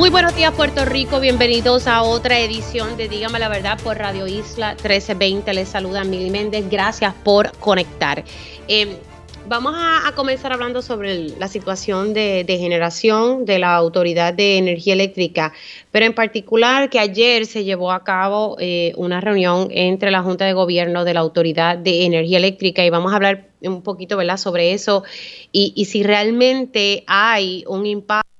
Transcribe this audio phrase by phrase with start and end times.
[0.00, 4.26] Muy buenos días Puerto Rico, bienvenidos a otra edición de Dígame la Verdad por Radio
[4.26, 5.52] Isla 1320.
[5.52, 8.24] Les saluda Mili Méndez, gracias por conectar.
[8.66, 8.96] Eh,
[9.46, 15.52] vamos a, comenzar hablando sobre la situación de, generación de la Autoridad de Energía Eléctrica,
[15.90, 20.46] pero en particular que ayer se llevó a cabo eh, una reunión entre la Junta
[20.46, 24.38] de Gobierno de la Autoridad de Energía Eléctrica y vamos a hablar un poquito ¿verdad?
[24.38, 25.04] sobre eso
[25.52, 28.30] y si realmente hay un impacto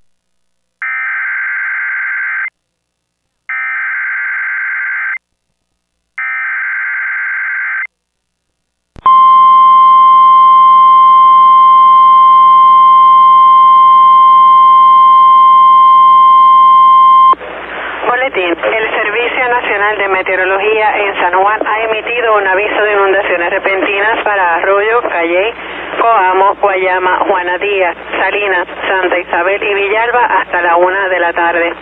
[20.31, 25.55] en San Juan ha emitido un aviso de inundaciones repentinas para Arroyo, Calle,
[26.01, 31.73] Coamo, Guayama, Juana Díaz, Salinas, Santa Isabel y Villalba hasta la una de la tarde.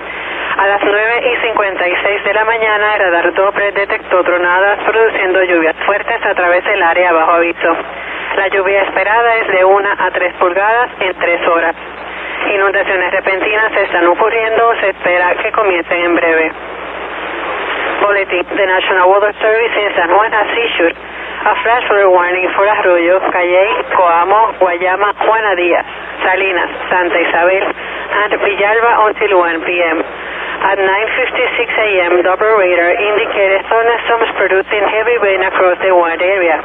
[0.56, 5.76] A las 9 y 56 de la mañana, el radar Doppler detectó tronadas produciendo lluvias
[5.86, 7.76] fuertes a través del área bajo aviso.
[8.36, 11.76] La lluvia esperada es de 1 a 3 pulgadas en 3 horas.
[12.54, 16.52] Inundaciones repentinas están ocurriendo, se espera que comiencen en breve.
[18.00, 18.44] Bulletin.
[18.48, 23.22] The National Weather Service in San Juan has issued a flash flood warning for Arroyo,
[23.30, 25.86] Calle, Coamo, Guayama, Juana Díaz,
[26.26, 29.98] Salinas, Santa Isabel, and Villalba until 1 p.m.
[30.58, 36.58] At 9.56 a.m., Doppler radar indicated thunderstorms producing heavy rain across the wide area.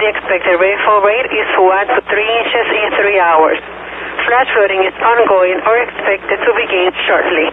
[0.00, 3.60] The expected rainfall rate is 1 to 3 inches in 3 hours.
[4.24, 7.52] Flash flooding is ongoing or expected to begin shortly.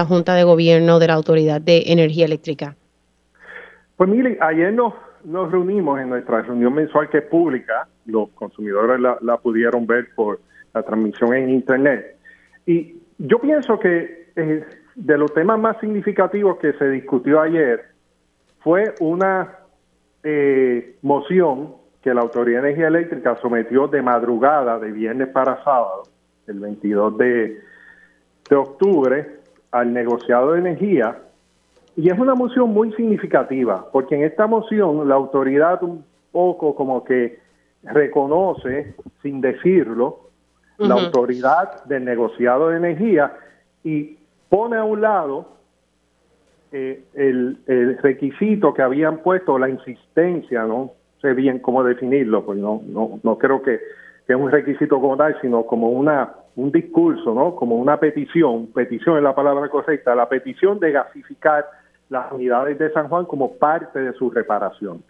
[0.00, 2.76] La Junta de Gobierno de la Autoridad de Energía Eléctrica?
[3.96, 4.94] Pues mire, ayer nos,
[5.24, 10.38] nos reunimos en nuestra reunión mensual que es pública, los consumidores la, pudieron ver por
[10.72, 12.16] la transmisión en Internet.
[12.64, 14.64] Y yo pienso que eh,
[14.94, 17.86] de los temas más significativos que se discutió ayer
[18.60, 19.56] fue una
[20.22, 26.04] eh, moción que la Autoridad de Energía Eléctrica sometió de madrugada, de viernes para sábado,
[26.46, 27.60] el 22 de,
[28.48, 29.37] de octubre,
[29.70, 31.18] al negociado de energía
[31.96, 37.04] y es una moción muy significativa porque en esta moción la autoridad un poco como
[37.04, 37.38] que
[37.82, 40.20] reconoce, sin decirlo,
[40.78, 43.36] la autoridad del negociado de energía
[43.82, 44.16] y
[44.48, 45.48] pone a un lado
[46.70, 52.58] eh, el, el, requisito que habían puesto, la insistencia, no sé bien cómo definirlo, pues
[52.58, 53.80] no, no, no creo que,
[54.26, 57.54] que es un requisito como tal, sino como una un discurso, ¿no?
[57.54, 61.64] Como una petición, petición es la palabra correcta, la petición de gasificar
[62.08, 65.04] las unidades de San Juan como parte de su reparación.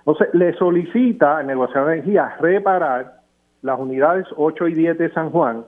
[0.00, 3.20] Entonces, le solicita al negociador de energía reparar
[3.62, 5.64] las unidades 8 y 10 de San Juan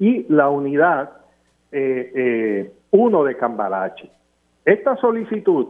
[0.00, 1.12] y la unidad 1
[1.70, 4.10] eh, eh, de Cambalache.
[4.64, 5.68] Esta solicitud,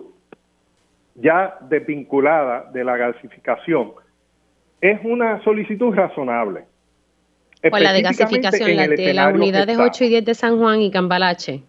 [1.14, 3.92] ya desvinculada de la gasificación,
[4.80, 6.67] es una solicitud razonable
[7.60, 10.90] pues la de gasificación, la de las unidades 8 y 10 de San Juan y
[10.90, 11.62] Cambalache.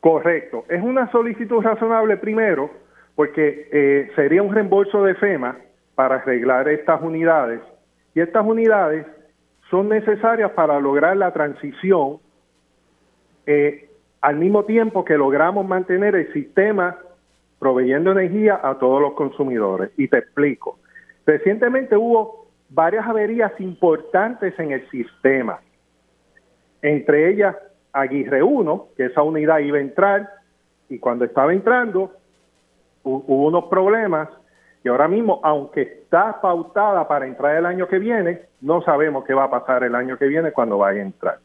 [0.00, 0.64] Correcto.
[0.68, 2.70] Es una solicitud razonable primero
[3.14, 5.56] porque eh, sería un reembolso de FEMA
[5.94, 7.60] para arreglar estas unidades
[8.14, 9.06] y estas unidades
[9.70, 12.18] son necesarias para lograr la transición
[13.46, 13.88] eh,
[14.20, 16.98] al mismo tiempo que logramos mantener el sistema
[17.58, 19.90] proveyendo energía a todos los consumidores.
[19.96, 20.78] Y te explico.
[21.24, 25.60] Recientemente hubo varias averías importantes en el sistema.
[26.82, 27.56] Entre ellas,
[27.92, 30.30] Aguirre 1, que esa unidad iba a entrar,
[30.88, 32.12] y cuando estaba entrando,
[33.02, 34.28] hubo unos problemas,
[34.84, 39.34] y ahora mismo, aunque está pautada para entrar el año que viene, no sabemos qué
[39.34, 41.38] va a pasar el año que viene cuando vaya a entrar.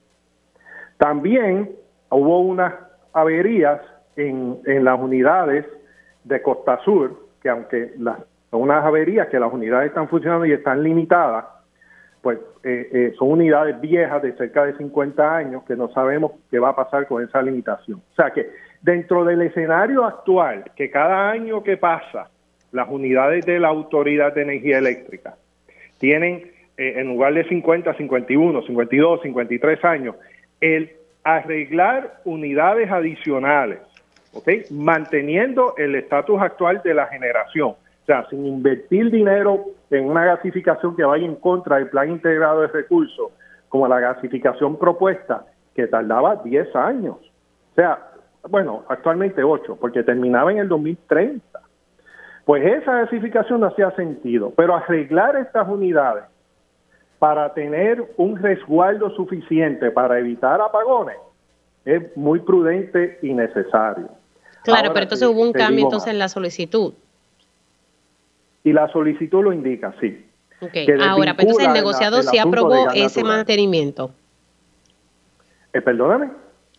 [0.98, 1.72] También
[2.10, 2.74] hubo unas
[3.14, 3.82] averías
[4.16, 5.66] en, en las unidades
[6.24, 8.20] de Costa Sur, que aunque las
[8.52, 11.46] son unas averías que las unidades están funcionando y están limitadas,
[12.22, 16.60] pues eh, eh, son unidades viejas de cerca de 50 años que no sabemos qué
[16.60, 18.02] va a pasar con esa limitación.
[18.12, 18.50] O sea que
[18.82, 22.30] dentro del escenario actual, que cada año que pasa,
[22.72, 25.36] las unidades de la Autoridad de Energía Eléctrica
[25.98, 30.16] tienen eh, en lugar de 50, 51, 52, 53 años,
[30.60, 30.92] el
[31.24, 33.80] arreglar unidades adicionales,
[34.34, 34.72] ¿ok?
[34.72, 40.96] Manteniendo el estatus actual de la generación, o sea, sin invertir dinero en una gasificación
[40.96, 43.32] que vaya en contra del plan integrado de recursos,
[43.70, 45.46] como la gasificación propuesta,
[45.76, 47.18] que tardaba 10 años.
[47.72, 48.12] O sea,
[48.50, 51.62] bueno, actualmente 8, porque terminaba en el 2030.
[52.44, 56.24] Pues esa gasificación no hacía sentido, pero arreglar estas unidades
[57.20, 61.18] para tener un resguardo suficiente para evitar apagones
[61.86, 64.10] es muy prudente y necesario.
[64.64, 66.94] Claro, pero entonces hubo un cambio entonces en la solicitud.
[68.64, 70.26] Y la solicitud lo indica, sí.
[70.62, 70.88] Okay.
[71.02, 74.12] Ahora, pero entonces el negociado sí aprobó ese mantenimiento.
[75.74, 76.30] Eh, perdóname.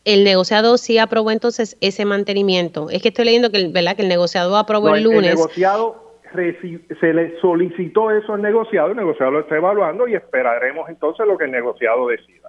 [0.04, 2.90] El negociado sí aprobó entonces ese mantenimiento.
[2.90, 3.96] Es que estoy leyendo que, ¿verdad?
[3.96, 5.30] que el negociado aprobó el lunes.
[5.30, 6.02] El negociado
[6.32, 11.36] se le solicitó eso al negociado, el negociado lo está evaluando y esperaremos entonces lo
[11.36, 12.41] que el negociado decida.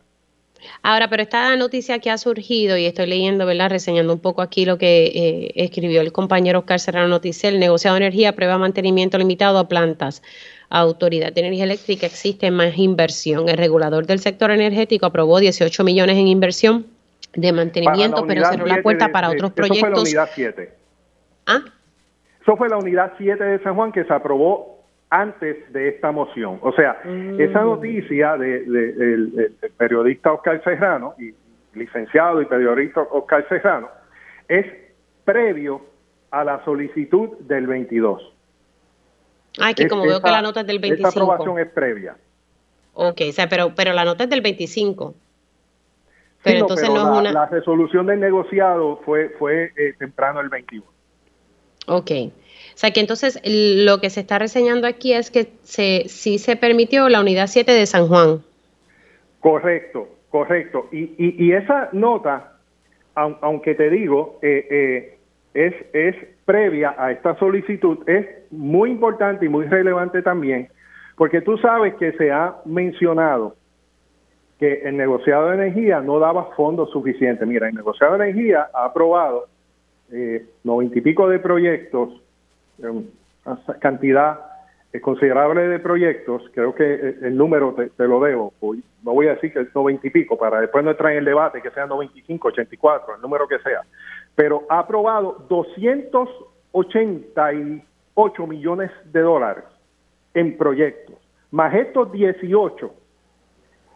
[0.81, 3.69] Ahora, pero esta noticia que ha surgido, y estoy leyendo, ¿verdad?
[3.69, 7.95] Reseñando un poco aquí lo que eh, escribió el compañero Oscar Serrano Noticia, el negociado
[7.95, 10.21] de energía prueba mantenimiento limitado a plantas.
[10.69, 13.47] Autoridad de Energía Eléctrica existe más inversión.
[13.47, 16.87] El regulador del sector energético aprobó 18 millones en inversión
[17.35, 19.81] de mantenimiento, pero cerró la puerta para otros proyectos.
[19.81, 20.73] Fue la unidad 7.
[21.45, 21.61] ¿Ah?
[22.41, 24.72] Eso fue la unidad 7 de San Juan que se aprobó
[25.13, 26.57] antes de esta moción.
[26.63, 26.97] O sea,
[27.37, 27.65] esa mm.
[27.65, 31.31] noticia del periodista Oscar Serrano, y
[31.77, 33.89] licenciado y periodista Oscar Serrano,
[34.47, 34.65] es
[35.23, 35.81] previo
[36.31, 38.33] a la solicitud del 22.
[39.61, 41.07] Ah, que como veo que la nota es del 25.
[41.07, 42.15] Esta aprobación es previa.
[42.95, 45.13] Ok, o sea, pero, pero la nota es del 25.
[46.43, 47.31] Pero entonces no, es una...
[47.31, 50.83] La resolución del negociado fue, fue eh, temprano el 21.
[51.85, 52.11] Ok.
[52.75, 57.09] Sea que entonces lo que se está reseñando aquí es que se, sí se permitió
[57.09, 58.41] la unidad 7 de San Juan.
[59.39, 60.87] Correcto, correcto.
[60.91, 62.53] Y, y, esa nota,
[63.15, 65.17] aunque te digo, eh, eh,
[65.53, 66.15] es, es
[66.45, 70.69] previa a esta solicitud, es muy importante y muy relevante también,
[71.15, 73.55] porque tú sabes que se ha mencionado
[74.59, 77.47] que el negociado de energía no daba fondos suficientes.
[77.47, 79.47] Mira, el negociado de energía ha aprobado
[80.11, 82.22] eh, noventa y pico de proyectos,
[82.77, 84.39] una cantidad
[85.01, 89.51] considerable de proyectos, creo que eh, el número te, lo debo, no voy a decir
[89.51, 92.49] que es noventa y pico, para después no entrar en el debate que sea 95,
[92.49, 93.81] 84, el número que sea,
[94.35, 99.63] pero ha aprobado 288 millones de dólares
[100.33, 101.15] en proyectos,
[101.51, 102.93] más estos 18,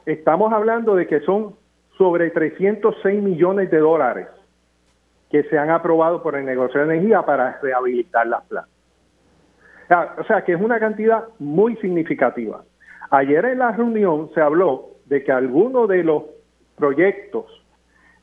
[0.05, 1.55] estamos hablando de que son
[1.97, 4.27] sobre 306 millones de dólares
[5.29, 8.77] que se han aprobado por el negocio de energía para rehabilitar las plantas.
[10.19, 12.63] O sea, que es una cantidad muy significativa.
[13.09, 16.23] Ayer en la reunión se habló de que algunos de los
[16.75, 17.45] proyectos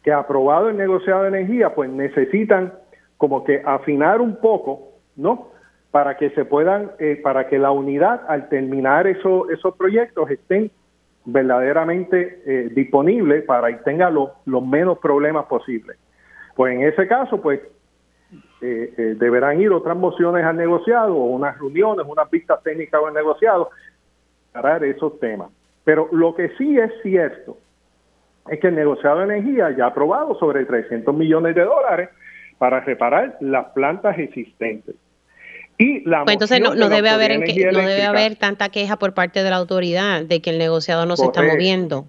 [0.02, 2.74] que ha aprobado el negociado de energía, pues necesitan
[3.16, 5.48] como que afinar un poco, ¿no?
[5.90, 10.70] Para que se puedan, eh, para que la unidad al terminar esos proyectos estén
[11.24, 15.96] verdaderamente eh, disponibles para que tenga los menos problemas posibles.
[16.54, 17.60] Pues en ese caso, pues
[18.60, 23.14] eh, eh, deberán ir otras mociones al negociado o unas reuniones, unas vistas técnicas al
[23.14, 23.70] negociado
[24.52, 25.50] para esos temas.
[25.84, 27.58] Pero lo que sí es cierto
[28.48, 32.10] es que el negociado de energía ya ha aprobado sobre 300 millones de dólares
[32.58, 34.94] para reparar las plantas existentes.
[35.76, 39.50] Y la pues entonces no, debe haber no debe haber tanta queja por parte de
[39.50, 42.06] la autoridad de que el negociado no se está moviendo.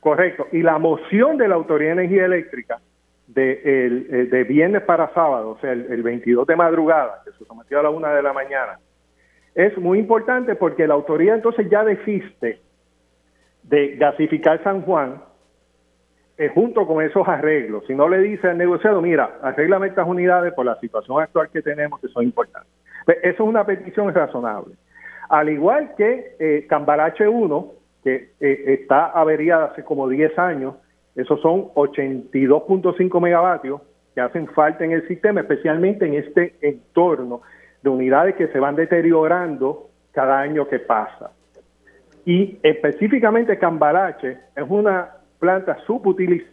[0.00, 0.48] Correcto.
[0.52, 2.80] Y la moción de la Autoridad de Energía Eléctrica
[3.26, 7.44] de, el, eh, de viernes para sábado, o sea, el, 22 de madrugada, que se
[7.44, 8.78] sometió a la una de la mañana,
[9.54, 12.60] es muy importante porque la autoridad entonces ya desiste
[13.62, 15.22] de gasificar San Juan
[16.38, 17.84] eh, junto con esos arreglos.
[17.86, 21.62] Si no le dice al negociado, mira, arréglame estas unidades por la situación actual que
[21.62, 22.72] tenemos que son importantes.
[23.04, 24.74] Pues, eso es una petición razonable.
[25.28, 30.74] Al igual que eh, Cambarache 1, que eh, está averiada hace como 10 años,
[31.14, 33.80] esos son 82.5 megavatios
[34.14, 37.42] que hacen falta en el sistema, especialmente en este entorno
[37.82, 41.32] de unidades que se van deteriorando cada año que pasa.
[42.24, 46.52] Y específicamente Cambarache es una planta subutilizada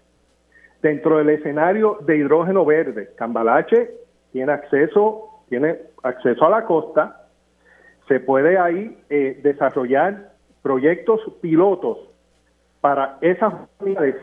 [0.81, 3.09] dentro del escenario de hidrógeno verde.
[3.15, 3.91] Cambalache
[4.31, 7.27] tiene acceso, tiene acceso a la costa,
[8.07, 11.97] se puede ahí eh, desarrollar proyectos pilotos
[12.81, 14.15] para esas unidades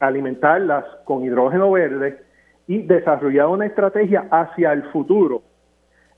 [0.00, 2.18] alimentarlas con hidrógeno verde
[2.66, 5.42] y desarrollar una estrategia hacia el futuro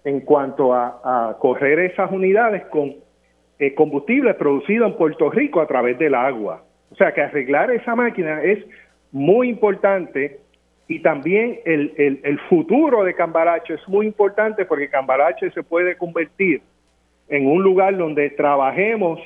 [0.04, 2.94] en cuanto a, correr esas unidades con
[3.58, 6.62] eh, combustible producido en Puerto Rico a través del agua.
[6.90, 8.64] O sea que arreglar esa máquina es
[9.12, 10.40] muy importante
[10.86, 16.62] y también el, el, futuro de Cambarache es muy importante porque Cambarache se puede convertir
[17.28, 19.20] en un lugar donde trabajemos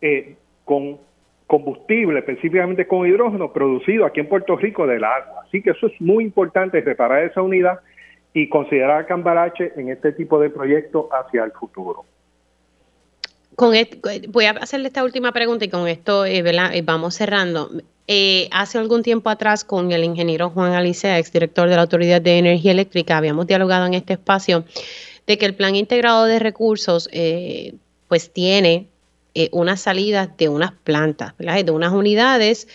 [0.00, 0.98] eh, con
[1.46, 5.44] combustible, específicamente con hidrógeno producido aquí en Puerto Rico del agua.
[5.46, 7.80] Así que eso es muy importante, reparar esa unidad
[8.34, 12.04] y considerar a Cambarache en este tipo de proyectos hacia el futuro.
[13.56, 13.74] Con
[14.28, 17.70] voy a hacerle esta última pregunta y con esto eh, eh, vamos cerrando.
[18.08, 22.38] Eh, hace algún tiempo atrás con el ingeniero Juan Alicea, exdirector de la Autoridad de
[22.38, 24.64] Energía Eléctrica, habíamos dialogado en este espacio
[25.26, 27.74] de que el plan integrado de recursos eh,
[28.08, 28.88] pues tiene
[29.34, 32.68] eh, unas salidas de unas plantas, de unas unidades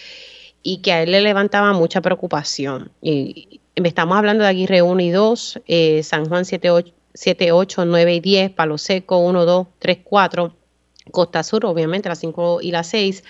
[0.64, 2.92] y que a él le levantaba mucha preocupación.
[3.02, 5.62] Y, estamos hablando de Aguirre 1 y 2,
[6.02, 6.72] San Juan 7
[7.52, 10.56] 8, 9 y 10, Palo Seco 1, 2, 3, 4,
[11.12, 13.24] Costa Sur obviamente la 5 y la 6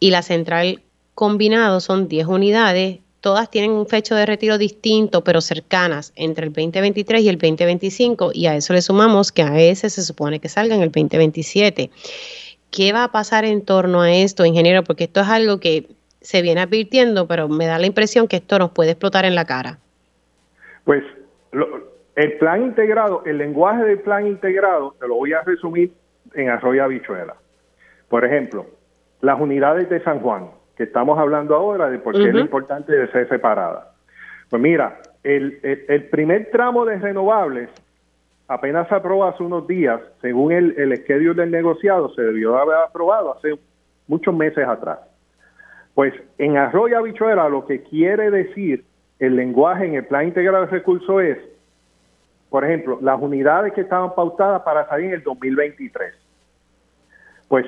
[0.00, 0.82] y la Central
[1.14, 6.52] combinado son 10 unidades, todas tienen un fecho de retiro distinto, pero cercanas entre el
[6.52, 10.48] 2023 y el 2025, y a eso le sumamos que a ese se supone que
[10.48, 11.90] salga en el 2027.
[12.70, 14.82] ¿Qué va a pasar en torno a esto, ingeniero?
[14.84, 15.88] Porque esto es algo que
[16.20, 19.44] se viene advirtiendo, pero me da la impresión que esto nos puede explotar en la
[19.44, 19.78] cara.
[20.84, 21.02] Pues
[22.16, 25.92] el plan integrado, el lenguaje del plan integrado, te lo voy a resumir
[26.34, 27.34] en Arroyo Habichuela.
[28.08, 28.66] Por ejemplo,
[29.20, 33.10] las unidades de San Juan, que estamos hablando ahora de por qué es importante de
[33.10, 33.92] ser separada.
[34.48, 37.68] Pues mira, el, primer tramo de renovables
[38.48, 43.36] apenas se aprobó hace unos días, según el, el del negociado, se debió haber aprobado
[43.36, 43.58] hace
[44.08, 44.98] muchos meses atrás.
[45.94, 48.84] Pues en Arroyo Habichuela lo que quiere decir
[49.18, 51.38] el lenguaje en el plan integral de recursos es,
[52.48, 56.14] por ejemplo, las unidades que estaban pautadas para salir en el 2023.
[57.48, 57.66] Pues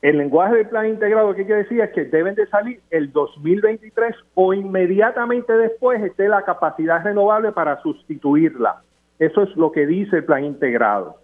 [0.00, 4.16] el lenguaje del plan integrado que quiere decir es que deben de salir el 2023
[4.34, 8.82] o inmediatamente después esté la capacidad renovable para sustituirla.
[9.18, 11.18] Eso es lo que dice el plan integrado.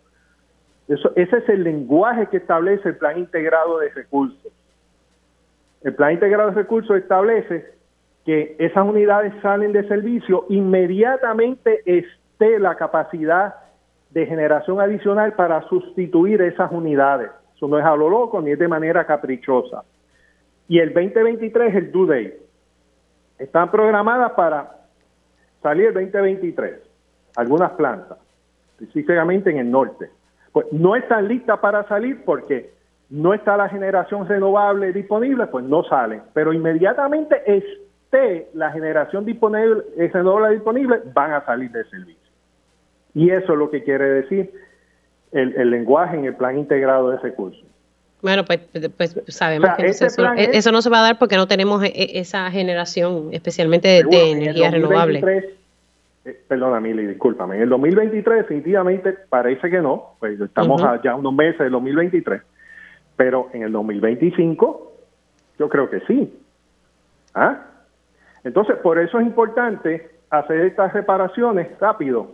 [0.88, 4.52] Eso, ese es el lenguaje que establece el plan integrado de recursos.
[5.82, 7.66] El plan integrado de recursos establece
[8.24, 13.54] que esas unidades salen de servicio inmediatamente esté la capacidad
[14.10, 17.30] de generación adicional para sustituir esas unidades.
[17.54, 19.82] Eso no es a lo loco ni es de manera caprichosa.
[20.68, 22.40] Y el 2023 es el due date.
[23.38, 24.76] Están programadas para
[25.62, 26.74] salir el 2023,
[27.38, 28.18] algunas plantas,
[28.80, 30.10] específicamente en el norte.
[30.50, 32.72] Pues no están listas para salir porque
[33.10, 36.20] no está la generación renovable disponible, pues no salen.
[36.34, 42.28] Pero inmediatamente esté la generación disponible, renovable disponible, van a salir de servicio.
[43.14, 44.52] Y eso es lo que quiere decir
[45.30, 47.64] el, lenguaje en el plan integrado de recursos.
[48.20, 48.62] Bueno, pues,
[48.96, 52.50] pues sabemos que eso, no se va a dar porque no tenemos e, e, esa
[52.50, 55.57] generación, especialmente de, energía renovable.
[56.28, 57.56] Eh, perdona, Mili, discúlpame.
[57.56, 62.42] En el 2023 definitivamente parece que no, pues estamos ya unos meses del 2023,
[63.16, 64.92] pero en el 2025
[65.58, 66.38] yo creo que sí.
[67.34, 67.64] ¿Ah?
[68.44, 72.32] Entonces, por eso es importante hacer estas reparaciones rápido,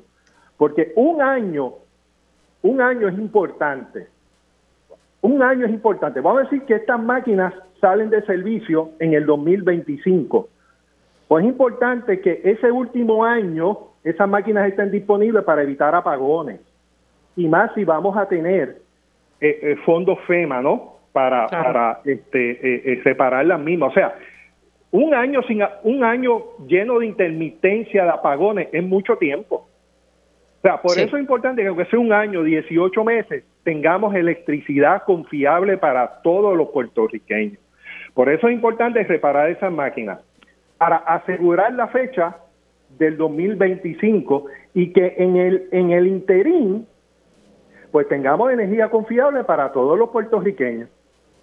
[0.56, 1.74] porque un año
[2.64, 4.08] un año es importante.
[5.20, 6.20] Un año es importante.
[6.20, 10.48] Vamos a decir que estas máquinas salen de servicio en el 2025.
[11.28, 16.60] Pues es importante que ese último año esas máquinas estén disponibles para evitar apagones.
[17.36, 18.82] Y más si vamos a tener
[19.40, 20.94] eh, eh, fondos FEMA, ¿no?
[21.12, 23.90] Para, para este, eh, separar las mismas.
[23.90, 24.14] O sea,
[24.90, 29.68] un año, sin, un año lleno de intermitencia de apagones es mucho tiempo.
[30.58, 35.02] O sea, por eso es importante que aunque sea un año, 18 meses, tengamos electricidad
[35.04, 37.58] confiable para todos los puertorriqueños.
[38.12, 40.20] Por eso es importante reparar esas máquinas
[40.78, 42.36] para asegurar la fecha
[42.98, 46.86] del 2025 y que en el en el interín
[47.90, 50.88] pues tengamos energía confiable para todos los puertorriqueños.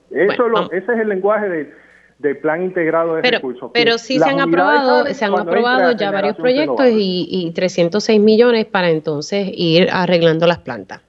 [0.10, 1.74] Eso lo, ese es el lenguaje de,
[2.20, 3.72] del plan integrado de recursos.
[3.74, 8.66] Pero sí se han aprobado, se han aprobado ya varios proyectos y, y, 306 millones
[8.66, 11.02] para entonces ir arreglando las plantas.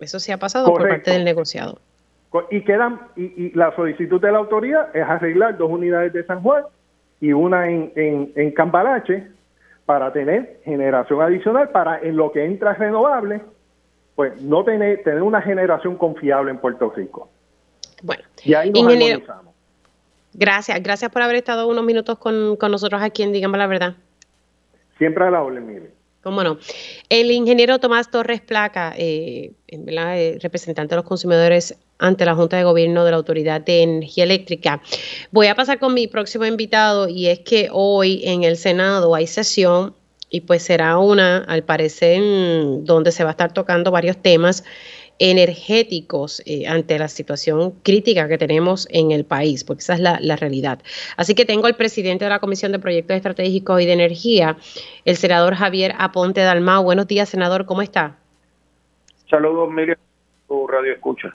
[0.00, 1.78] Eso sí ha pasado por parte del negociado.
[2.50, 6.64] Y quedan y, la solicitud de la autoridad es arreglar dos unidades de San Juan
[7.24, 9.26] y una en, en, en Cambalache
[9.86, 13.40] para tener generación adicional para en lo que entra renovable,
[14.14, 17.30] pues no tener tener una generación confiable en Puerto Rico.
[18.02, 19.22] Bueno, y ahí nos
[20.34, 23.94] Gracias, gracias por haber estado unos minutos con, nosotros aquí en Dígame la Verdad.
[24.98, 25.92] Siempre a la orden, mire.
[26.24, 26.58] Cómo no.
[27.08, 32.64] El ingeniero Tomás Torres Placa, eh, eh, representante de los consumidores ante la Junta de
[32.64, 34.82] Gobierno de la Autoridad de Energía Eléctrica.
[35.30, 39.28] Voy a pasar con mi próximo invitado y es que hoy en el Senado hay
[39.28, 39.94] sesión
[40.30, 42.20] y pues será una, al parecer,
[42.80, 44.64] donde se va a estar tocando varios temas
[45.18, 50.36] energéticos eh, ante la situación crítica que tenemos en el país, porque esa es la,
[50.36, 50.80] realidad.
[51.16, 54.56] Así que tengo al presidente de la Comisión de Proyectos Estratégicos y de Energía,
[55.04, 56.82] el senador Javier Aponte Dalmau.
[56.82, 58.16] Buenos días, senador, ¿cómo está?
[59.30, 59.98] Saludos, Miriam,
[60.48, 61.34] tu radio escucha.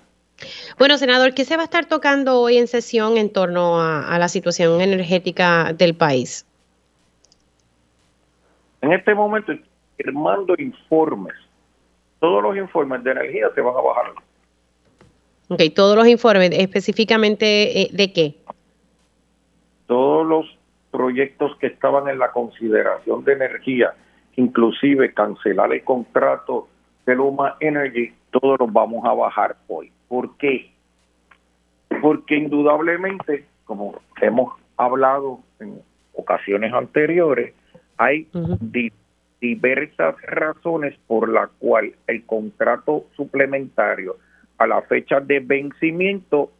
[0.77, 4.27] Bueno, senador, ¿qué se va a estar tocando hoy en sesión en torno a, la
[4.29, 6.45] situación energética del país?
[8.81, 9.51] En este momento,
[9.97, 11.35] firmando informes
[12.19, 14.13] todos los informes de energía se van a bajar.
[15.49, 18.35] Ok, todos los informes, específicamente eh, de qué?
[19.87, 20.45] Todos los
[20.91, 23.93] proyectos que estaban en la consideración de energía,
[24.35, 26.67] inclusive cancelar el contrato
[27.05, 29.91] de Luma Energy, todos los vamos a bajar hoy.
[30.07, 30.71] ¿Por qué?
[32.01, 35.81] Porque indudablemente, como hemos hablado en
[36.13, 37.53] ocasiones anteriores,
[37.97, 38.27] hay
[39.41, 44.17] diversas razones por la cual el contrato suplementario
[44.57, 46.51] a la fecha de vencimiento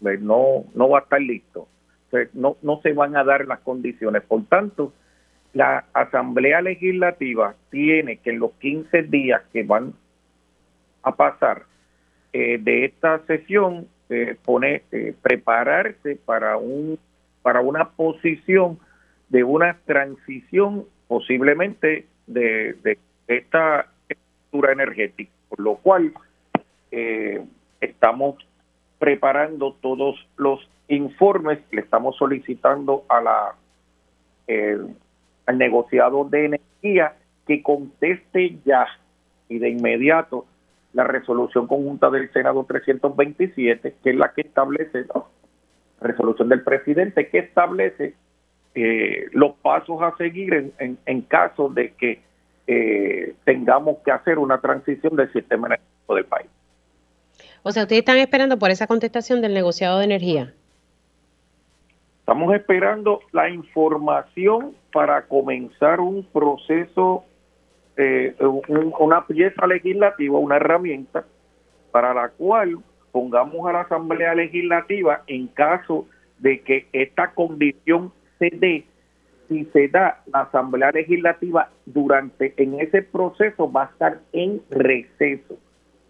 [0.00, 1.68] pues, no, no va a estar listo.
[2.34, 4.22] no, no se van a dar las condiciones.
[4.22, 4.92] Por tanto,
[5.52, 9.94] la Asamblea Legislativa tiene que en los 15 días que van
[11.02, 11.64] a pasar
[12.32, 14.36] eh, de esta sesión eh,
[14.92, 16.98] eh, prepararse para un
[17.42, 18.78] para una posición
[19.28, 26.12] de una transición posiblemente de, esta estructura energética, por lo cual
[26.92, 27.44] eh,
[27.80, 28.36] estamos
[29.00, 33.54] preparando todos los informes, le estamos solicitando a la
[34.46, 34.78] eh,
[35.46, 38.86] al negociado de energía que conteste ya
[39.48, 40.46] y de inmediato
[40.92, 45.24] la resolución conjunta del Senado 327, que es la que establece, la
[46.00, 48.14] resolución del presidente, que establece
[48.74, 52.20] eh, los pasos a seguir en, en, caso de que
[52.66, 56.48] eh, tengamos que hacer una transición del sistema energético del país.
[57.62, 60.54] O sea, ustedes están esperando por esa contestación del negociado de energía.
[62.20, 67.24] Estamos esperando la información para comenzar un proceso,
[67.96, 68.36] eh,
[68.68, 71.24] una pieza legislativa, una herramienta
[71.90, 72.78] para la cual
[73.10, 76.06] pongamos a la Asamblea Legislativa en caso
[76.38, 78.84] de que esta condición se
[79.48, 85.58] si se da la Asamblea Legislativa durante, en ese proceso va a estar en receso.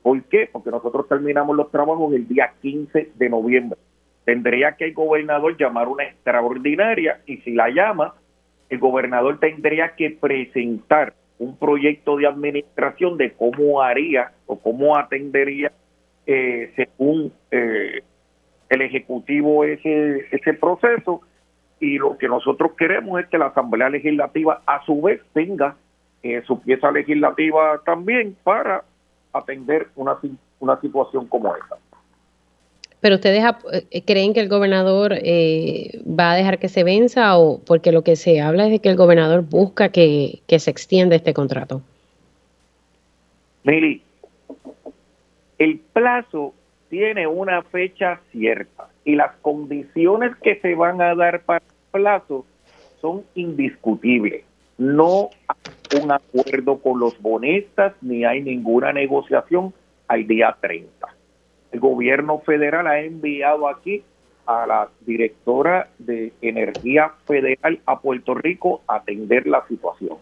[0.02, 0.48] ¿Por qué?
[0.52, 3.78] Porque nosotros terminamos los trabajos el día 15 de noviembre.
[4.26, 8.14] Tendría que el gobernador llamar una extraordinaria y si la llama,
[8.68, 15.72] el gobernador tendría que presentar un proyecto de administración de cómo haría o cómo atendería
[16.26, 18.02] eh, según eh,
[18.68, 21.22] el Ejecutivo ese, ese proceso
[21.80, 25.76] y lo que nosotros queremos es que la Asamblea Legislativa a su vez tenga
[26.22, 28.84] eh, su pieza legislativa también para
[29.32, 30.18] atender una,
[30.60, 31.76] una situación como esta.
[33.00, 37.60] Pero ustedes eh, creen que el gobernador eh, va a dejar que se venza o
[37.66, 41.16] porque lo que se habla es de que el gobernador busca que, que se extienda
[41.16, 41.80] este contrato.
[43.64, 44.02] Mili,
[45.58, 46.52] el plazo
[46.90, 52.44] tiene una fecha cierta y las condiciones que se van a dar para plazo
[53.00, 54.44] son indiscutibles.
[54.78, 59.74] No hay un acuerdo con los bonistas ni hay ninguna negociación
[60.08, 61.06] al día 30.
[61.72, 64.02] El gobierno federal ha enviado aquí
[64.46, 70.18] a la directora de Energía Federal a Puerto Rico a atender la situación.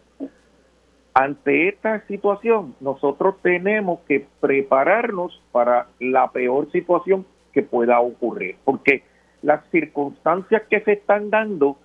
[1.14, 9.02] Ante esta situación, nosotros tenemos que prepararnos para la peor situación que pueda ocurrir, porque
[9.42, 11.76] las circunstancias que se están dando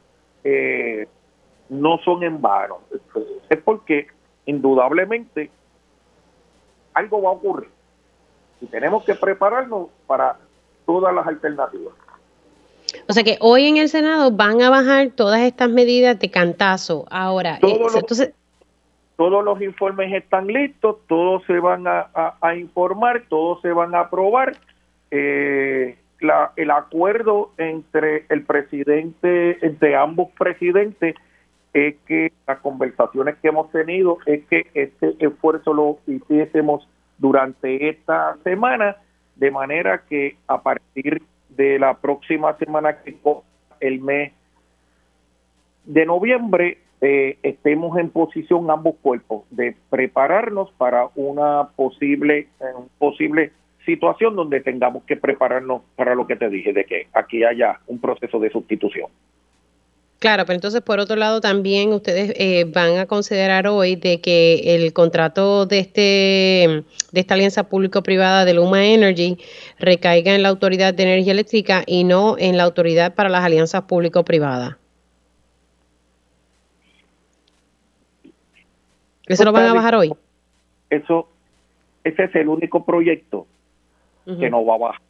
[0.44, 1.08] eh,
[1.70, 2.80] no son en vano.
[3.50, 4.08] Es porque
[4.46, 5.50] indudablemente
[6.94, 7.70] algo va a ocurrir
[8.62, 10.38] y tenemos que prepararnos para
[10.86, 11.94] todas las alternativas.
[13.08, 17.06] O sea que hoy en el Senado van a bajar todas estas medidas de cantazo.
[17.10, 18.34] Ahora, todos, eh, los, entonces...
[19.18, 24.02] todos los informes están listos, todos se van a, a informar, todos se van a
[24.02, 24.56] aprobar.
[25.12, 25.98] Eh,
[26.56, 31.16] el acuerdo entre el presidente, entre ambos presidentes,
[31.74, 38.38] es que las conversaciones que hemos tenido es que este esfuerzo lo hiciésemos durante esta
[38.44, 38.98] semana,
[39.36, 43.18] de manera que a partir de la próxima semana que
[43.80, 44.34] el mes
[45.86, 52.48] de noviembre eh, estemos en posición ambos cuerpos de prepararnos para una posible,
[52.98, 53.52] posible
[53.86, 58.00] situación donde tengamos que prepararnos para lo que te dije, de que aquí haya un
[58.00, 59.10] proceso de sustitución.
[60.24, 64.74] Claro, pero entonces por otro lado también ustedes eh, van a considerar hoy de que
[64.74, 69.38] el contrato de este de esta alianza público-privada de Luma Energy
[69.80, 73.82] recaiga en la Autoridad de Energía Eléctrica y no en la Autoridad para las Alianzas
[73.82, 74.78] Público-Privadas.
[79.28, 80.14] ¿Eso lo van a bajar hoy?
[80.90, 81.28] Eso,
[82.06, 83.46] ese es el único proyecto
[84.26, 85.02] que no va a bajar.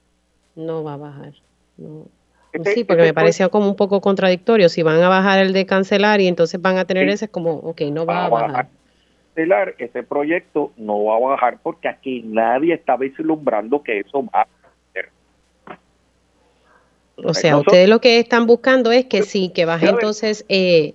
[0.55, 1.33] No va a bajar.
[1.77, 2.05] No.
[2.53, 4.69] Este, sí, porque me parecía como un poco contradictorio.
[4.69, 7.81] Si van a bajar el de cancelar y entonces van a tener ese, como, ok,
[7.91, 8.67] no va, a bajar.
[9.33, 14.41] Cancelar, ese proyecto no va a bajar porque aquí nadie está vislumbrando que eso va
[14.41, 14.47] a
[14.89, 15.09] hacer.
[17.15, 20.93] O sea, ustedes lo que están buscando es que sí, que baje entonces eh,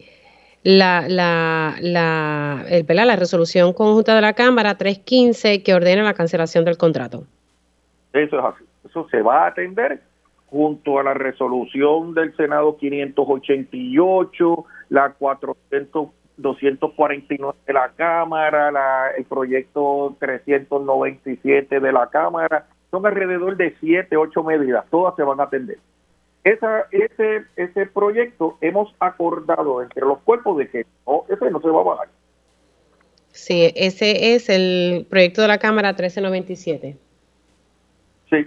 [0.62, 6.64] la, la, la, el, la resolución conjunta de la Cámara 315 que ordena la cancelación
[6.64, 7.26] del contrato.
[8.12, 8.64] Eso es así.
[8.84, 10.00] Eso se va a atender
[10.46, 19.24] junto a la resolución del Senado 588, la 400, 249 de la Cámara, la, el
[19.24, 25.44] proyecto 397 de la Cámara, son alrededor de 7, 8 medidas, todas se van a
[25.44, 25.78] atender.
[26.44, 31.68] Esa, ese, ese proyecto hemos acordado entre los cuerpos de que no, ese no se
[31.68, 32.08] va a bajar.
[33.32, 36.96] Sí, ese es el proyecto de la Cámara 1397.
[38.30, 38.46] Sí.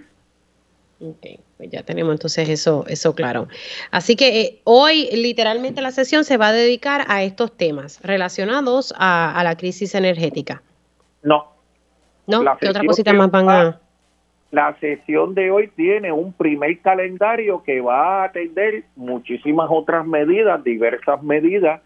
[1.00, 3.48] Ok, pues ya tenemos entonces eso, eso claro.
[3.90, 8.94] Así que eh, hoy literalmente la sesión se va a dedicar a estos temas relacionados
[8.96, 10.62] a, la crisis energética.
[11.24, 11.48] No.
[12.28, 12.44] ¿No?
[12.60, 13.80] ¿Qué otras cositas más van a...?
[14.52, 20.62] La sesión de hoy tiene un primer calendario que va a atender muchísimas otras medidas,
[20.62, 21.80] diversas medidas,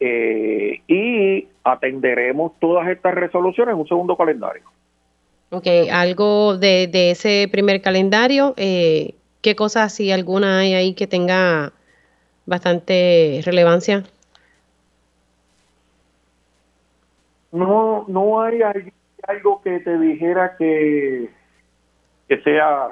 [0.00, 4.64] eh, y atenderemos todas estas resoluciones en un segundo calendario.
[5.54, 11.72] Ok, algo de, ese primer calendario, eh, ¿qué cosas, si alguna hay ahí que tenga
[12.44, 14.02] bastante relevancia?
[17.52, 18.62] No, no hay
[19.28, 21.30] algo que te dijera que,
[22.26, 22.88] que sea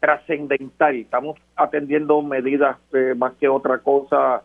[0.00, 0.96] trascendental.
[0.96, 4.42] Estamos atendiendo medidas eh, más que otra cosa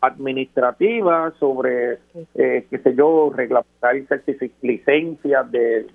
[0.00, 1.98] administrativa sobre,
[2.34, 3.96] eh, qué sé yo, reglamentar
[4.62, 5.86] licencias de,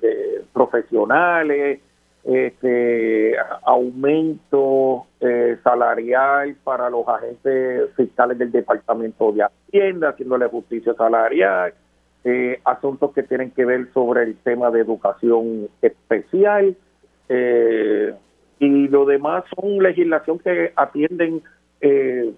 [0.53, 1.79] profesionales,
[2.23, 3.35] este,
[3.65, 11.73] aumento eh, salarial para los agentes fiscales del Departamento de Hacienda, haciéndole justicia salarial,
[12.23, 16.75] eh, asuntos que tienen que ver sobre el tema de educación especial,
[17.27, 18.13] eh,
[18.59, 21.41] y lo demás son legislación que atienden
[21.81, 22.31] eh,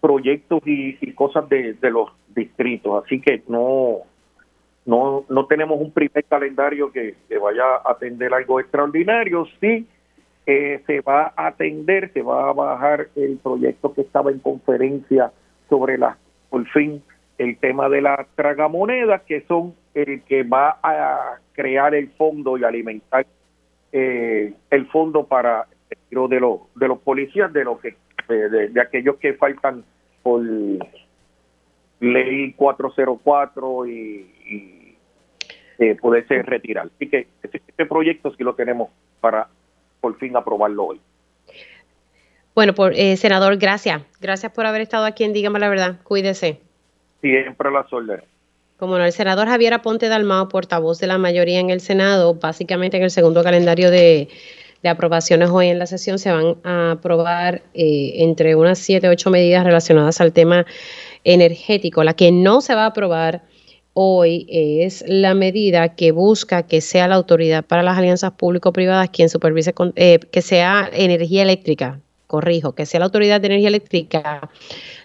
[0.00, 3.98] proyectos y, cosas de, los distritos, así que no,
[4.86, 9.86] no, no tenemos un primer calendario que, vaya a atender algo extraordinario, sí
[10.46, 15.32] eh, se va a atender, se va a bajar el proyecto que estaba en conferencia
[15.68, 16.16] sobre la,
[16.48, 17.02] por fin,
[17.36, 22.64] el tema de la tragamonedas, que son el que va a crear el fondo y
[22.64, 23.26] alimentar
[23.92, 25.66] eh, el fondo para
[26.10, 27.96] el de los de los policías, de lo que
[28.28, 29.84] de, aquellos que faltan
[30.22, 30.42] por
[32.00, 34.96] ley 404 y, y
[35.78, 36.90] eh, poderse retirar.
[36.94, 39.48] Así que este, este, proyecto sí lo tenemos para
[40.00, 41.00] por fin aprobarlo hoy.
[42.54, 44.02] Bueno, por, eh, senador, gracias.
[44.20, 46.00] Gracias por haber estado aquí en Dígame la Verdad.
[46.02, 46.60] Cuídese.
[47.20, 48.24] Siempre a las órdenes.
[48.76, 52.96] Como no, el senador Javier Aponte Dalmao, portavoz de la mayoría en el Senado, básicamente
[52.96, 54.28] en el segundo calendario de
[54.82, 59.10] de aprobaciones hoy en la sesión se van a aprobar eh, entre unas siete o
[59.10, 60.66] ocho medidas relacionadas al tema
[61.24, 62.04] energético.
[62.04, 63.42] La que no se va a aprobar
[63.94, 69.28] hoy es la medida que busca que sea la autoridad para las alianzas público-privadas quien
[69.28, 74.48] supervise, eh, que sea energía eléctrica, corrijo, que sea la autoridad de energía eléctrica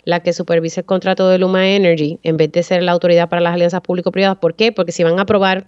[0.05, 3.41] la que supervise el contrato de Luma Energy en vez de ser la autoridad para
[3.41, 4.37] las alianzas público-privadas.
[4.37, 4.71] ¿Por qué?
[4.71, 5.67] Porque si van a aprobar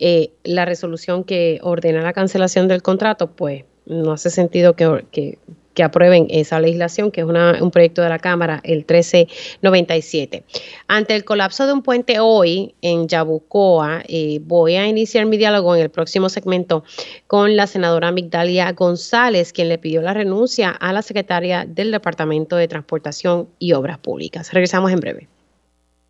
[0.00, 5.38] eh, la resolución que ordena la cancelación del contrato, pues no hace sentido que,
[5.82, 10.44] aprueben esa legislación, que es un proyecto de la Cámara, el 1397.
[10.88, 15.74] Ante el colapso de un puente hoy en Yabucoa, eh, voy a iniciar mi diálogo
[15.74, 16.84] en el próximo segmento
[17.26, 22.56] con la senadora Migdalia González, quien le pidió la renuncia a la secretaria del Departamento
[22.56, 24.52] de Transportación y Obras Públicas.
[24.52, 25.28] Regresamos en breve.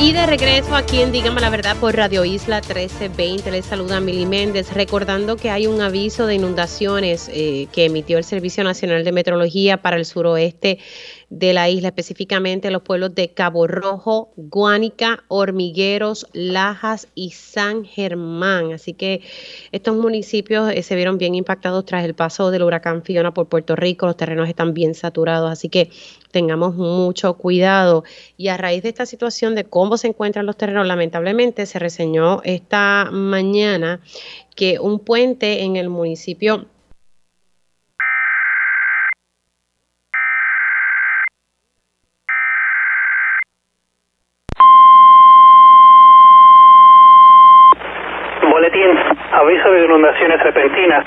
[0.00, 4.26] Y de regreso aquí en Dígame la Verdad por Radio Isla 1320, les saluda Mili
[4.26, 9.12] Méndez, recordando que hay un aviso de inundaciones eh, que emitió el Servicio Nacional de
[9.12, 10.78] Meteorología para el suroeste
[11.30, 18.72] de la isla, específicamente los pueblos de Cabo Rojo, Guánica, Hormigueros, Lajas y San Germán.
[18.72, 19.20] Así que
[19.70, 23.76] estos municipios eh, se vieron bien impactados tras el paso del huracán Fiona por Puerto
[23.76, 24.06] Rico.
[24.06, 25.90] Los terrenos están bien saturados, así que
[26.30, 28.04] tengamos mucho cuidado.
[28.38, 32.40] Y a raíz de esta situación de cómo se encuentran los terrenos, lamentablemente se reseñó
[32.44, 34.00] esta mañana
[34.56, 36.66] que un puente en el municipio
[49.32, 51.04] aviso de inundaciones repentinas.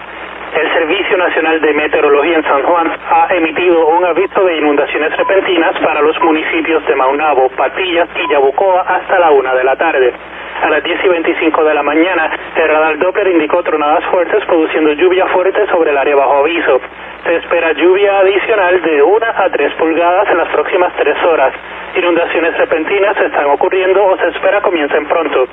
[0.53, 5.79] El Servicio Nacional de Meteorología en San Juan ha emitido un aviso de inundaciones repentinas
[5.79, 10.13] para los municipios de Maunabo, Patillas y Yabucoa hasta la una de la tarde.
[10.61, 14.91] A las 10 y 25 de la mañana, el radar Doppler indicó tronadas fuertes produciendo
[14.93, 16.81] lluvia fuerte sobre el área bajo aviso.
[17.23, 21.53] Se espera lluvia adicional de 1 a 3 pulgadas en las próximas 3 horas.
[21.95, 25.47] Inundaciones repentinas están ocurriendo o se espera comiencen pronto.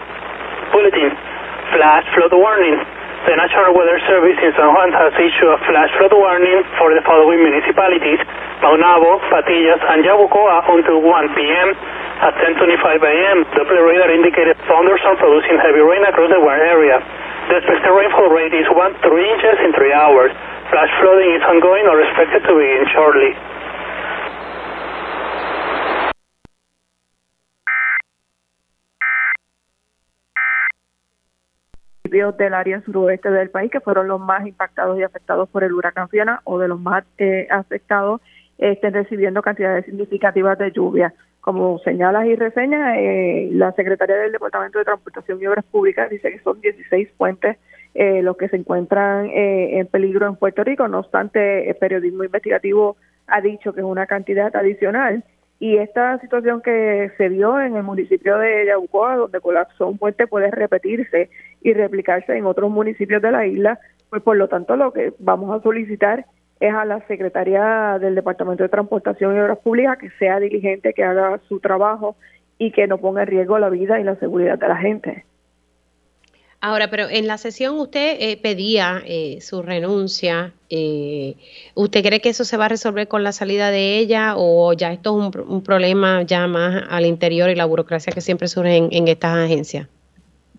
[0.73, 1.13] Bulletin
[1.73, 2.98] flash flood warning.
[3.27, 7.03] The National Weather Service in San Juan has issued a flash flood warning for the
[7.03, 8.23] following municipalities,
[8.63, 11.69] Paunabo, Patillas, and Yabucoa until 1 p.m.
[12.23, 17.03] At 10.25 a.m., Doppler radar indicated thunderstorm producing heavy rain across the Warren area.
[17.51, 20.31] The expected rainfall rate is 1 to 3 inches in 3 hours.
[20.71, 23.35] Flash flooding is ongoing or expected to begin shortly.
[32.11, 36.09] Del área suroeste del país, que fueron los más impactados y afectados por el huracán
[36.09, 38.21] Fiona o de los más eh, afectados,
[38.59, 41.15] estén recibiendo cantidades significativas de lluvia.
[41.41, 46.31] Como señalas y reseñas, eh, la secretaria del Departamento de Transportación y Obras Públicas dice
[46.31, 47.57] que son 16 puentes
[47.95, 50.89] eh, los que se encuentran en peligro en Puerto Rico.
[50.89, 55.25] No obstante, el periodismo investigativo ha dicho que es una cantidad adicional
[55.61, 60.29] y esta situación que se dio en el municipio de Yabucoa, donde colapsó un puente,
[60.29, 61.31] puede repetirse
[61.63, 63.79] y replicarse en otros municipios de la isla,
[64.11, 66.27] pues por lo tanto lo que vamos a solicitar
[66.61, 71.05] es a la Secretaría del Departamento de Transportación y Obras Públicas que sea diligente, que
[71.05, 72.17] haga su trabajo
[72.59, 75.25] y que no ponga en riesgo la vida y la seguridad de la gente.
[76.61, 80.53] Ahora, pero en la sesión usted eh, pedía eh, su renuncia.
[80.71, 81.37] Eh,
[81.75, 84.93] ¿Usted cree que eso se va a resolver con la salida de ella o ya
[84.93, 89.07] esto es un, problema ya más al interior y la burocracia que siempre surge en,
[89.07, 89.87] estas agencias?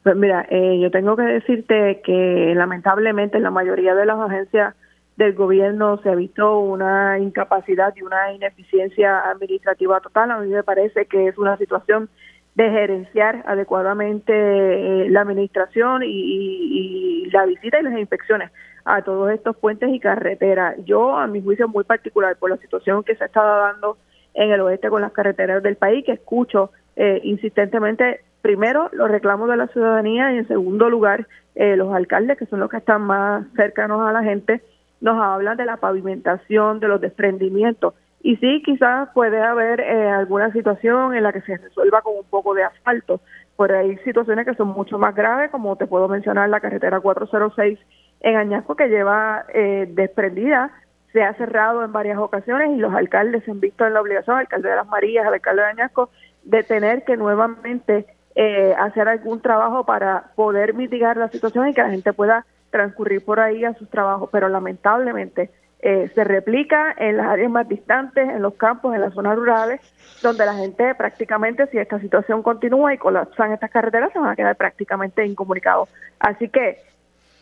[0.04, 4.74] Pues mira, yo tengo que decirte que lamentablemente en la mayoría de las agencias
[5.20, 10.32] del gobierno se ha visto una incapacidad y una ineficiencia administrativa total.
[10.32, 12.10] A mí me parece que es una situación
[12.56, 18.52] de gerenciar adecuadamente eh, la administración y, la visita y las inspecciones
[18.86, 20.78] a todos estos puentes y carreteras.
[20.86, 23.98] Yo, a mi juicio muy particular, por la situación que se ha estado dando
[24.34, 29.50] en el oeste con las carreteras del país, que escucho eh, insistentemente, primero, los reclamos
[29.50, 33.02] de la ciudadanía y, en segundo lugar, eh, los alcaldes, que son los que están
[33.02, 34.62] más cercanos a la gente,
[35.02, 37.94] nos hablan de la pavimentación, de los desprendimientos.
[38.22, 42.26] Y sí, quizás puede haber eh, alguna situación en la que se resuelva con un
[42.30, 43.22] poco de asfalto,
[43.58, 47.80] pero hay situaciones que son mucho más graves, como te puedo mencionar la carretera 406
[48.22, 50.72] en Añasco, que lleva eh, desprendida,
[51.12, 54.38] se ha cerrado en varias ocasiones y los alcaldes se han visto en la obligación,
[54.38, 56.10] el alcalde de Las Marías, el alcalde de Añasco,
[56.44, 61.82] de tener que nuevamente eh, hacer algún trabajo para poder mitigar la situación y que
[61.82, 65.50] la gente pueda transcurrir por ahí a sus trabajos, pero lamentablemente
[65.82, 69.82] eh, se replica en las áreas más distantes, en los campos, en las zonas rurales,
[70.22, 74.36] donde la gente prácticamente, si esta situación continúa y colapsan estas carreteras, se van a
[74.36, 75.90] quedar prácticamente incomunicados.
[76.20, 76.80] Así que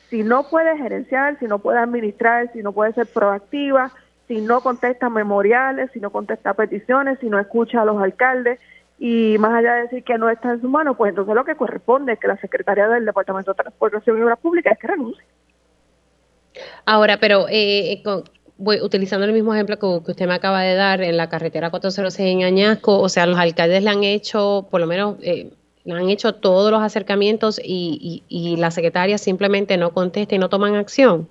[0.09, 3.91] si no puede gerenciar, si no puede administrar, si no puede ser proactiva,
[4.27, 8.59] si no contesta memoriales, si no contesta peticiones, si no escucha a los alcaldes,
[8.99, 11.55] y más allá de decir que no está en su mano, pues entonces lo que
[11.55, 15.23] corresponde es que la Secretaría del Departamento de Transportación y Obras Públicas es que renuncie.
[16.85, 18.03] Ahora, pero eh, eh
[18.57, 22.35] voy, utilizando el mismo ejemplo que, usted me acaba de dar en la carretera 406
[22.35, 25.51] en Añasco, o sea, los alcaldes le han hecho, por lo menos, eh,
[25.95, 30.75] han hecho todos los acercamientos y, y, la secretaria simplemente no contesta y no toman
[30.75, 31.27] acción.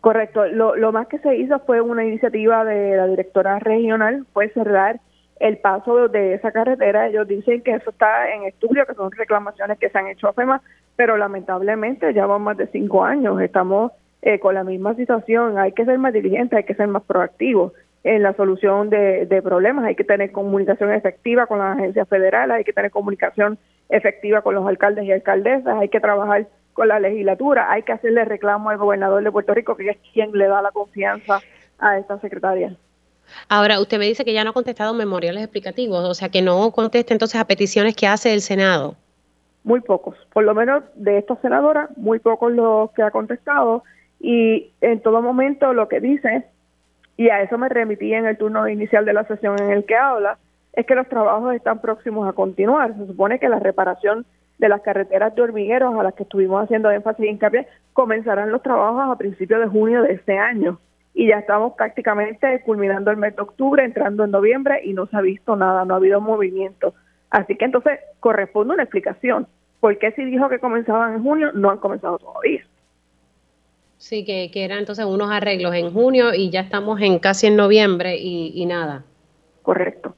[0.00, 0.46] Correcto.
[0.46, 5.00] Lo, lo más que se hizo fue una iniciativa de la directora regional, fue cerrar
[5.38, 7.08] el paso de esa carretera.
[7.08, 10.32] Ellos dicen que eso está en estudio, que son reclamaciones que se han hecho a
[10.32, 10.62] FEMA,
[10.96, 15.72] pero lamentablemente ya van más de cinco años, estamos eh, con la misma situación, hay
[15.72, 17.72] que ser más diligentes, hay que ser más proactivos
[18.04, 22.56] en la solución de, de, problemas, hay que tener comunicación efectiva con las agencias federales,
[22.56, 26.98] hay que tener comunicación efectiva con los alcaldes y alcaldesas, hay que trabajar con la
[26.98, 30.62] legislatura, hay que hacerle reclamo al gobernador de Puerto Rico, que es quien le da
[30.62, 31.40] la confianza
[31.78, 32.74] a esta secretaria.
[33.48, 36.70] Ahora, usted me dice que ya no ha contestado memoriales explicativos, o sea, que no
[36.72, 38.96] conteste entonces a peticiones que hace el Senado.
[39.64, 43.84] Muy pocos, por lo menos de esta senadora, muy pocos los que ha contestado
[44.18, 46.46] y en todo momento lo que dice,
[47.16, 49.96] y a eso me remití en el turno inicial de la sesión en el que
[49.96, 50.38] habla,
[50.72, 52.96] es que los trabajos están próximos a continuar.
[52.96, 54.24] Se supone que la reparación
[54.58, 58.62] de las carreteras de hormigueros a las que estuvimos haciendo énfasis y hincapié comenzarán los
[58.62, 60.78] trabajos a principios de junio de este año
[61.14, 65.16] y ya estamos prácticamente culminando el mes de octubre, entrando en noviembre y no se
[65.16, 66.94] ha visto nada, no ha habido movimiento.
[67.30, 69.46] Así que entonces corresponde una explicación.
[69.80, 72.64] ¿Por qué si dijo que comenzaban en junio no han comenzado todavía?
[74.02, 77.54] Sí, que, que eran entonces unos arreglos en junio y ya estamos en casi en
[77.54, 79.04] noviembre y, y nada.
[79.62, 80.16] Correcto.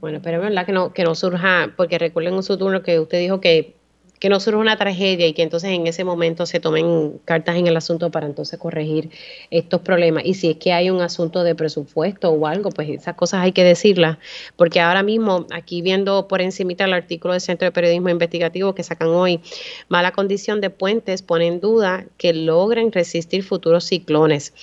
[0.00, 3.00] Bueno, pero es verdad que no, que no surja, porque recuerden en su turno que
[3.00, 3.74] usted dijo que
[4.22, 7.66] que no surja una tragedia y que entonces en ese momento se tomen cartas en
[7.66, 9.10] el asunto para entonces corregir
[9.50, 10.22] estos problemas.
[10.24, 13.50] Y si es que hay un asunto de presupuesto o algo, pues esas cosas hay
[13.50, 14.18] que decirlas,
[14.54, 18.84] porque ahora mismo, aquí viendo por encimita el artículo del Centro de Periodismo Investigativo que
[18.84, 19.40] sacan hoy,
[19.88, 24.54] mala condición de puentes pone en duda que logren resistir futuros ciclones.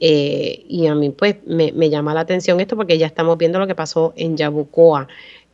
[0.00, 3.60] Eh, y a mí pues me, me llama la atención esto porque ya estamos viendo
[3.60, 5.06] lo que pasó en Yabucoa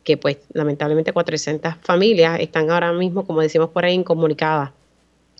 [0.03, 4.71] que pues lamentablemente 400 familias están ahora mismo, como decimos por ahí, incomunicadas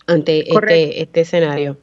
[0.08, 1.78] ante este, este escenario.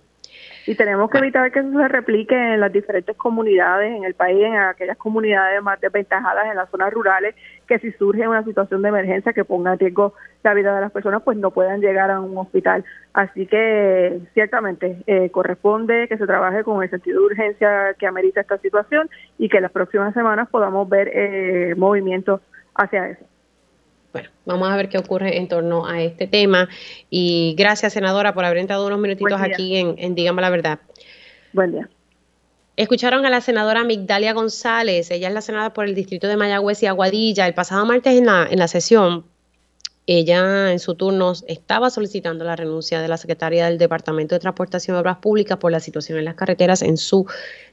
[0.69, 4.45] Y tenemos que evitar que eso se replique en las diferentes comunidades en el país,
[4.45, 7.35] en aquellas comunidades más desventajadas, en las zonas rurales,
[7.67, 10.13] que si surge una situación de emergencia que ponga en riesgo
[10.43, 12.85] la vida de las personas, pues no puedan llegar a un hospital.
[13.15, 18.43] Así que ciertamente eh, corresponde que se trabaje con el sentido de urgencia que amerita
[18.43, 22.43] esta situación y que las próximas semanas podamos ver eh, movimientos
[22.79, 23.25] hacia eso.
[24.13, 26.69] Bueno, vamos a ver qué ocurre en torno a este tema.
[27.11, 30.79] Y gracias, senadora, por haber entrado unos minutitos aquí en, en Dígame la Verdad.
[31.53, 31.89] Buen día.
[32.77, 36.83] Escucharon a la senadora Migdalia González, ella es la senadora por el distrito de Mayagüez
[36.83, 37.47] y Aguadilla.
[37.47, 39.25] El pasado martes en la, en la sesión
[40.11, 44.97] ella en su turno estaba solicitando la renuncia de la secretaria del Departamento de Transportación
[44.97, 47.27] y Obras Públicas por la situación en las carreteras en su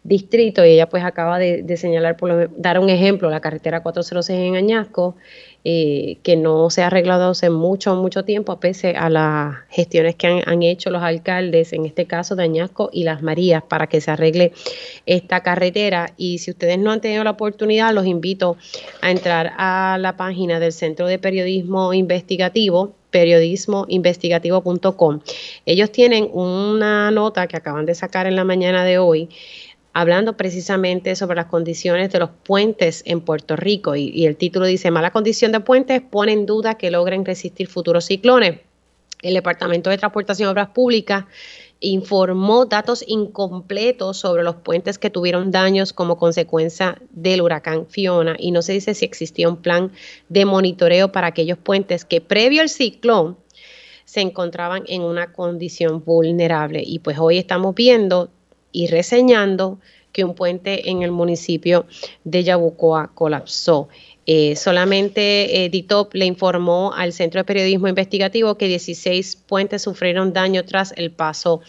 [0.03, 4.57] distrito y ella pues acaba de, señalar, por dar un ejemplo, la carretera 406 en
[4.57, 5.15] Añasco,
[5.67, 10.27] eh, que no se ha arreglado hace mucho, mucho tiempo, pese a las gestiones que
[10.27, 14.11] han, hecho los alcaldes, en este caso de Añasco y Las Marías, para que se
[14.11, 14.51] arregle
[15.07, 16.13] esta carretera.
[16.17, 18.57] Y si ustedes no han tenido la oportunidad, los invito
[19.01, 25.21] a entrar a la página del Centro de Periodismo Investigativo periodismoinvestigativo.com.
[25.65, 29.29] Ellos tienen una nota que acaban de sacar en la mañana de hoy
[29.95, 33.95] hablando precisamente sobre las condiciones de los puentes en Puerto Rico.
[33.95, 38.03] Y, el título dice, mala condición de puentes pone en duda que logren resistir futuros
[38.03, 38.59] ciclones.
[39.21, 41.23] El Departamento de Transportación y Obras Públicas
[41.79, 48.51] informó datos incompletos sobre los puentes que tuvieron daños como consecuencia del huracán Fiona y
[48.51, 49.93] no se dice si existía un plan
[50.27, 53.37] de monitoreo para aquellos puentes que previo al ciclón
[54.03, 56.83] se encontraban en una condición vulnerable.
[56.85, 58.29] Y pues hoy estamos viendo
[58.75, 59.79] y reseñando
[60.11, 61.85] que un puente en el municipio
[62.23, 63.87] de Yabucoa colapsó.
[64.27, 70.33] Eh, solamente eh, DITOP le informó al Centro de Periodismo Investigativo que 16 puentes sufrieron
[70.33, 71.61] daño tras el paso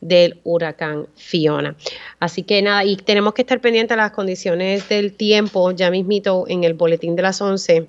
[0.00, 1.76] del huracán Fiona.
[2.18, 6.44] Así que nada, y tenemos que estar pendientes de las condiciones del tiempo, ya mismito
[6.48, 7.88] en el boletín de las 11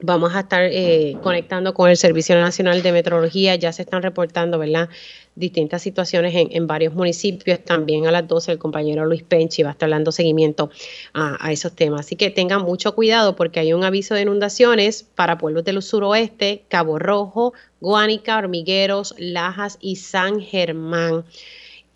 [0.00, 4.58] vamos a estar eh, conectando con el Servicio Nacional de Meteorología, ya se están reportando,
[4.58, 4.88] ¿verdad?
[5.36, 7.60] distintas situaciones en, varios municipios.
[7.64, 10.70] También a las 12 el compañero Luis Penchi va a estar dando seguimiento
[11.12, 12.00] a, esos temas.
[12.00, 16.64] Así que tengan mucho cuidado porque hay un aviso de inundaciones para pueblos del suroeste,
[16.68, 21.24] Cabo Rojo, Guánica, Hormigueros, Lajas y San Germán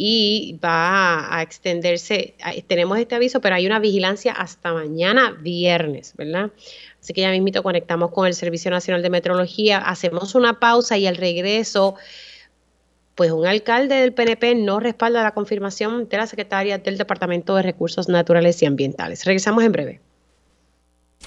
[0.00, 2.34] y va a, extenderse,
[2.68, 6.52] tenemos este aviso, pero hay una vigilancia hasta mañana viernes, ¿verdad?
[7.00, 11.08] Así que ya mismito conectamos con el Servicio Nacional de Meteorología, hacemos una pausa y
[11.08, 11.96] al regreso
[13.16, 17.62] pues un alcalde del PNP no respalda la confirmación de la secretaria del Departamento de
[17.62, 19.24] Recursos Naturales y Ambientales.
[19.24, 20.00] Regresamos en breve.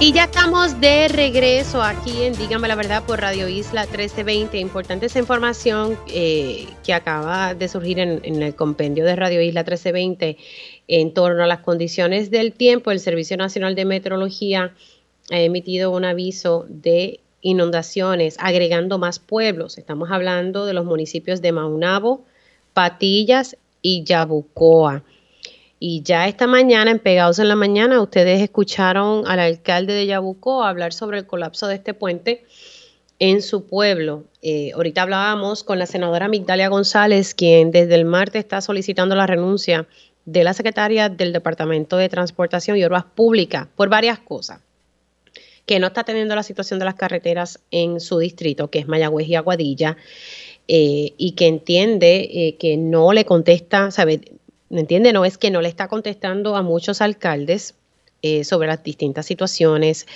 [0.00, 4.58] Y ya estamos de regreso aquí en Dígame la Verdad por Radio Isla 1320.
[4.58, 9.60] Importante esa información eh, que acaba de surgir en, en, el compendio de Radio Isla
[9.60, 10.36] 1320
[10.88, 12.90] en torno a las condiciones del tiempo.
[12.90, 14.74] El Servicio Nacional de Meteorología
[15.30, 19.78] ha emitido un aviso de inundaciones, agregando más pueblos.
[19.78, 22.24] Estamos hablando de los municipios de Maunabo,
[22.72, 25.04] Patillas y Yabucoa.
[25.86, 30.64] Y ya esta mañana, en Pegados en la Mañana, ustedes escucharon al alcalde de Yabucó
[30.64, 32.46] hablar sobre el colapso de este puente
[33.18, 34.24] en su pueblo.
[34.40, 39.26] Eh, ahorita hablábamos con la senadora Migdalia González, quien desde el martes está solicitando la
[39.26, 39.86] renuncia
[40.24, 44.60] de la secretaria del Departamento de Transportación y Obras Públicas por varias cosas.
[45.66, 49.28] Que no está teniendo la situación de las carreteras en su distrito, que es Mayagüez
[49.28, 49.98] y Aguadilla,
[50.66, 54.22] eh, y que entiende eh, que no le contesta, ¿sabe?
[54.74, 55.12] ¿Me entiende?
[55.12, 57.76] No es que no le está contestando a muchos alcaldes
[58.22, 60.06] eh, sobre las distintas situaciones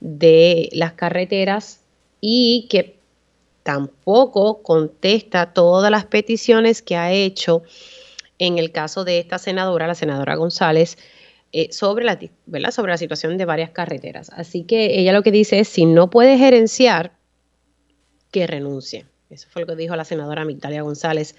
[0.00, 1.82] de las carreteras
[2.20, 2.98] y que
[3.62, 7.62] tampoco contesta todas las peticiones que ha hecho
[8.40, 10.98] en el caso de esta senadora, la senadora González,
[11.52, 12.72] eh, sobre, la, ¿verdad?
[12.72, 14.30] sobre la situación de varias carreteras.
[14.30, 17.12] Así que ella lo que dice es, si no puede gerenciar,
[18.32, 19.06] que renuncie.
[19.30, 21.36] Eso fue lo que dijo la senadora Migdalia González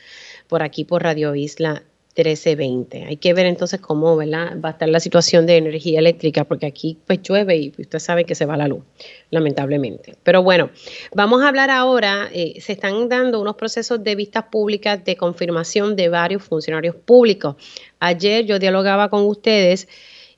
[0.47, 1.83] por aquí por Radio Isla
[2.23, 3.05] 1320.
[3.05, 4.23] Hay que ver entonces cómo va
[4.63, 8.35] a estar la situación de energía eléctrica, porque aquí pues llueve y usted sabe que
[8.35, 8.83] se va la luz,
[9.31, 10.15] lamentablemente.
[10.23, 10.69] Pero bueno,
[11.13, 15.95] vamos a hablar ahora, eh, se están dando unos procesos de vistas públicas de confirmación
[15.95, 17.55] de varios funcionarios públicos.
[17.99, 19.87] Ayer yo dialogaba con ustedes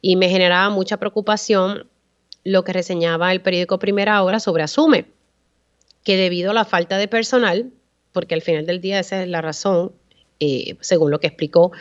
[0.01, 1.87] y me generaba mucha preocupación
[2.43, 5.05] lo que reseñaba el periódico Primera Hora sobre Asume,
[6.03, 7.71] que debido a la falta de personal,
[8.11, 9.93] porque al final del día esa es la razón
[10.41, 11.71] eh, según lo que explicó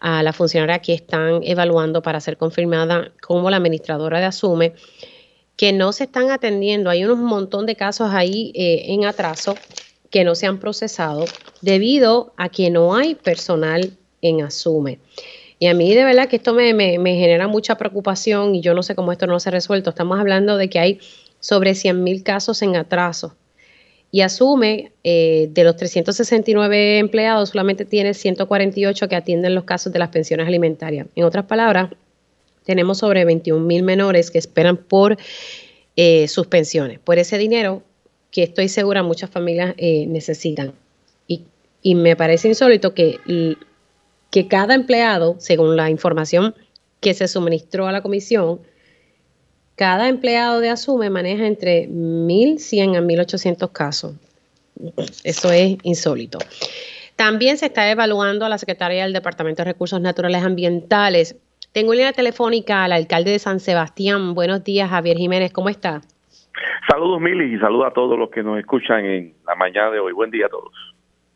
[0.00, 4.74] a la funcionaria que están evaluando para ser confirmada como la administradora de Asume,
[5.56, 6.90] que no se están atendiendo.
[6.90, 9.56] Hay un montón de casos ahí eh, en atraso
[10.10, 11.24] que no se han procesado
[11.60, 15.00] debido a que no hay personal en Asume.
[15.58, 18.84] Y a mí de verdad que esto me, me genera mucha preocupación y yo no
[18.84, 19.90] sé cómo esto no se ha resuelto.
[19.90, 21.00] Estamos hablando de que hay
[21.40, 23.34] sobre 100 mil casos en atraso
[24.10, 29.98] y asume eh, de los 369 empleados solamente tiene 148 que atienden los casos de
[29.98, 31.06] las pensiones alimentarias.
[31.14, 31.90] En otras palabras,
[32.64, 35.18] tenemos sobre 21 mil menores que esperan por
[35.96, 37.82] eh, sus pensiones, por ese dinero
[38.30, 40.72] que estoy segura muchas familias eh, necesitan.
[41.26, 41.44] Y,
[41.82, 43.18] y, me parece insólito que,
[44.30, 46.54] que cada empleado, según la información
[47.00, 48.60] que se suministró a la comisión,
[49.78, 54.16] cada empleado de Asume maneja entre 1.100 a 1.800 casos.
[55.22, 56.38] Eso es insólito.
[57.14, 61.36] También se está evaluando a la secretaria del Departamento de Recursos Naturales Ambientales.
[61.72, 64.34] Tengo en línea telefónica al alcalde de San Sebastián.
[64.34, 65.52] Buenos días, Javier Jiménez.
[65.52, 66.00] ¿Cómo está?
[66.90, 70.12] Saludos, Mili, y saludos a todos los que nos escuchan en la mañana de hoy.
[70.12, 70.72] Buen día a todos.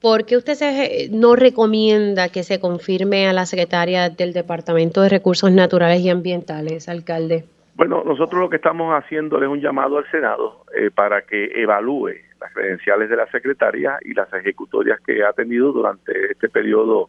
[0.00, 5.52] ¿Por qué usted no recomienda que se confirme a la secretaria del Departamento de Recursos
[5.52, 7.44] Naturales y Ambientales, alcalde?
[7.74, 12.10] Bueno, nosotros lo que estamos haciendo es un llamado al Senado eh, para que evalúe
[12.38, 17.08] las credenciales de la secretaria y las ejecutorias que ha tenido durante este periodo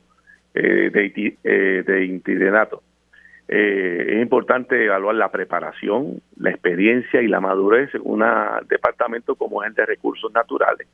[0.54, 3.04] eh, de, eh, de
[3.46, 8.24] es importante evaluar la preparación, la experiencia y la madurez en un
[8.70, 10.88] departamento como es el de recursos naturales,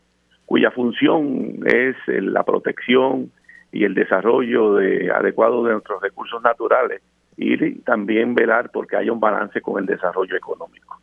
[0.45, 3.31] cuya función es la protección
[3.71, 7.01] y el desarrollo de, adecuado de nuestros recursos naturales
[7.41, 10.99] y también velar porque haya un balance con el desarrollo económico.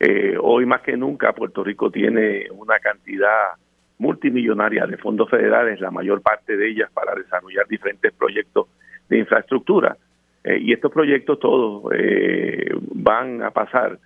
[0.00, 3.50] Eh, hoy más que nunca Puerto Rico tiene una cantidad
[3.98, 8.68] multimillonaria de fondos federales, la mayor parte de ellas para desarrollar diferentes proyectos
[9.08, 9.98] de infraestructura.
[10.44, 13.98] Eh, y estos proyectos todos eh, van a pasar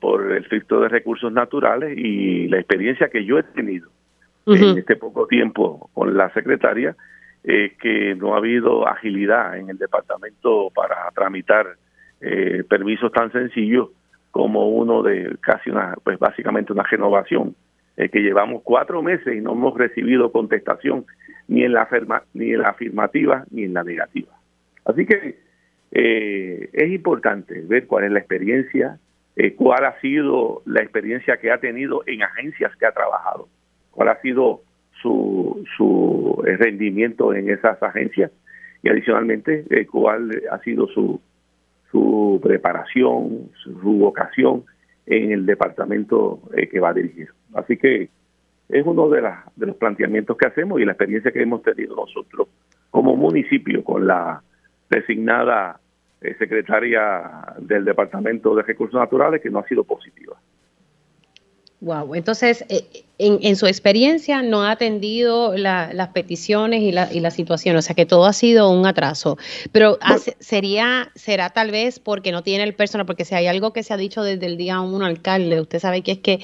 [0.00, 3.90] por el filtro de recursos naturales y la experiencia que yo he tenido
[4.46, 6.96] en este poco tiempo con la secretaria
[7.48, 11.76] eh, que no ha habido agilidad en el departamento para tramitar
[12.20, 13.90] eh, permisos tan sencillos
[14.32, 17.54] como uno de casi una, pues básicamente una renovación,
[17.96, 21.06] eh, que llevamos cuatro meses y no hemos recibido contestación
[21.46, 21.88] ni en la
[22.34, 24.32] ni en la afirmativa ni en la negativa.
[24.84, 25.38] Así que
[25.92, 28.98] es importante ver cuál es la experiencia,
[29.54, 33.48] cuál ha sido la experiencia que ha tenido en agencias que ha trabajado,
[33.92, 34.62] cuál ha sido
[35.02, 38.30] su, su rendimiento en esas agencias
[38.82, 41.20] y adicionalmente eh, cuál ha sido su,
[41.90, 44.64] su preparación, su, vocación
[45.06, 47.28] en el departamento eh, que va a dirigir.
[47.54, 48.08] Así que
[48.68, 51.94] es uno de, las, de los planteamientos que hacemos y la experiencia que hemos tenido
[51.94, 52.48] nosotros
[52.90, 54.42] como municipio con la
[54.90, 55.80] designada
[56.38, 60.36] secretaria del Departamento de Recursos Naturales que no ha sido positiva.
[61.86, 67.30] Wow, entonces eh, en, su experiencia no ha atendido las peticiones y la, y la
[67.30, 69.36] situación, o sea que todo ha sido un atraso.
[69.70, 69.96] Pero
[70.40, 73.94] sería, será tal vez porque no tiene el personal, porque si hay algo que se
[73.94, 76.40] ha dicho desde el día uno, alcalde, usted sabe que es que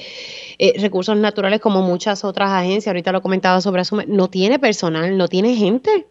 [0.59, 5.17] eh, recursos naturales, como muchas otras agencias, ahorita lo comentaba sobre eso, no tiene personal,
[5.17, 6.05] no tiene gente.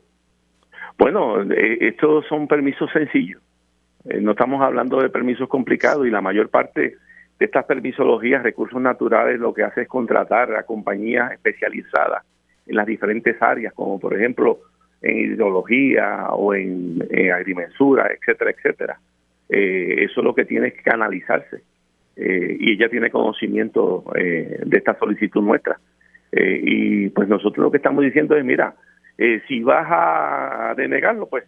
[0.98, 3.40] Bueno, eh, estos son permisos sencillos.
[4.04, 6.98] no estamos hablando de permisos complicados y la mayor parte
[7.42, 12.24] de estas permisologías, recursos naturales, lo que hace es contratar a compañías especializadas
[12.68, 14.60] en las diferentes áreas, como por ejemplo
[15.00, 17.02] en hidrología o en,
[17.34, 19.00] agrimensura, etcétera, etcétera.
[19.48, 21.62] Eh, eso es lo que tiene que canalizarse.
[22.14, 25.80] Eh, y ella tiene conocimiento eh, de esta solicitud nuestra.
[26.32, 28.76] y pues nosotros lo que estamos diciendo es, mira,
[29.48, 31.42] si vas a denegarlo, pues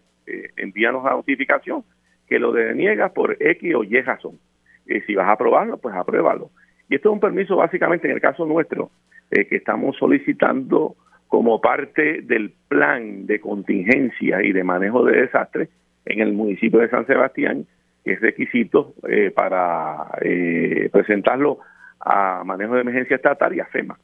[0.57, 1.85] envíanos la notificación
[2.29, 4.41] que lo deniegas por X o Y razón.
[4.87, 6.51] Y si vas a aprobarlo, pues apruébalo.
[6.89, 8.91] Y esto es un permiso básicamente en el caso nuestro,
[9.31, 10.97] eh, que estamos solicitando
[11.29, 15.69] como parte del plan de contingencia y de manejo de desastres
[16.05, 17.67] en el municipio de San Sebastián,
[18.05, 21.59] que es requisito eh, para eh, presentarlo
[21.99, 23.99] a manejo de emergencia estatal y a FEMA,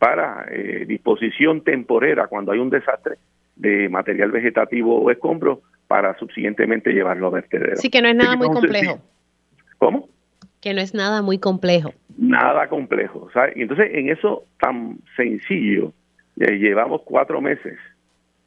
[0.00, 0.44] para
[0.88, 3.14] disposición temporera cuando hay un desastre
[3.54, 7.76] de material vegetativo o escombro para subsiguientemente llevarlo a vertedero.
[7.76, 9.00] Sí, que no es nada muy complejo.
[9.78, 10.08] ¿Cómo?
[10.60, 11.92] Que no es nada muy complejo.
[12.16, 13.28] Nada complejo.
[13.32, 13.56] ¿sabes?
[13.56, 15.92] Y entonces en eso tan sencillo,
[16.38, 17.78] eh, llevamos cuatro meses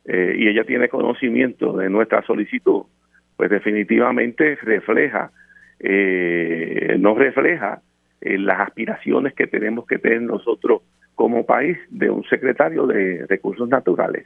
[0.05, 2.84] eh, y ella tiene conocimiento de nuestra solicitud,
[3.36, 5.32] pues definitivamente refleja,
[5.80, 7.82] eh, no refleja
[8.21, 10.82] las aspiraciones que tenemos que tener nosotros
[11.15, 14.25] como país de un secretario de recursos naturales.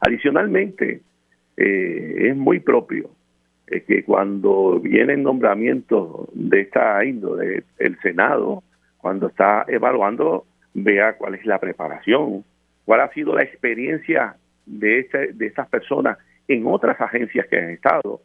[0.00, 1.00] Adicionalmente,
[1.56, 3.10] es muy propio
[3.70, 8.64] es que cuando vienen nombramientos de esta índole, el Senado,
[8.98, 10.44] cuando está evaluando,
[10.74, 12.44] vea cuál es la preparación,
[12.84, 14.34] cuál ha sido la experiencia
[14.66, 16.18] de, este, de estas personas
[16.48, 18.20] en otras agencias que han estado,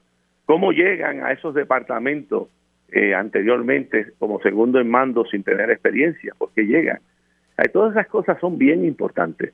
[0.45, 2.49] cómo llegan a esos departamentos
[2.91, 6.99] eh, anteriormente como segundo en mando sin tener experiencia, porque llegan.
[7.71, 9.53] todas esas cosas son bien importantes,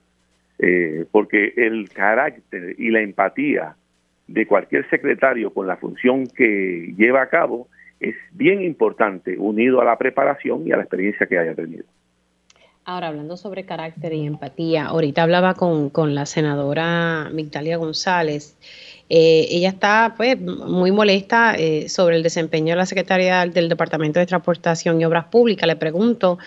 [0.58, 3.76] eh, porque el carácter y la empatía
[4.32, 7.68] de cualquier secretario con la función que lleva a cabo
[8.00, 11.86] es bien importante, unido a la preparación y a la experiencia que haya tenido.
[12.84, 18.58] Ahora, hablando sobre carácter y empatía, ahorita hablaba con, la senadora Migdalia González.
[19.08, 24.20] Eh, ella está pues muy molesta eh, sobre el desempeño de la Secretaría del Departamento
[24.20, 25.68] de Transportación y Obras Públicas.
[25.68, 26.40] Le pregunto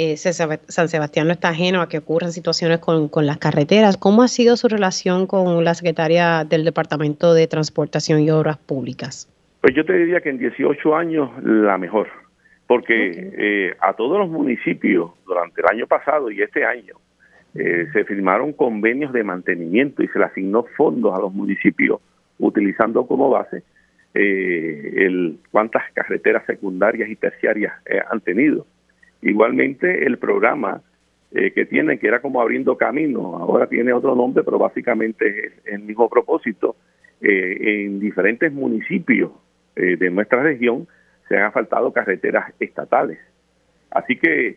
[0.00, 3.96] eh, San Sebastián no está ajeno a que ocurran situaciones con, las carreteras.
[3.96, 9.28] ¿Cómo ha sido su relación con la secretaria del Departamento de Transportación y Obras Públicas?
[9.60, 12.06] Pues yo te diría que en 18 años la mejor,
[12.68, 12.94] porque
[13.38, 16.94] eh, a todos los municipios durante el año pasado y este año
[17.56, 22.00] eh, se firmaron convenios de mantenimiento y se le asignó fondos a los municipios
[22.38, 23.64] utilizando como base
[24.14, 27.72] el cuántas carreteras secundarias y terciarias
[28.10, 28.64] han tenido
[29.22, 30.82] Igualmente el programa
[31.30, 35.52] eh, que tienen, que era como abriendo camino, ahora tiene otro nombre, pero básicamente es
[35.66, 36.76] el mismo propósito.
[37.20, 39.32] Eh, en diferentes municipios
[39.74, 40.86] eh, de nuestra región
[41.28, 43.18] se han asfaltado carreteras estatales.
[43.90, 44.56] Así que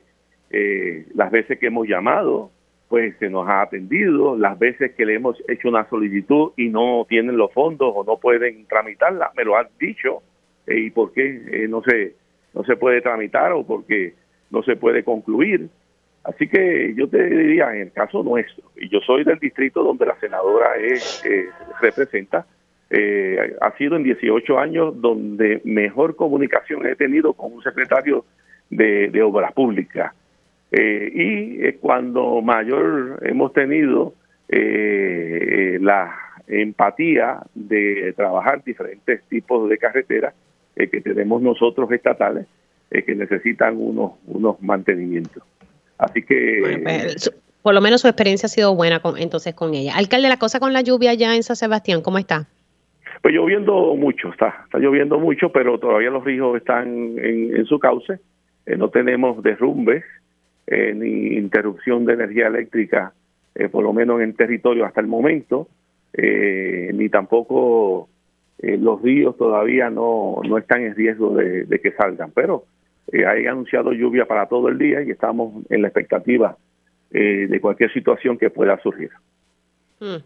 [1.16, 2.52] las veces que hemos llamado,
[2.90, 7.06] pues se nos ha atendido, las veces que le hemos hecho una solicitud y no
[7.08, 10.22] tienen los fondos o no pueden tramitarla, me lo han dicho,
[10.68, 12.16] y por qué no se
[12.54, 14.14] no se puede tramitar o porque
[14.52, 15.70] no se puede concluir.
[16.24, 20.06] Así que yo te diría, en el caso nuestro, y yo soy del distrito donde
[20.06, 21.48] la senadora es, eh,
[21.82, 22.46] representa,
[22.92, 28.26] eh, ha sido en 18 años donde mejor comunicación he tenido con un secretario
[28.70, 30.14] de, Obras Públicas.
[30.72, 34.14] Eh, y cuando mayor hemos tenido
[34.50, 36.14] la
[36.48, 40.34] empatía de trabajar diferentes tipos de carreteras
[40.76, 42.48] que tenemos nosotros estatales
[42.92, 45.44] que necesitan unos, unos mantenimientos.
[45.98, 46.80] Así que...
[46.84, 47.32] Pues,
[47.62, 49.94] por lo menos su experiencia ha sido buena con, entonces con ella.
[49.96, 52.48] Alcalde, la cosa con la lluvia ya en San Sebastián, ¿cómo está?
[53.22, 58.20] Pues lloviendo mucho, está, está lloviendo mucho, pero todavía los ríos están en, su cauce.
[58.66, 60.04] Eh, no tenemos derrumbes
[60.66, 63.14] eh, ni interrupción de energía eléctrica,
[63.54, 65.68] eh, por lo menos en territorio hasta el momento,
[66.14, 68.10] ni tampoco
[68.62, 72.32] los ríos todavía no, no están en riesgo de, de que salgan.
[72.32, 72.66] Pero
[73.12, 76.58] eh, hay anunciado lluvia para todo el día y estamos en la expectativa
[77.12, 79.10] eh, de cualquier situación que pueda surgir.
[80.00, 80.24] Hmm.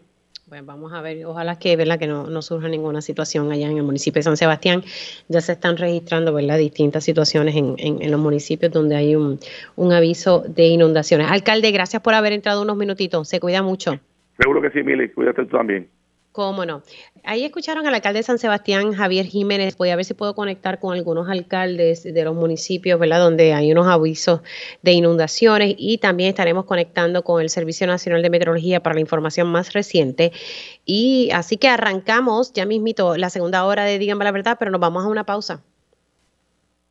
[0.48, 1.98] Pues vamos a ver, ojalá que, ¿verdad?
[1.98, 4.82] que no, no, surja ninguna situación allá en el municipio de San Sebastián.
[5.28, 6.56] Ya se están registrando ¿verdad?
[6.56, 9.40] distintas situaciones en, en, los municipios donde hay un,
[9.74, 11.28] un, aviso de inundaciones.
[11.28, 13.28] Alcalde, gracias por haber entrado unos minutitos.
[13.28, 13.98] Se cuida mucho.
[14.38, 15.08] Seguro que sí, Mili.
[15.08, 15.88] Cuídate tú también.
[16.36, 16.82] Cómo no.
[17.24, 19.74] Ahí escucharon al alcalde de San Sebastián, Javier Jiménez.
[19.78, 23.20] Voy a ver si puedo conectar con algunos alcaldes de los municipios, ¿verdad?
[23.20, 24.42] Donde hay unos avisos
[24.82, 29.48] de inundaciones y también estaremos conectando con el Servicio Nacional de Meteorología para la información
[29.48, 30.30] más reciente.
[30.84, 34.80] Y así que arrancamos ya mismito la segunda hora de Díganme la Verdad, pero nos
[34.82, 35.62] vamos a una pausa.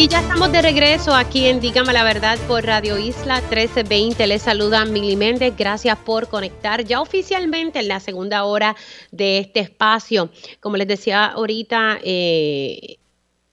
[0.00, 4.26] Y ya estamos de regreso aquí en Dígame la Verdad por Radio Isla 1320.
[4.28, 5.52] Les saluda Mili Méndez.
[5.58, 8.74] Gracias por conectar ya oficialmente en la segunda hora
[9.10, 10.30] de este espacio.
[10.60, 12.96] Como les decía ahorita, eh,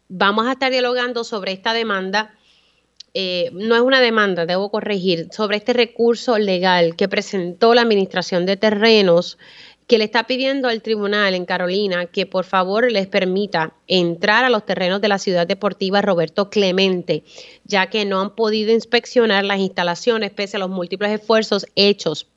[0.08, 2.34] vamos a estar dialogando sobre esta demanda.
[3.14, 8.45] Eh, no es una demanda, debo corregir, sobre este recurso legal que presentó la Administración
[8.45, 9.38] de Terrenos
[9.88, 14.50] que le está pidiendo al tribunal en Carolina que por favor les permita entrar a
[14.50, 17.24] los terrenos de la ciudad deportiva Roberto Clemente,
[17.64, 22.28] ya que no han podido inspeccionar las instalaciones pese a los múltiples esfuerzos hechos,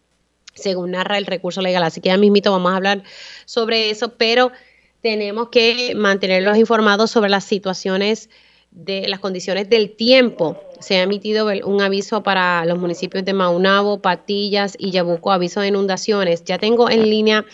[0.55, 1.83] según narra el recurso legal.
[1.83, 3.03] Así que ya mismito vamos a hablar
[3.47, 4.53] sobre eso, pero
[5.01, 8.31] tenemos que mantenerlos informados sobre las situaciones
[8.71, 10.57] de las condiciones del tiempo.
[10.81, 15.69] Se ha emitido un aviso para los municipios de Maunabo, Patillas y Yabuco, aviso de
[15.69, 16.45] inundaciones.
[16.45, 17.45] Ya tengo en línea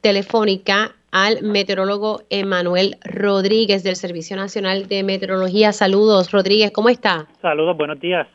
[0.00, 5.72] telefónica al meteorólogo Emanuel Rodríguez del Servicio Nacional de Meteorología.
[5.72, 7.28] Saludos, Rodríguez, ¿cómo está?
[7.42, 8.26] Saludos, buenos días.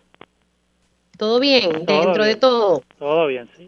[1.17, 1.85] ¿Todo bien?
[1.85, 2.83] ¿Dentro de todo?
[2.99, 3.67] Todo bien, sí.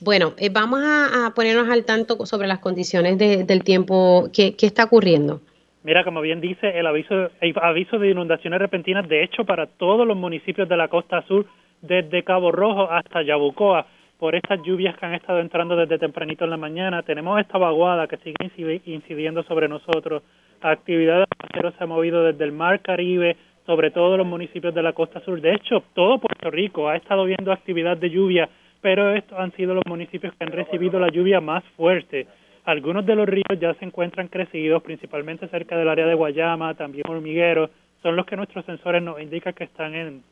[0.00, 4.84] Bueno, eh, vamos a, ponernos al tanto sobre las condiciones del tiempo que, que está
[4.84, 5.40] ocurriendo.
[5.88, 7.30] Mira, como bien dice, el aviso,
[7.62, 11.46] aviso de inundaciones repentinas, de hecho, para todos los municipios de la costa sur,
[11.80, 13.86] desde Cabo Rojo hasta Yabucoa,
[14.18, 17.02] por estas lluvias que han estado entrando desde tempranito en la mañana.
[17.04, 20.22] Tenemos esta vaguada que sigue incidiendo sobre nosotros.
[20.60, 24.92] Actividad de se ha movido desde el Mar Caribe, sobre todos los municipios de la
[24.92, 25.40] costa sur.
[25.40, 28.46] De hecho, todo Puerto Rico ha estado viendo actividad de lluvia,
[28.82, 32.26] pero estos han sido los municipios que han recibido la lluvia más fuerte.
[32.68, 37.04] Algunos de los ríos ya se encuentran crecidos, principalmente cerca del área de Guayama, también
[37.08, 37.70] hormigueros,
[38.02, 40.22] son los que nuestros sensores nos indican que están en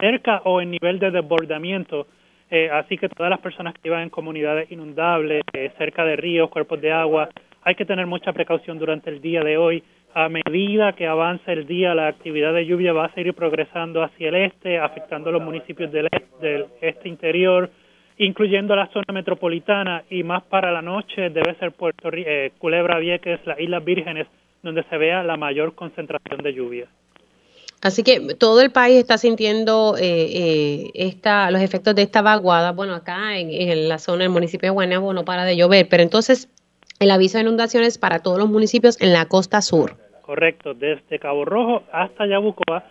[0.00, 2.08] cerca o en nivel de desbordamiento.
[2.50, 6.50] Eh, así que todas las personas que vivan en comunidades inundables, eh, cerca de ríos,
[6.50, 7.28] cuerpos de agua,
[7.62, 9.84] hay que tener mucha precaución durante el día de hoy.
[10.14, 14.30] A medida que avance el día, la actividad de lluvia va a seguir progresando hacia
[14.30, 16.08] el este, afectando los municipios del
[16.40, 17.70] del este interior,
[18.18, 23.40] incluyendo la zona metropolitana y más para la noche debe ser Puerto eh, Culebra Vieques,
[23.46, 24.26] las Islas Vírgenes,
[24.62, 26.86] donde se vea la mayor concentración de lluvia.
[27.80, 31.20] Así que todo el país está sintiendo eh, eh
[31.52, 32.72] los efectos de esta vaguada.
[32.72, 36.48] Bueno, acá en, la zona del municipio de Guaynabo no para de llover, pero entonces
[36.98, 39.94] el aviso de inundaciones para todos los municipios en la costa sur.
[40.22, 42.84] Correcto, desde Cabo Rojo hasta Yabucoa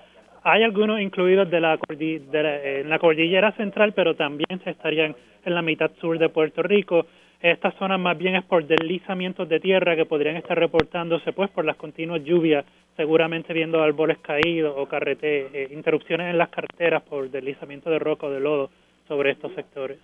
[0.49, 5.61] hay algunos incluidos de la, en la cordillera central, pero también se estarían en la
[5.61, 7.05] mitad sur de Puerto Rico.
[7.41, 11.65] Esta zona más bien es por deslizamientos de tierra que podrían estar reportándose pues por
[11.65, 12.63] las continuas lluvias,
[12.95, 18.27] seguramente viendo árboles caídos o carrete, eh, interrupciones en las carreteras por deslizamiento de roca
[18.27, 18.69] o de lodo
[19.05, 19.97] sobre estos sectores.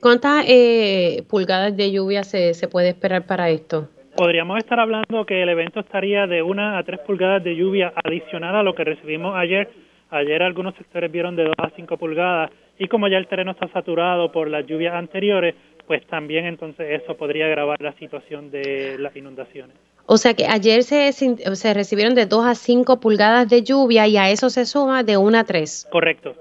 [0.00, 3.88] ¿Cuántas eh, pulgadas de lluvia se, se puede esperar para esto?
[4.16, 8.56] Podríamos estar hablando que el evento estaría de una a tres pulgadas de lluvia adicional
[8.56, 9.70] a lo que recibimos ayer.
[10.10, 13.68] Ayer algunos sectores vieron de dos a cinco pulgadas y como ya el terreno está
[13.68, 15.54] saturado por las lluvias anteriores,
[15.86, 19.76] pues también entonces eso podría agravar la situación de las inundaciones.
[20.06, 24.16] O sea que ayer se, se recibieron de dos a cinco pulgadas de lluvia y
[24.16, 25.86] a eso se suma de una a tres.
[25.90, 26.34] Correcto.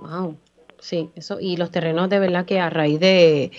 [0.00, 0.36] Wow,
[0.80, 3.52] sí, eso y los terrenos de verdad que a raíz de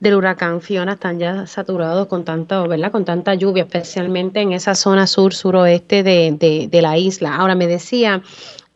[0.00, 2.92] del huracán Fiona están ya saturados con tanta, ¿verdad?
[2.92, 7.36] Con tanta lluvia, especialmente en esa zona sur suroeste de, de, la isla.
[7.36, 8.22] Ahora me decía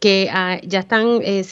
[0.01, 1.45] que ah, ya están, eh,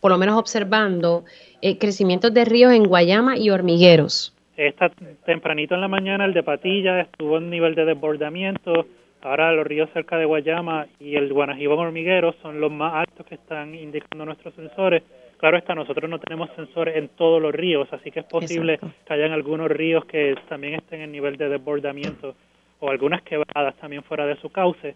[0.00, 1.24] por lo menos observando
[1.62, 4.34] eh, crecimientos de ríos en Guayama y hormigueros.
[4.56, 4.90] Está
[5.24, 8.86] tempranito en la mañana el de Patilla estuvo en nivel de desbordamiento.
[9.22, 13.34] Ahora los ríos cerca de Guayama y el Guanajibón hormiguero son los más altos que
[13.34, 15.02] están indicando nuestros sensores.
[15.38, 19.14] Claro está, nosotros no tenemos sensores en todos los ríos, así que es posible que
[19.14, 22.34] hayan algunos ríos que también estén en nivel de desbordamiento
[22.80, 24.94] o algunas quebradas también fuera de su cauce.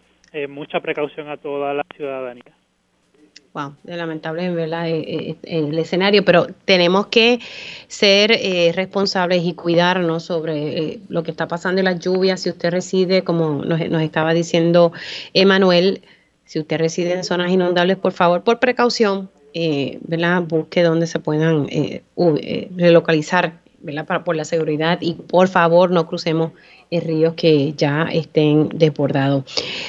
[0.49, 2.53] mucha precaución a toda la ciudadanía.
[3.53, 7.39] Wow, lamentable verdad el escenario, pero tenemos que
[7.87, 8.31] ser
[8.73, 12.41] responsables y cuidarnos sobre lo que está pasando en las lluvias.
[12.41, 14.93] Si usted reside, como nos, nos estaba diciendo
[15.33, 16.01] Emanuel,
[16.45, 19.99] si usted reside en zonas inundables, por favor, por precaución, eh,
[20.47, 23.53] busque donde se puedan eh, eh, relocalizar
[24.07, 26.51] Para, por la seguridad y por favor no crucemos
[26.91, 29.45] ríos que ya estén desbordados.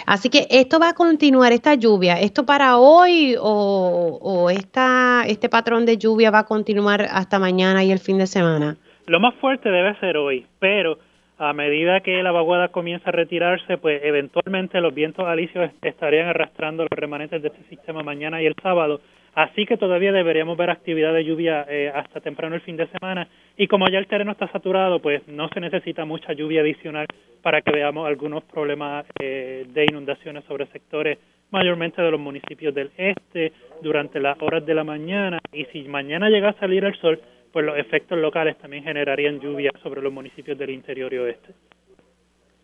[0.07, 5.49] Así que esto va a continuar, esta lluvia, ¿esto para hoy o, o esta, este
[5.49, 8.77] patrón de lluvia va a continuar hasta mañana y el fin de semana?
[9.07, 10.99] Lo más fuerte debe ser hoy, pero
[11.39, 16.85] a medida que la vaguada comienza a retirarse, pues eventualmente los vientos alisios estarían arrastrando
[16.85, 19.01] los remanentes de este sistema mañana y el sábado.
[19.35, 23.29] Así que todavía deberíamos ver actividad de lluvia eh, hasta temprano el fin de semana.
[23.57, 27.07] Y como ya el terreno está saturado, pues no se necesita mucha lluvia adicional
[27.41, 31.19] para que veamos algunos problemas eh, de inundaciones sobre sectores
[31.51, 35.39] mayormente de los municipios del este durante las horas de la mañana.
[35.53, 37.21] Y si mañana llega a salir el sol,
[37.53, 41.55] pues los efectos locales también generarían lluvia sobre los municipios del interior y oeste.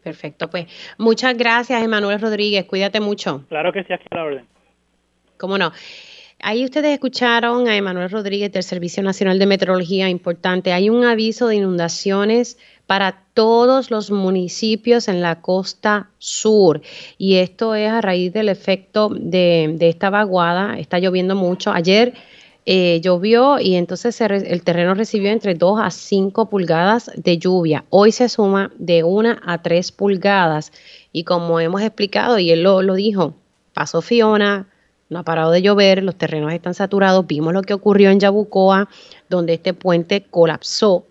[0.02, 0.66] Perfecto, pues
[0.98, 2.64] muchas gracias, Emanuel Rodríguez.
[2.66, 3.44] Cuídate mucho.
[3.48, 4.46] Claro que sí, aquí a la orden.
[5.38, 5.70] ¿Cómo no?
[6.41, 10.72] Ahí ustedes escucharon a Emanuel Rodríguez del Servicio Nacional de Meteorología, importante.
[10.72, 16.80] Hay un aviso de inundaciones para todos los municipios en la costa sur.
[17.18, 20.78] Y esto es a raíz del efecto de, esta vaguada.
[20.78, 21.72] Está lloviendo mucho.
[21.72, 22.14] Ayer
[22.66, 27.84] eh, llovió y entonces el terreno recibió entre 2 a 5 pulgadas de lluvia.
[27.91, 30.72] Hoy se suma de 1 a 3 pulgadas
[31.12, 33.34] y como hemos explicado y él lo, lo dijo,
[33.74, 34.68] pasó Fiona,
[35.09, 38.88] no ha parado de llover, los terrenos están saturados, vimos lo que ocurrió en Yabucoa,
[39.28, 41.04] donde este puente colapsó.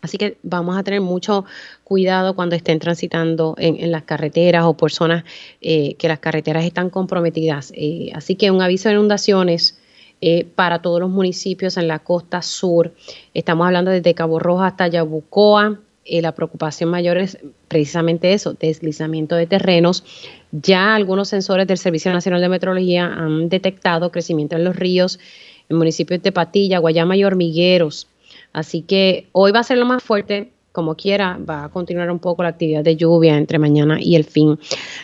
[0.00, 1.44] Así que vamos a tener mucho
[1.84, 5.22] cuidado cuando estén transitando en, las carreteras o por zonas
[5.60, 7.72] eh, que las carreteras están comprometidas.
[7.76, 9.78] Eh, así que un aviso de inundaciones
[10.20, 12.92] eh, para todos los municipios en la costa sur.
[13.32, 15.78] Estamos hablando desde Cabo Rojo hasta Yabucoa.
[16.04, 17.38] Eh, la preocupación mayor es
[17.68, 20.04] precisamente eso, deslizamiento de terrenos.
[20.50, 25.20] Ya algunos sensores del Servicio Nacional de Meteorología han detectado crecimiento en los ríos
[25.68, 28.08] en municipios de Patilla, Guayama y Hormigueros.
[28.52, 32.18] Así que hoy va a ser lo más fuerte, como quiera, va a continuar un
[32.18, 34.58] poco la actividad de lluvia entre mañana y el fin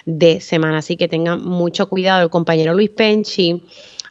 [0.04, 0.78] de semana.
[0.78, 2.24] Así que tengan mucho cuidado.
[2.24, 3.62] El compañero Luis Penchi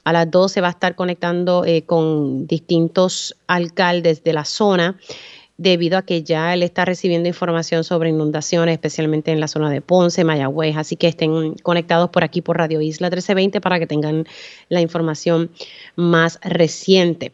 [0.05, 4.97] a las 12 va a estar conectando eh, con distintos alcaldes de la zona
[5.57, 9.81] debido a que ya él está recibiendo información sobre inundaciones, especialmente en la zona de
[9.81, 14.25] Ponce, Mayagüez, así que estén conectados por aquí por Radio Isla 1320 para que tengan
[14.69, 15.49] la información
[15.95, 17.31] más reciente.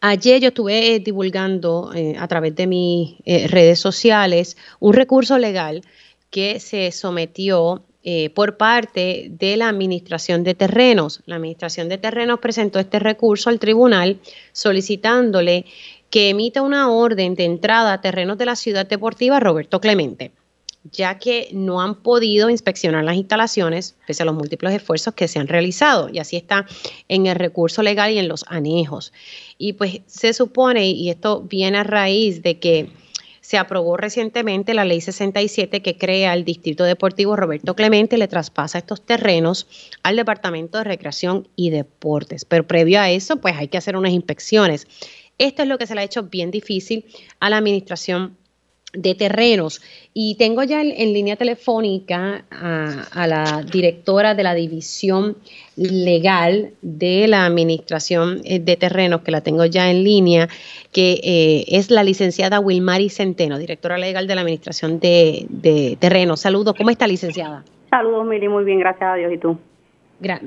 [0.00, 5.82] Ayer yo estuve eh, divulgando eh, a través de mis redes sociales un recurso legal
[6.30, 11.20] que se sometió eh, por parte de la Administración de Terrenos.
[11.26, 14.18] La Administración de Terrenos presentó este recurso al tribunal
[14.52, 15.66] solicitándole
[16.10, 20.32] que emita una orden de entrada a terrenos de la ciudad deportiva Roberto Clemente,
[20.90, 25.38] ya que no han podido inspeccionar las instalaciones pese a los múltiples esfuerzos que se
[25.38, 26.08] han realizado.
[26.08, 26.66] Y así está
[27.08, 29.12] en el recurso legal y en los anejos.
[29.58, 32.90] Y pues se supone, y esto viene a raíz de que
[33.48, 38.76] se aprobó recientemente la ley 67 que crea el Distrito Deportivo Roberto Clemente, le traspasa
[38.76, 39.66] estos terrenos
[40.02, 42.44] al Departamento de Recreación y Deportes.
[42.44, 44.86] Pero previo a eso, pues hay que hacer unas inspecciones.
[45.38, 47.04] Esto es lo que se le ha hecho bien difícil
[47.40, 48.36] a la administración
[48.92, 49.80] de terrenos.
[50.14, 55.36] Y tengo ya en, línea telefónica a, la directora de la división
[55.76, 60.48] legal de la administración eh, de terrenos, que la tengo ya en línea,
[60.92, 66.40] que eh, es la licenciada Wilmari Centeno, directora legal de la administración de, terrenos.
[66.40, 67.64] Saludos, ¿cómo está licenciada?
[67.90, 69.32] Saludos, Miri, muy bien, gracias a Dios.
[69.32, 69.58] ¿Y tú?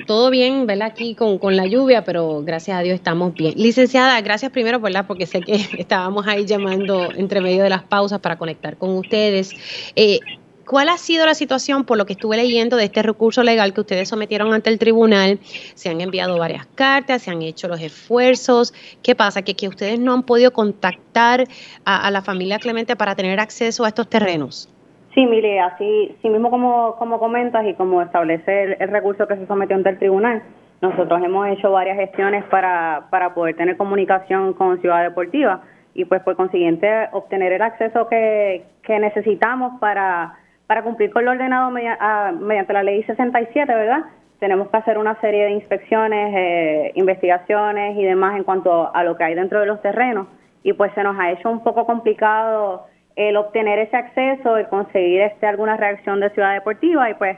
[0.06, 0.90] Todo bien, ¿verdad?
[0.90, 3.54] Aquí con, con, la lluvia, pero gracias a Dios estamos bien.
[3.56, 5.06] Licenciada, gracias primero, ¿verdad?
[5.08, 9.52] Porque sé que estábamos ahí llamando entre medio de las pausas para conectar con ustedes.
[9.96, 10.20] Eh,
[10.66, 13.82] ¿Cuál ha sido la situación por lo que estuve leyendo de este recurso legal que
[13.82, 15.40] ustedes sometieron ante el tribunal?
[15.74, 18.74] Se han enviado varias cartas, se han hecho los esfuerzos.
[19.02, 19.42] ¿Qué pasa?
[19.42, 21.46] Que, que ustedes no han podido contactar
[21.84, 24.70] a, a la familia Clemente para tener acceso a estos terrenos.
[25.14, 29.46] Sí, mire, así, sí mismo como, como comentas y como establece el, recurso que se
[29.46, 30.42] sometió ante el tribunal,
[30.82, 35.62] nosotros hemos hecho varias gestiones para, para poder tener comunicación con Ciudad Deportiva
[35.94, 40.34] y pues por consiguiente obtener el acceso que, que necesitamos para,
[40.66, 44.06] para cumplir con lo ordenado ah, mediante la ley 67, ¿verdad?
[44.40, 49.18] Tenemos que hacer una serie de inspecciones, eh, investigaciones y demás en cuanto a lo
[49.18, 50.28] que hay dentro de los terrenos
[50.64, 52.86] y pues se nos ha hecho un poco complicado
[53.16, 57.38] el obtener ese acceso, el conseguir este alguna reacción de Ciudad Deportiva y pues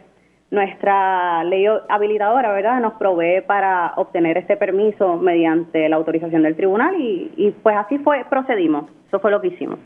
[0.52, 6.96] nuestra ley habilitadora, ¿verdad?, nos provee para obtener ese permiso mediante la autorización del tribunal
[7.00, 8.86] y, y pues así fue, procedimos.
[9.08, 9.80] Eso fue lo que hicimos.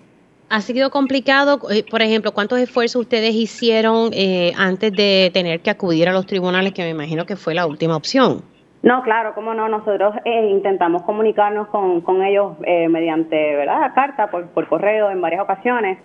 [0.49, 1.59] ¿Ha sido complicado?
[1.69, 6.25] Eh, por ejemplo, ¿cuántos esfuerzos ustedes hicieron eh, antes de tener que acudir a los
[6.25, 8.43] tribunales, que me imagino que fue la última opción?
[8.87, 9.67] No, claro, cómo no.
[9.67, 13.93] Nosotros eh, intentamos comunicarnos con, con ellos mediante ¿verdad?
[13.93, 15.99] carta, por, por correo en varias ocasiones.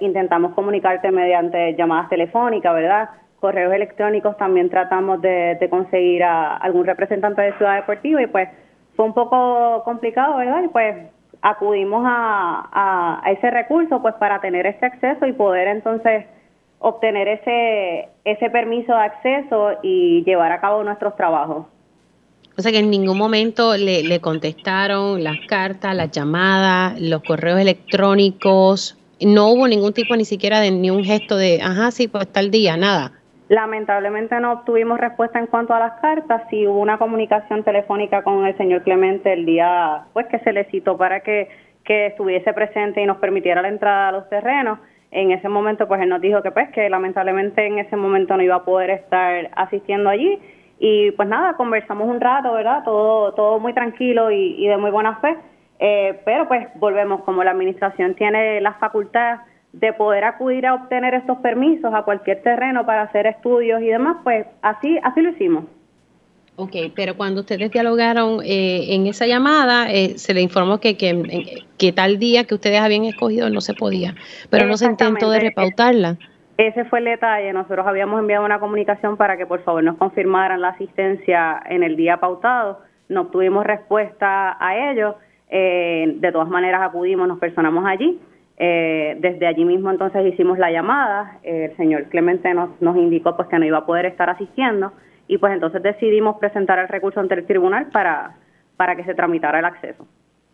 [0.00, 3.08] intentamos comunicarte mediante llamadas telefónicas, ¿verdad?
[3.40, 8.48] correos electrónicos también tratamos de, conseguir a algún representante de Ciudad Deportiva y pues
[8.96, 10.62] fue un poco complicado, ¿verdad?
[10.64, 10.96] Y pues
[11.42, 16.26] acudimos a, a, ese recurso pues para tener ese acceso y poder entonces
[16.78, 21.66] obtener ese, ese permiso de acceso y llevar a cabo nuestros trabajos.
[22.58, 28.98] O sea que en ningún momento le, contestaron las cartas, las llamadas, los correos electrónicos,
[29.20, 32.50] no hubo ningún tipo ni siquiera de ni un gesto de, ajá, sí, pues tal
[32.50, 33.12] día, nada.
[33.48, 36.42] Lamentablemente no obtuvimos respuesta en cuanto a las cartas.
[36.50, 40.64] Sí hubo una comunicación telefónica con el señor Clemente el día pues que se le
[40.64, 41.48] citó para que,
[41.84, 44.80] que estuviese presente y nos permitiera la entrada a los terrenos.
[45.12, 48.42] En ese momento pues él nos dijo que pues que lamentablemente en ese momento no
[48.42, 50.40] iba a poder estar asistiendo allí
[50.78, 52.82] y pues nada, conversamos un rato, ¿verdad?
[52.84, 55.36] Todo todo muy tranquilo y, y de muy buena fe.
[55.78, 59.40] Eh, pero pues volvemos, como la administración tiene la facultad
[59.72, 64.16] de poder acudir a obtener estos permisos a cualquier terreno para hacer estudios y demás,
[64.24, 65.64] pues así, así lo hicimos.
[66.58, 71.64] Ok, pero cuando ustedes dialogaron eh, en esa llamada, eh, se le informó que, que,
[71.76, 74.14] que, tal día que ustedes habían escogido no se podía,
[74.48, 76.16] pero no se intentó de repautarla.
[76.56, 77.52] Ese fue el detalle.
[77.52, 81.96] Nosotros habíamos enviado una comunicación para que por favor nos confirmaran la asistencia en el
[81.96, 82.80] día pautado.
[83.08, 85.16] No obtuvimos respuesta a ello.
[85.48, 88.18] Eh, de todas maneras acudimos, nos personamos allí
[88.58, 93.48] eh, desde allí mismo entonces hicimos la llamada, el señor Clemente nos, nos indicó pues
[93.48, 94.92] que no iba a poder estar asistiendo
[95.28, 98.36] y pues entonces decidimos presentar el recurso ante el tribunal para,
[98.76, 100.06] para que se tramitara el acceso.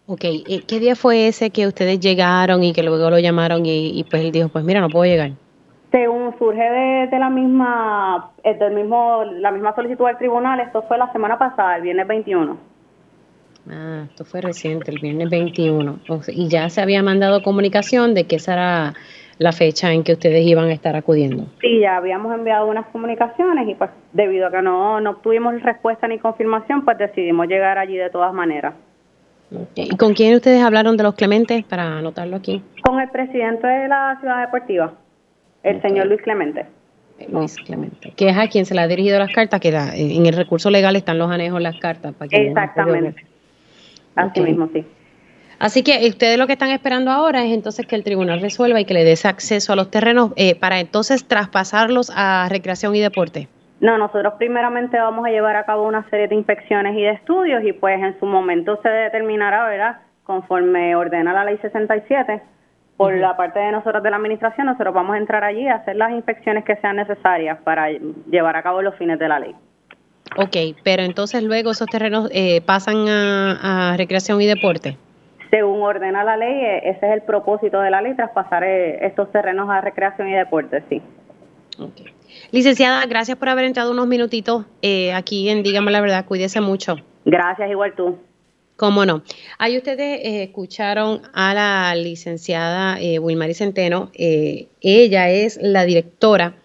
[0.07, 0.24] Ok,
[0.66, 4.32] ¿qué día fue ese que ustedes llegaron y que luego lo llamaron y, pues él
[4.32, 5.30] dijo, pues mira, no puedo llegar?
[5.93, 10.82] Según surge de, de la misma, eh, del mismo, la misma solicitud del tribunal, esto
[10.88, 12.57] fue la semana pasada, el viernes 21.
[13.70, 16.01] Ah, esto fue reciente, el viernes 21.
[16.28, 18.95] y ya se había mandado comunicación de que esa era
[19.38, 21.47] la fecha en que ustedes iban a estar acudiendo.
[21.61, 26.09] Sí, ya habíamos enviado unas comunicaciones y pues debido a que no, no obtuvimos respuesta
[26.09, 28.74] ni confirmación, pues decidimos llegar allí de todas maneras.
[29.74, 32.62] ¿Y con quién ustedes hablaron de los Clementes para anotarlo aquí?
[32.82, 34.95] Con el presidente de la ciudad deportiva,
[35.62, 36.66] el señor Luis Clemente.
[37.28, 40.34] Luis Clemente, que es a quien se le ha dirigido las cartas, que en el
[40.34, 42.14] recurso legal están los anejos las cartas.
[42.14, 43.24] Para que Exactamente.
[44.16, 44.84] Así mismo, sí.
[45.58, 48.84] Así que ustedes lo que están esperando ahora es entonces que el tribunal resuelva y
[48.84, 53.48] que le dé acceso a los terrenos eh, para entonces traspasarlos a recreación y deporte.
[53.78, 57.62] No, nosotros primeramente vamos a llevar a cabo una serie de inspecciones y de estudios
[57.64, 60.00] y pues en su momento se determinará, ¿verdad?
[60.24, 62.42] Conforme ordena la ley 67,
[62.97, 65.97] por la parte de nosotros de la administración, nosotros vamos a entrar allí a hacer
[65.97, 67.88] las inspecciones que sean necesarias para
[68.30, 69.55] llevar a cabo los fines de la ley.
[70.36, 74.97] Ok, pero entonces luego esos terrenos eh, pasan a, recreación y deporte.
[75.51, 79.30] Según ordena la ley, eh, ese es el propósito de la ley, traspasar eh, estos
[79.30, 81.03] terrenos a recreación y deporte, sí.
[81.78, 82.07] Okay.
[82.51, 84.64] Licenciada, gracias por haber entrado unos minutitos
[85.14, 86.97] aquí en Dígame la Verdad, cuídese mucho.
[87.24, 88.18] Gracias, igual tú.
[88.83, 89.22] Cómo no.
[89.59, 94.11] Ahí ustedes escucharon a la licenciada Wilmary Centeno.
[94.12, 96.57] ella es la directora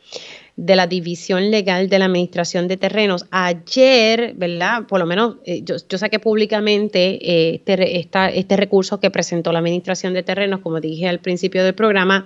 [0.55, 3.27] de la División Legal de la Administración de Terrenos.
[3.29, 4.87] Ayer, ¿verdad?
[4.87, 7.99] Por lo menos eh, yo, saqué públicamente eh, este,
[8.39, 12.25] este recurso que presentó la Administración de Terrenos, como dije al principio del programa,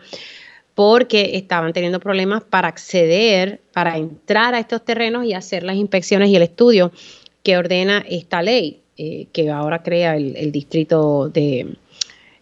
[0.74, 6.30] porque estaban teniendo problemas para acceder, para entrar a estos terrenos y hacer las inspecciones
[6.30, 6.94] y el estudio
[7.44, 11.76] que ordena esta ley, eh, que ahora crea el distrito de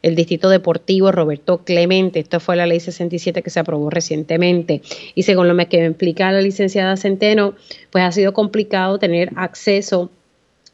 [0.02, 2.20] el Distrito Deportivo Roberto Clemente.
[2.20, 4.82] Esto fue la ley 67 que se aprobó recientemente.
[5.16, 7.56] Y según lo que me explica la licenciada Centeno,
[7.92, 10.10] pues ha sido complicado tener acceso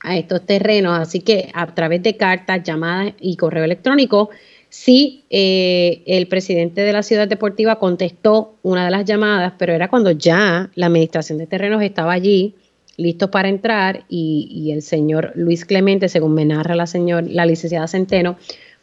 [0.01, 0.97] a estos terrenos.
[0.99, 4.29] Así que a través de cartas, llamadas y correo electrónico,
[4.69, 9.89] sí eh, el presidente de la ciudad deportiva contestó una de las llamadas, pero era
[9.89, 12.53] cuando ya la administración de terrenos estaba allí
[12.97, 17.45] listo para entrar y, y, el señor Luis Clemente, según me narra la, señor, la
[17.45, 18.37] licenciada Centeno,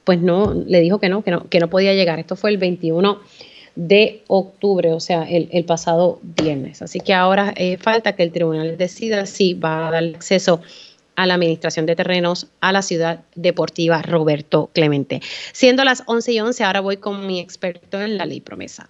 [0.04, 2.18] pues no, le dijo que no, que no, que no podía llegar.
[2.18, 3.20] Esto fue el 21
[3.74, 6.82] de octubre, o sea, el, pasado viernes.
[6.82, 10.60] Así que ahora eh, falta que el tribunal decida si va a dar acceso
[11.14, 15.20] a la administración de terrenos a la ciudad deportiva Roberto Clemente.
[15.52, 18.88] Siendo las 11 y 11, ahora voy con mi experto en la ley promesa.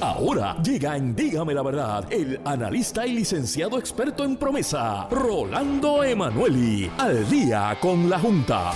[0.00, 6.88] Ahora llega en Dígame la Verdad el analista y licenciado experto en promesa, Rolando Emanueli,
[6.98, 8.70] al día con la Junta.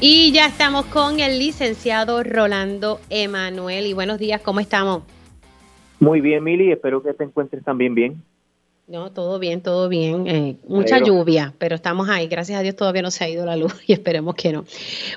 [0.00, 3.86] Y ya estamos con el licenciado Rolando Emanuel.
[3.86, 5.04] Y buenos días, ¿cómo estamos?
[5.98, 8.22] Muy bien, Mili, espero que te encuentres también bien.
[8.88, 10.26] No, todo bien, todo bien.
[10.26, 12.26] Eh, mucha lluvia, pero estamos ahí.
[12.26, 14.64] Gracias a Dios todavía no se ha ido la luz y esperemos que no.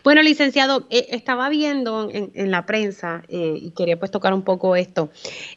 [0.03, 4.75] Bueno, licenciado, eh, estaba viendo en, la prensa eh, y quería pues tocar un poco
[4.75, 5.09] esto.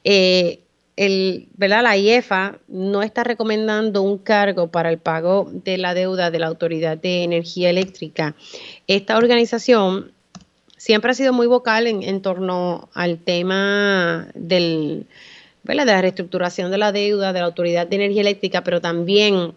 [0.04, 1.82] el, ¿verdad?
[1.82, 6.46] La IEFA no está recomendando un cargo para el pago de la deuda de la
[6.46, 8.34] Autoridad de Energía Eléctrica.
[8.86, 10.12] Esta organización
[10.78, 15.06] siempre ha sido muy vocal en, en torno al tema del
[15.76, 19.52] de la reestructuración de la deuda de la Autoridad de Energía Eléctrica, pero también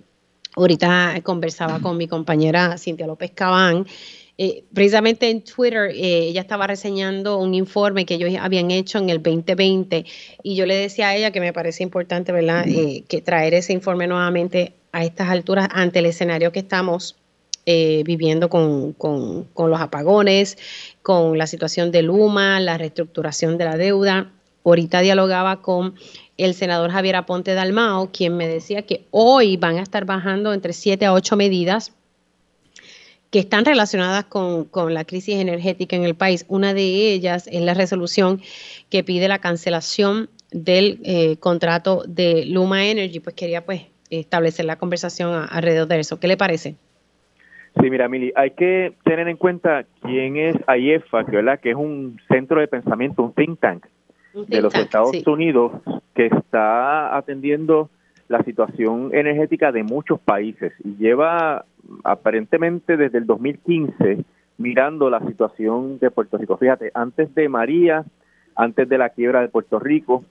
[0.56, 3.86] ahorita conversaba con mi compañera Cintia López Cabán.
[4.38, 9.10] Eh, precisamente en Twitter eh, ella estaba reseñando un informe que ellos habían hecho en
[9.10, 10.06] el 2020
[10.42, 13.74] y yo le decía a ella que me parece importante, ¿verdad?, eh, que traer ese
[13.74, 17.16] informe nuevamente a estas alturas ante el escenario que estamos
[17.64, 20.58] viviendo con, con, los apagones,
[21.04, 24.32] con la situación de Luma, la reestructuración de la deuda
[24.64, 25.96] Ahorita dialogaba con
[26.38, 30.74] el senador Javier Aponte Dalmao, quien me decía que hoy van a estar bajando entre
[30.74, 31.94] 7 a 8 medidas
[33.32, 36.46] que están relacionadas con, la crisis energética en el país.
[36.50, 38.42] Una de ellas es la resolución
[38.90, 43.22] que pide la cancelación del eh, contrato de Luma Energy.
[43.22, 46.20] Pues quería pues establecer la conversación alrededor de eso.
[46.20, 46.76] ¿Qué le parece?
[47.80, 51.58] Sí, mira, Mili, hay que tener en cuenta quién es AIEFA, que, ¿verdad?
[51.62, 53.86] que es un centro de pensamiento, un think tank
[54.34, 55.74] de los Estados Unidos
[56.14, 57.90] que está atendiendo
[58.28, 61.66] la situación energética de muchos países y lleva
[62.04, 64.24] aparentemente desde el 2015
[64.58, 66.58] mirando la situación de Puerto Rico.
[66.58, 68.06] Fíjate, antes de María,
[68.56, 70.24] antes de la quiebra de Puerto Rico,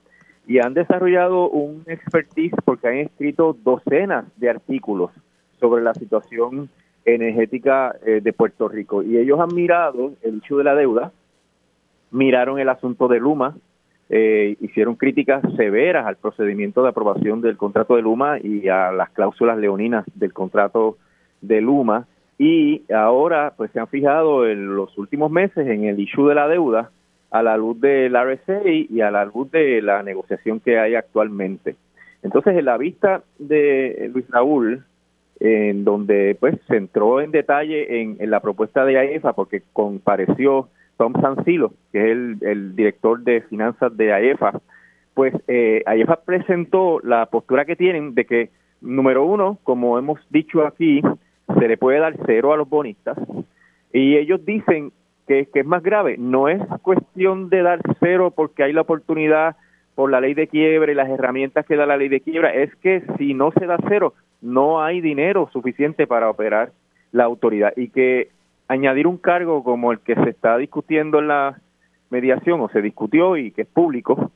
[0.47, 5.11] y han desarrollado un expertise porque han escrito docenas de artículos
[5.59, 6.69] sobre la situación
[7.05, 9.03] energética eh, de Puerto Rico.
[9.03, 11.11] Y ellos han mirado el hecho de la deuda,
[12.09, 13.55] miraron el asunto de Luma,
[14.13, 19.09] eh, hicieron críticas severas al procedimiento de aprobación del contrato de Luma y a las
[19.11, 20.97] cláusulas leoninas del contrato
[21.39, 22.07] de Luma
[22.37, 26.49] y ahora pues se han fijado en los últimos meses en el issue de la
[26.49, 26.91] deuda
[27.29, 31.77] a la luz del RSA y a la luz de la negociación que hay actualmente.
[32.21, 34.83] Entonces, en la vista de Luis Raúl,
[35.39, 40.67] en donde pues se entró en detalle en, en la propuesta de AEFA porque compareció
[41.01, 44.61] Tom Sansilo, que es el, director de finanzas de AEFA,
[45.15, 48.49] pues eh, AEFA presentó la postura que tienen de que,
[48.81, 51.01] número uno, como hemos dicho aquí,
[51.57, 53.17] se le puede dar cero a los bonistas,
[53.91, 54.91] y ellos dicen
[55.27, 59.55] que, que es más grave, no es cuestión de dar cero porque hay la oportunidad
[59.95, 62.75] por la ley de quiebra y las herramientas que da la ley de quiebra, es
[62.75, 66.73] que si no se da cero, no hay dinero suficiente para operar
[67.11, 67.73] la autoridad.
[67.75, 68.29] Y que
[68.71, 71.59] añadir un cargo como el que se está discutiendo en la
[72.09, 74.31] mediación o se discutió y que es público,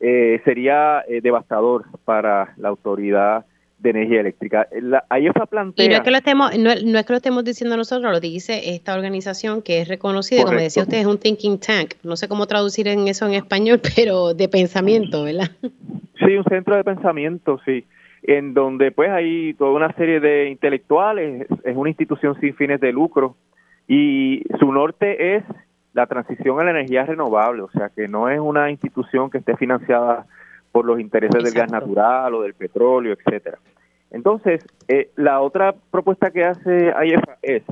[0.00, 3.46] eh, sería eh, devastador para la autoridad
[3.78, 4.68] de energía eléctrica.
[4.80, 5.04] La,
[5.48, 5.84] plantea...
[5.84, 8.74] Y no es, que lo estemos, no, es que lo estemos diciendo nosotros, lo dice
[8.74, 11.94] esta organización que es reconocida, como decía usted, es un thinking tank.
[12.02, 15.50] No sé cómo traducir en eso en español, pero de pensamiento, ¿verdad?
[16.18, 17.84] Sí, un centro de pensamiento, sí
[18.26, 22.90] en donde pues hay toda una serie de intelectuales, es una institución sin fines de
[22.90, 23.36] lucro
[23.86, 25.44] y su norte es
[25.92, 29.56] la transición a la energía renovable, o sea que no es una institución que esté
[29.56, 30.26] financiada
[30.72, 33.58] por los intereses del gas natural o del petróleo, etcétera.
[34.10, 37.62] Entonces, eh, la otra propuesta que hace AIEFA es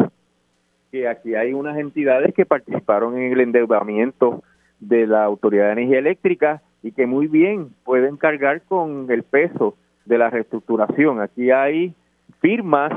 [0.92, 4.42] que aquí hay unas entidades que participaron en el endeudamiento
[4.78, 9.76] de la Autoridad de Energía Eléctrica y que muy bien pueden cargar con el peso
[10.04, 11.20] de la reestructuración.
[11.20, 11.94] Aquí hay
[12.40, 12.92] firmas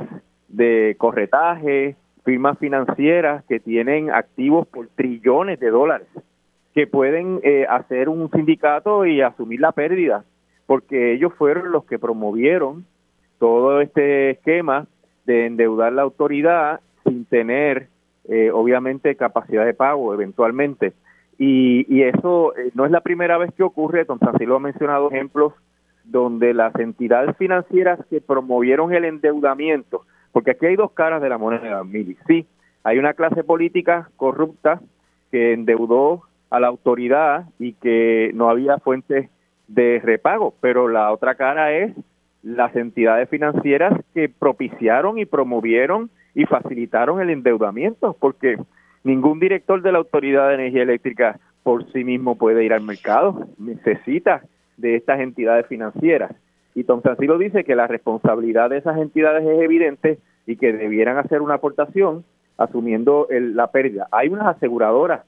[0.47, 1.95] de corretaje,
[2.25, 6.07] firmas financieras que tienen activos por trillones de dólares,
[6.73, 10.25] que pueden eh, hacer un sindicato y asumir la pérdida,
[10.65, 12.85] porque ellos fueron los que promovieron
[13.39, 14.87] todo este esquema
[15.25, 17.89] de endeudar la autoridad sin tener,
[18.27, 20.93] eh, obviamente, capacidad de pago eventualmente.
[21.37, 25.11] Y, y eso eh, no es la primera vez que ocurre, don Francisco ha mencionado
[25.11, 25.53] ejemplos
[26.03, 30.05] donde las entidades financieras que promovieron el endeudamiento,
[30.35, 32.17] porque aquí hay dos caras de la moneda, Mili.
[32.27, 32.45] Sí,
[32.83, 34.81] hay una clase política corrupta
[35.31, 39.29] que endeudó a la autoridad y que no había fuentes
[39.69, 41.93] de repago, pero la otra cara es
[42.43, 48.57] las entidades financieras que propiciaron y promovieron y facilitaron el endeudamiento, porque
[49.05, 53.47] ningún director de la Autoridad de Energía Eléctrica por sí mismo puede ir al mercado,
[53.57, 54.43] necesita
[54.75, 56.35] de estas entidades financieras.
[56.75, 61.17] Y Tom Sancilo dice que la responsabilidad de esas entidades es evidente y que debieran
[61.17, 62.25] hacer una aportación
[62.57, 64.07] asumiendo la pérdida.
[64.11, 65.21] Hay unas aseguradoras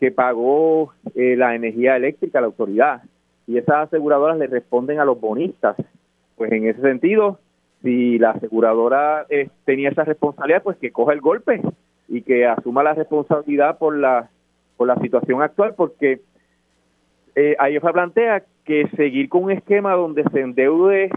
[0.00, 3.02] que pagó eh, la energía eléctrica a la autoridad
[3.46, 5.76] y esas aseguradoras le responden a los bonistas.
[6.36, 7.38] Pues en ese sentido,
[7.82, 11.60] si la aseguradora eh, tenía esa responsabilidad, pues que coja el golpe
[12.08, 14.30] y que asuma la responsabilidad por la
[15.02, 16.20] situación actual, porque
[17.40, 21.10] eh, se plantea que seguir con un esquema donde se endeude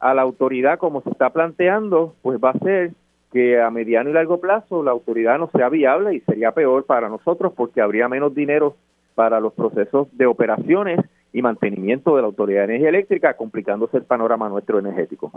[0.00, 2.94] a la autoridad como se está planteando, pues va a ser
[3.32, 7.08] que a mediano y largo plazo la autoridad no sea viable y sería peor para
[7.08, 8.74] nosotros porque habría menos dinero
[9.14, 10.98] para los procesos de operaciones
[11.32, 15.30] y mantenimiento de la Autoridad de Energía Eléctrica, complicándose el panorama nuestro energético.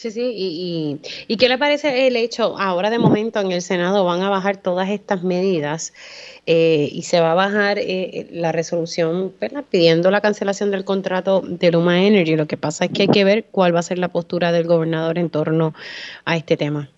[0.00, 0.98] Sí, sí, y,
[1.28, 4.56] y, qué le parece el hecho, ahora de momento en el Senado van a bajar
[4.56, 5.92] todas estas medidas
[6.46, 9.30] eh, y se va a bajar eh, la resolución
[9.68, 12.34] pidiendo la cancelación del contrato de Luma Energy.
[12.34, 14.66] Lo que pasa es que hay que ver cuál va a ser la postura del
[14.66, 15.74] gobernador en torno
[16.24, 16.88] a este tema.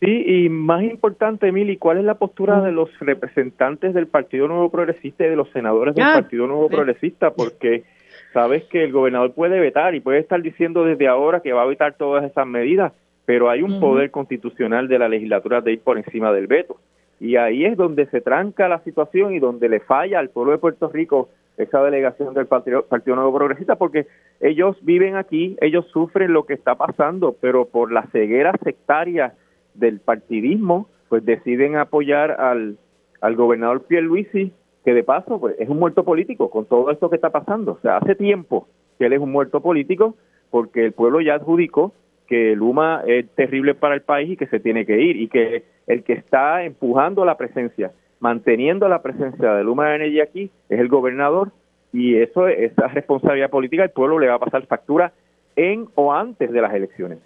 [0.00, 4.68] Sí, y más importante, Emily, ¿cuál es la postura de los representantes del Partido Nuevo
[4.68, 7.30] Progresista y de los senadores del ah, Partido Nuevo Progresista?
[7.30, 7.84] Porque
[8.32, 11.66] sabes que el gobernador puede vetar y puede estar diciendo desde ahora que va a
[11.66, 12.92] vetar todas esas medidas,
[13.24, 16.76] pero hay un poder constitucional de la legislatura de ir por encima del veto.
[17.20, 20.58] Y ahí es donde se tranca la situación y donde le falla al pueblo de
[20.58, 21.28] Puerto Rico
[21.58, 24.06] esa delegación del Partido, Partido Nuevo Progresista, porque
[24.40, 29.34] ellos viven aquí, ellos sufren lo que está pasando, pero por la ceguera sectaria
[29.74, 32.78] del partidismo, pues deciden apoyar al,
[33.20, 34.52] al gobernador Pierluisi
[34.84, 37.72] que de paso pues, es un muerto político con todo esto que está pasando.
[37.72, 38.66] O sea, hace tiempo
[38.98, 40.16] que él es un muerto político
[40.50, 41.92] porque el pueblo ya adjudicó
[42.26, 45.64] que Luma es terrible para el país y que se tiene que ir y que
[45.86, 50.88] el que está empujando la presencia, manteniendo la presencia de Luma Energy aquí es el
[50.88, 51.50] gobernador
[51.92, 55.12] y eso esa responsabilidad política el pueblo le va a pasar factura
[55.56, 57.18] en o antes de las elecciones.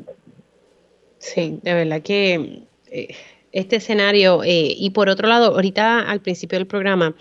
[1.18, 3.14] Sí, de verdad que eh,
[3.54, 7.14] este escenario eh, y por otro lado, ahorita al principio del programa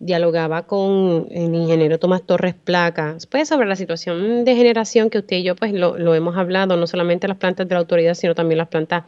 [0.00, 5.36] dialogaba con el ingeniero Tomás Torres Placa, pues sobre la situación de generación que usted
[5.36, 8.56] y yo pues lo, hemos hablado, no solamente las plantas de la autoridad, sino también
[8.58, 9.04] las plantas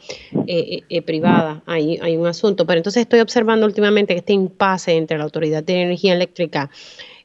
[0.47, 4.93] eh, eh, eh, privadas, hay, hay un asunto, pero entonces estoy observando últimamente este impasse
[4.93, 6.70] entre la autoridad de energía eléctrica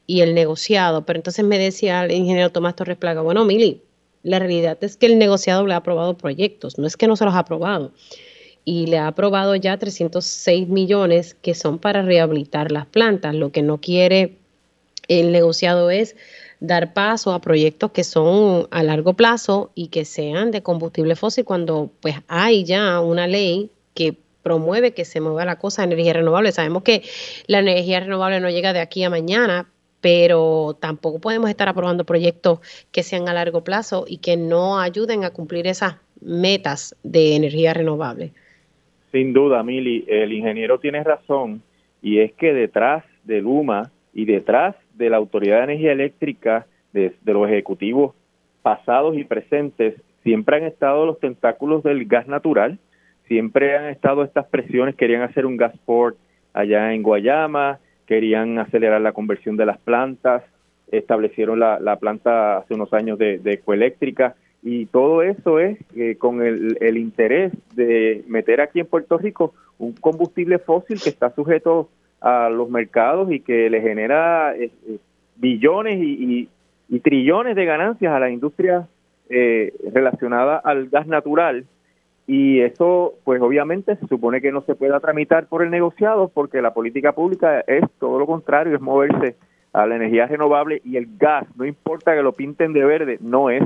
[0.07, 3.81] y el negociado, pero entonces me decía el ingeniero Tomás Torres Placa, bueno, Mili,
[4.23, 7.25] la realidad es que el negociado le ha aprobado proyectos, no es que no se
[7.25, 7.91] los ha aprobado
[8.69, 13.33] y le ha aprobado ya 306 millones que son para rehabilitar las plantas.
[13.33, 14.35] Lo que no quiere
[15.07, 16.17] el negociado es
[16.59, 21.45] dar paso a proyectos que son a largo plazo y que sean de combustible fósil
[21.45, 26.11] cuando pues hay ya una ley que promueve que se mueva la cosa de energía
[26.11, 26.51] renovable.
[26.51, 27.03] Sabemos que
[27.45, 32.59] la energía renovable no llega de aquí a mañana, pero tampoco podemos estar aprobando proyectos
[32.91, 37.73] que sean a largo plazo y que no ayuden a cumplir esas metas de energía
[37.73, 38.33] renovable.
[39.11, 41.61] Sin duda, Mili, el ingeniero tiene razón
[42.01, 47.13] y es que detrás de Luma y detrás de la Autoridad de Energía Eléctrica, de,
[47.25, 48.15] los ejecutivos
[48.61, 52.79] pasados y presentes, siempre han estado los tentáculos del gas natural,
[53.27, 56.17] siempre han estado estas presiones, querían hacer un gasport
[56.53, 60.43] allá en Guayama, querían acelerar la conversión de las plantas,
[60.91, 66.41] establecieron la, planta hace unos años de, de ecoeléctrica, y todo eso es eh, con
[66.41, 71.89] el, el, interés de meter aquí en Puerto Rico un combustible fósil que está sujeto
[72.21, 74.97] a los mercados y que le genera eh, eh,
[75.35, 76.49] billones y,
[76.89, 78.87] y, trillones de ganancias a la industria
[79.29, 81.65] eh, relacionada al gas natural.
[82.25, 86.61] Y eso pues obviamente se supone que no se pueda tramitar por el negociado porque
[86.61, 89.35] la política pública es todo lo contrario, es moverse
[89.71, 93.49] a la energía renovable y el gas, no importa que lo pinten de verde, no
[93.49, 93.63] es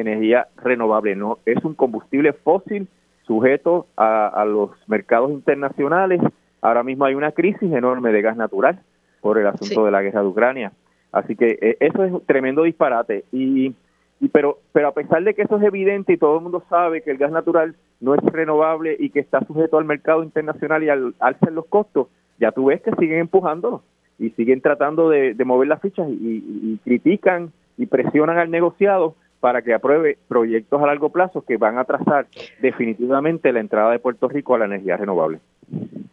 [0.00, 2.88] energía renovable, no es un combustible fósil
[3.26, 6.20] sujeto a, los mercados internacionales.
[6.62, 8.80] Ahora mismo hay una crisis enorme de gas natural
[9.20, 10.72] por el asunto de la guerra de Ucrania.
[11.12, 13.24] Así que eh, eso es un tremendo disparate.
[13.30, 13.74] Y,
[14.20, 17.02] y, pero, pero a pesar de que eso es evidente y todo el mundo sabe
[17.02, 20.88] que el gas natural no es renovable y que está sujeto al mercado internacional y
[20.88, 22.08] al alza en los costos,
[22.40, 23.82] ya tú ves que siguen empujándolo
[24.18, 29.72] y siguen tratando de, mover las fichas y critican y presionan al negociado para que
[29.72, 32.26] apruebe proyectos a largo plazo que van a trazar
[32.60, 35.38] definitivamente la entrada de Puerto Rico a la energía renovable.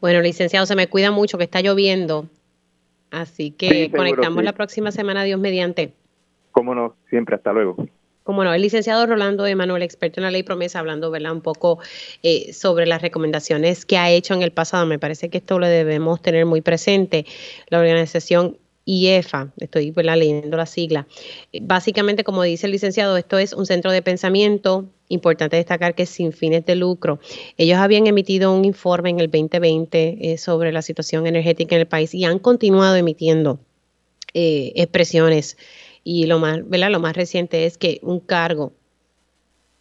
[0.02, 2.26] Bueno, licenciado, se me cuida mucho que está lloviendo,
[3.12, 5.94] así que conectamos la próxima semana, Dios mediante.
[6.52, 7.76] Cómo no, siempre, hasta luego.
[8.24, 11.32] como no, el licenciado Rolando Emanuel, experto en la ley promesa, hablando ¿verdad?
[11.32, 11.80] un poco
[12.24, 14.86] eh, sobre las recomendaciones que ha hecho en el pasado.
[14.86, 17.26] Me parece que esto lo debemos tener muy presente.
[17.70, 21.08] La organización IEFA, estoy leyendo la sigla.
[21.52, 24.86] Eh, básicamente, como dice el licenciado, esto es un centro de pensamiento.
[25.10, 27.20] Importante destacar que sin fines de lucro.
[27.58, 31.88] Ellos habían emitido un informe en el 2020 eh, sobre la situación energética en el
[31.88, 33.60] país y han continuado emitiendo
[34.38, 35.56] expresiones
[36.04, 36.92] y lo más, ¿verdad?
[36.92, 38.74] Lo más reciente es que un cargo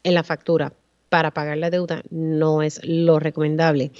[0.04, 0.72] en la factura
[1.08, 3.92] para pagar la deuda no es lo recomendable.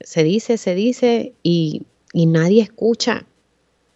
[0.00, 3.26] Se dice, se dice y, nadie escucha.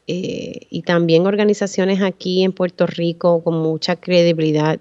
[0.07, 4.81] Eh, y también organizaciones aquí en Puerto Rico con mucha credibilidad,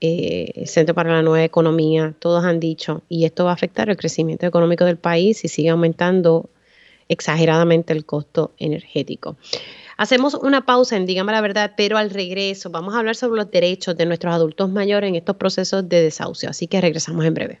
[0.00, 3.96] eh, Centro para la Nueva Economía, todos han dicho, y esto va a afectar el
[3.96, 6.50] crecimiento económico del país si sigue aumentando
[7.08, 9.36] exageradamente el costo energético.
[9.96, 13.50] Hacemos una pausa en Dígame la Verdad, pero al regreso vamos a hablar sobre los
[13.50, 16.50] derechos de nuestros adultos mayores en estos procesos de desahucio.
[16.50, 17.60] Así que regresamos en breve.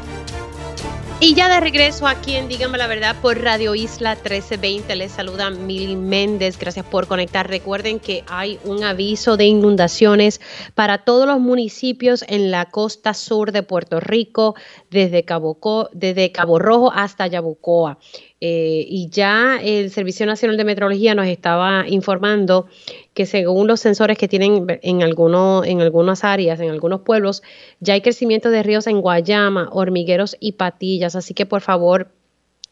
[1.23, 4.95] Y ya de regreso aquí en Dígame la Verdad por Radio Isla 1320.
[4.95, 6.57] Les saluda Mili Méndez.
[6.57, 7.47] Gracias por conectar.
[7.47, 10.41] Recuerden que hay un aviso de inundaciones
[10.73, 14.55] para todos los municipios en la costa sur de Puerto Rico,
[14.89, 15.59] desde Cabo,
[15.93, 17.99] desde Cabo Rojo hasta Yabucoa.
[18.43, 22.65] Eh, y ya el Servicio Nacional de Meteorología nos estaba informando
[23.13, 27.43] que según los sensores que tienen en, alguno, en algunas áreas, en algunos pueblos,
[27.79, 31.15] ya hay crecimiento de ríos en Guayama, hormigueros y patillas.
[31.15, 32.09] Así que por favor,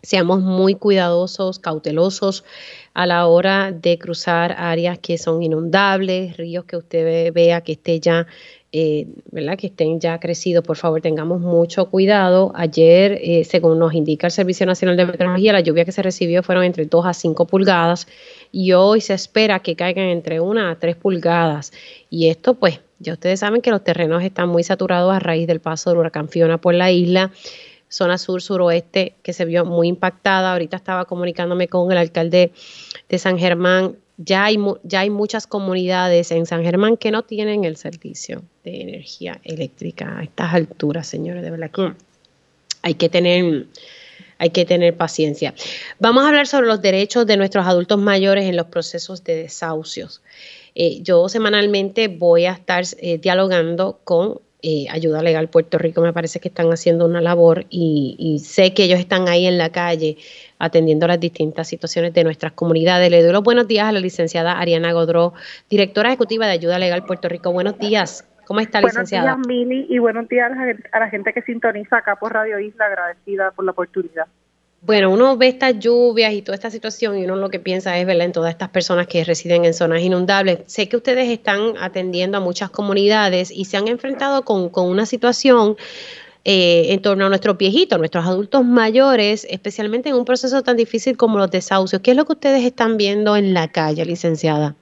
[0.01, 2.45] seamos muy cuidadosos, cautelosos
[2.93, 7.99] a la hora de cruzar áreas que son inundables, ríos que usted vea que esté
[7.99, 8.25] ya
[8.71, 9.57] eh, ¿verdad?
[9.57, 12.51] que estén ya crecidos, por favor tengamos mucho cuidado.
[12.53, 16.43] Ayer, eh, según nos indica el Servicio Nacional de Meteorología, la lluvia que se recibió
[16.43, 18.07] fueron entre 2 a 5 pulgadas
[18.51, 21.71] y hoy se espera que caigan entre 1 a 3 pulgadas.
[22.09, 25.59] Y esto, pues, ya ustedes saben que los terrenos están muy saturados a raíz del
[25.59, 27.31] paso del huracán Fiona por la isla
[27.87, 30.51] zona sur-suroeste que se vio muy impactada.
[30.51, 32.51] Ahorita estaba comunicándome con el alcalde
[33.07, 37.63] de San Germán ya hay, ya hay muchas comunidades en San Germán que no tienen
[37.63, 41.93] el servicio de energía eléctrica a estas alturas, señores, de verdad que
[42.81, 43.67] hay que tener
[44.39, 45.53] hay que tener paciencia.
[45.99, 50.21] Vamos a hablar sobre los derechos de nuestros adultos mayores en los procesos de desahucios.
[50.73, 56.01] Eh, yo semanalmente voy a estar eh, dialogando con eh, Ayuda Legal Puerto Rico.
[56.01, 59.71] Me parece que están haciendo una labor y, sé que ellos están ahí en la
[59.71, 60.17] calle
[60.57, 63.11] atendiendo las distintas situaciones de nuestras comunidades.
[63.11, 65.33] Le doy los buenos días a la licenciada Ariana Godró,
[65.69, 67.51] directora ejecutiva de Ayuda Legal Puerto Rico.
[67.51, 68.28] Buenos días.
[68.49, 69.35] ¿Cómo está, licenciada?
[69.35, 70.51] Buenos días, Mili, y buenos días
[70.91, 72.87] a la gente que sintoniza acá por Radio Isla.
[72.87, 74.25] Agradecida por la oportunidad.
[74.81, 78.07] Bueno, uno ve estas lluvias y toda esta situación y uno lo que piensa es,
[78.07, 80.61] ¿verdad?, en todas estas personas que residen en zonas inundables.
[80.65, 85.05] Sé que ustedes están atendiendo a muchas comunidades y se han enfrentado con, con una
[85.05, 85.77] situación
[86.43, 91.17] eh, en torno a nuestros viejitos, nuestros adultos mayores, especialmente en un proceso tan difícil
[91.17, 92.01] como los desahucios.
[92.01, 94.75] ¿Qué es lo que ustedes están viendo en la calle, licenciada?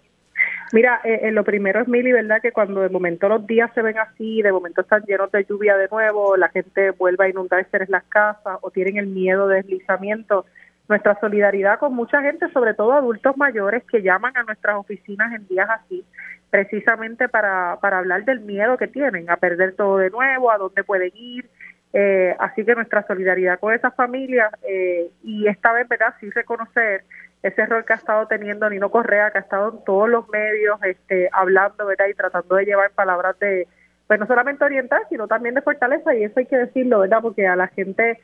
[0.73, 2.41] Mira, eh, eh, lo primero es, Mili, ¿verdad?
[2.41, 5.77] Que cuando de momento los días se ven así, de momento están llenos de lluvia
[5.77, 9.57] de nuevo, la gente vuelve a inundarse en las casas o tienen el miedo de
[9.57, 10.45] deslizamiento,
[10.89, 15.48] nuestra solidaridad con mucha gente, sobre todo adultos mayores que llaman a nuestras oficinas en
[15.48, 16.03] días así,
[16.49, 20.84] precisamente para, para hablar del miedo que tienen a perder todo de nuevo, a dónde
[20.84, 21.49] pueden ir.
[21.94, 26.14] Eh, así que nuestra solidaridad con esas familias eh, y esta vez, ¿verdad?
[26.19, 27.03] Sí reconocer
[27.44, 30.80] ese rol que ha estado teniendo Nino Correa, que ha estado en todos los medios
[30.84, 32.08] este, hablando, ¿verdad?
[32.08, 33.68] Y tratando de llevar palabras de,
[34.08, 37.20] pues no solamente orientar, sino también de fortaleza, y eso hay que decirlo, ¿verdad?
[37.22, 38.20] Porque a la gente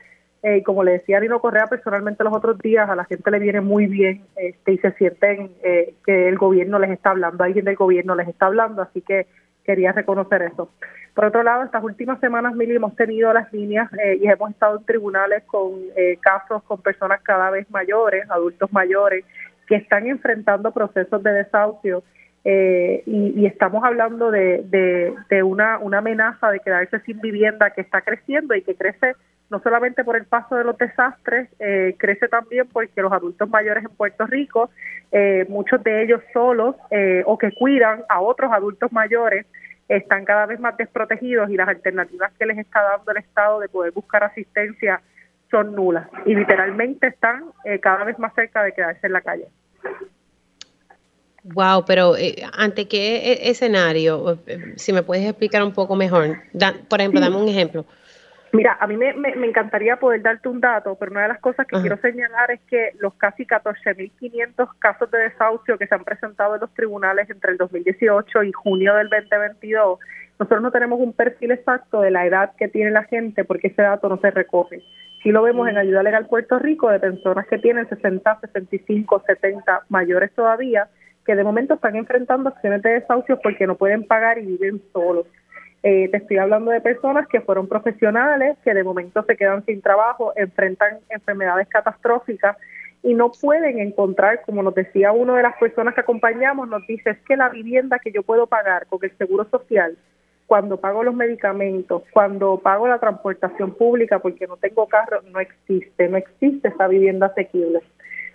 [0.46, 3.62] eh, como le decía Nino Correa personalmente los otros días, a la gente le viene
[3.62, 7.76] muy bien este, y se sienten eh, que el gobierno les está hablando, alguien del
[7.76, 9.26] gobierno les está hablando, así que
[9.64, 10.68] quería reconocer eso.
[11.14, 14.78] Por otro lado, estas últimas semanas, Mili, hemos tenido las líneas eh, y hemos estado
[14.78, 15.80] en tribunales con
[16.20, 19.24] casos con personas cada vez mayores, adultos mayores,
[19.66, 22.02] que están enfrentando procesos de desahucio
[22.44, 25.14] y, y, estamos hablando de,
[25.44, 29.14] una amenaza de quedarse sin vivienda que está creciendo y que crece
[29.50, 33.84] no solamente por el paso de los desastres, eh, crece también porque los adultos mayores
[33.84, 34.70] en Puerto Rico,
[35.12, 39.46] eh, muchos de ellos solos eh, o que cuidan a otros adultos mayores,
[39.88, 43.68] están cada vez más desprotegidos y las alternativas que les está dando el Estado de
[43.68, 45.00] poder buscar asistencia
[45.50, 49.46] son nulas y literalmente están eh, cada vez más cerca de quedarse en la calle.
[51.44, 54.38] Wow, pero eh, ¿ante qué e-, escenario?
[54.76, 56.38] Si me puedes explicar un poco mejor.
[56.88, 57.84] por ejemplo, dame un ejemplo.
[58.54, 61.66] Mira, a mí me, me, encantaría poder darte un dato, pero una de las cosas
[61.66, 66.54] que quiero señalar es que los casi 14.500 casos de desahucio que se han presentado
[66.54, 69.98] en los tribunales entre el 2018 y junio del 2022,
[70.38, 73.82] nosotros no tenemos un perfil exacto de la edad que tiene la gente porque ese
[73.82, 74.82] dato no se recoge.
[75.24, 79.86] Si lo vemos en Ayuda Legal Puerto Rico de personas que tienen 60, 65, 70
[79.88, 80.86] mayores todavía,
[81.26, 85.26] que de momento están enfrentando acciones de desahucio porque no pueden pagar y viven solos.
[85.86, 89.82] Eh, te estoy hablando de personas que fueron profesionales, que de momento se quedan sin
[89.82, 92.56] trabajo, enfrentan enfermedades catastróficas
[93.02, 97.10] y no pueden encontrar, como nos decía una de las personas que acompañamos, nos dice,
[97.10, 99.94] es que la vivienda que yo puedo pagar con el Seguro Social,
[100.46, 106.08] cuando pago los medicamentos, cuando pago la transportación pública porque no tengo carro, no existe,
[106.08, 107.82] no existe esa vivienda asequible.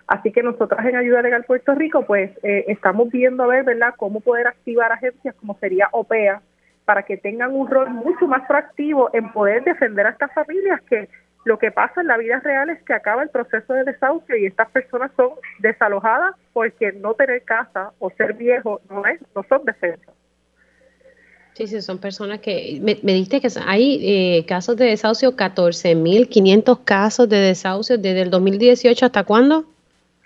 [0.06, 3.94] Así que nosotras en Ayuda Legal Puerto Rico, pues eh, estamos viendo a ver, ¿verdad?,
[3.96, 6.42] cómo poder activar agencias como sería OPEA,
[6.90, 11.08] para que tengan un rol mucho más proactivo en poder defender a estas familias que
[11.44, 14.46] lo que pasa en la vida real es que acaba el proceso de desahucio y
[14.46, 15.30] estas personas son
[15.60, 20.12] desalojadas porque no tener casa o ser viejo no es no son defensas.
[21.52, 26.84] Sí, sí, son personas que me, me diste que hay eh, casos de desahucio, 14.500
[26.84, 29.64] casos de desahucio desde el 2018 hasta cuándo?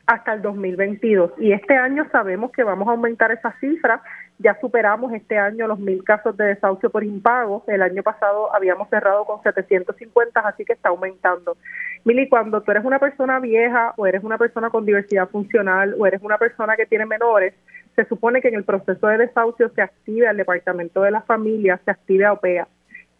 [0.07, 1.33] Hasta el 2022.
[1.41, 4.03] Y este año sabemos que vamos a aumentar esa cifra
[4.39, 7.65] ya superamos este año los mil casos de desahucio por impago.
[7.69, 11.57] El año pasado habíamos cerrado con 750, así que está aumentando.
[12.05, 16.07] Mili, cuando tú eres una persona vieja o eres una persona con diversidad funcional o
[16.07, 17.55] eres una persona que tiene menores,
[17.95, 21.81] se supone que en el proceso de desahucio se active al Departamento de la Familia,
[21.85, 22.67] se active a OPEA.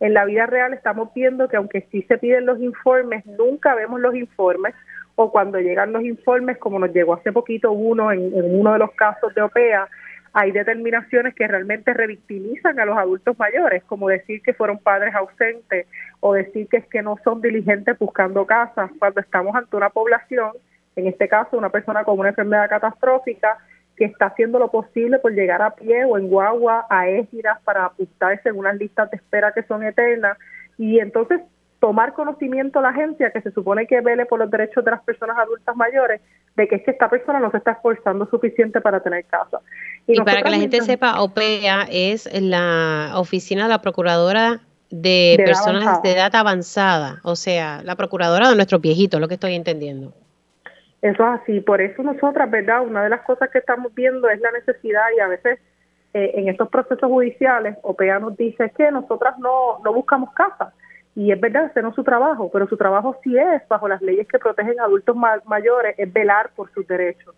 [0.01, 4.01] En la vida real estamos viendo que aunque sí se piden los informes, nunca vemos
[4.01, 4.75] los informes
[5.15, 8.81] o cuando llegan los informes, como nos llegó hace poquito uno en, en uno de
[8.81, 9.89] los casos de OPEA,
[10.35, 15.87] hay determinaciones que realmente revictimizan a los adultos mayores, como decir que fueron padres ausentes
[16.19, 20.51] o decir que es que no son diligentes buscando casas, cuando estamos ante una población,
[20.97, 23.59] en este caso una persona con una enfermedad catastrófica,
[23.97, 27.85] que está haciendo lo posible por llegar a pie o en guagua a égiras para
[27.85, 30.37] apuntarse en unas listas de espera que son eternas
[30.77, 31.43] y entonces
[31.85, 35.37] tomar conocimiento la agencia que se supone que vele por los derechos de las personas
[35.37, 36.21] adultas mayores
[36.57, 39.61] de que es que esta persona no se está esforzando suficiente para tener casa.
[40.07, 44.61] Y, para que la gente sepa, OPEA es la oficina de la Procuradora
[44.91, 49.55] de, personas de edad avanzada, o sea, la Procuradora de nuestros viejitos, lo que estoy
[49.55, 50.13] entendiendo.
[51.01, 52.83] Eso es así, por eso nosotras, ¿verdad?
[52.83, 55.59] Una de las cosas que estamos viendo es la necesidad y a veces
[56.15, 60.73] eh, en estos procesos judiciales, OPEA nos dice que nosotras no, no buscamos casa
[61.17, 64.03] y es verdad, ese no es su trabajo, pero su trabajo sí es, bajo las
[64.03, 65.17] leyes que protegen a adultos
[65.47, 67.35] mayores, es velar por sus derechos.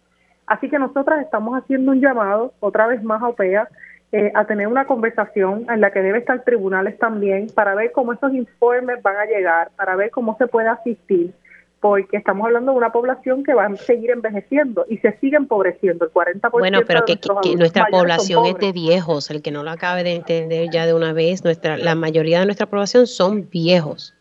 [0.47, 3.69] Así que nosotras estamos haciendo un llamado, otra vez más a OPEA,
[4.13, 8.13] eh, a tener una conversación en la que debe estar tribunales también para ver cómo
[8.13, 11.33] esos informes van a llegar, para ver cómo se puede asistir
[11.81, 16.07] porque estamos hablando de una población que va a seguir envejeciendo y se sigue empobreciendo.
[16.07, 17.17] El 40% bueno, pero que,
[17.57, 21.13] nuestra población es de viejos, el que no lo acabe de entender ya de una
[21.13, 24.15] vez, nuestra la mayoría de nuestra población son viejos.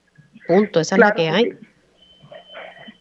[0.47, 1.57] Punto, esa es la que hay.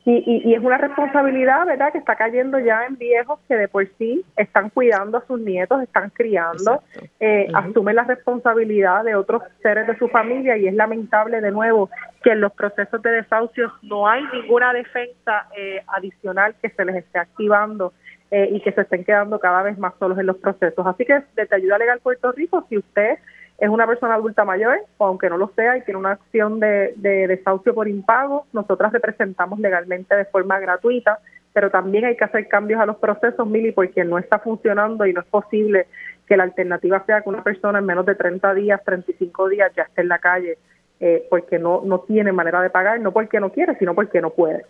[0.07, 3.89] Y, y, es una responsabilidad, ¿verdad?, que está cayendo ya en viejos que de por
[3.97, 6.83] sí están cuidando a sus nietos, están criando,
[7.21, 11.89] eh, asumen la responsabilidad de otros seres de su familia y es lamentable de nuevo
[12.23, 16.97] que en los procesos de desahucios no hay ninguna defensa eh, adicional que se les
[16.97, 17.95] esté activando
[18.31, 20.87] eh, y que se estén quedando cada vez más solos en los procesos.
[20.87, 23.19] Así que desde Ayuda Legal Puerto Rico, si usted
[23.59, 26.95] es una persona adulta mayor, o aunque no lo sea, y tiene una acción de,
[26.97, 31.19] desahucio por impago, nosotras representamos legalmente de forma gratuita,
[31.53, 35.13] pero también hay que hacer cambios a los procesos, Mili, porque no está funcionando y
[35.13, 35.87] no es posible
[36.27, 39.85] que la alternativa sea que una persona en menos de 30 días, 35 días ya
[39.85, 40.59] esté en la calle
[40.99, 44.31] eh, porque no, no tiene manera de pagar, no porque no quiere, sino porque no
[44.31, 44.65] puede.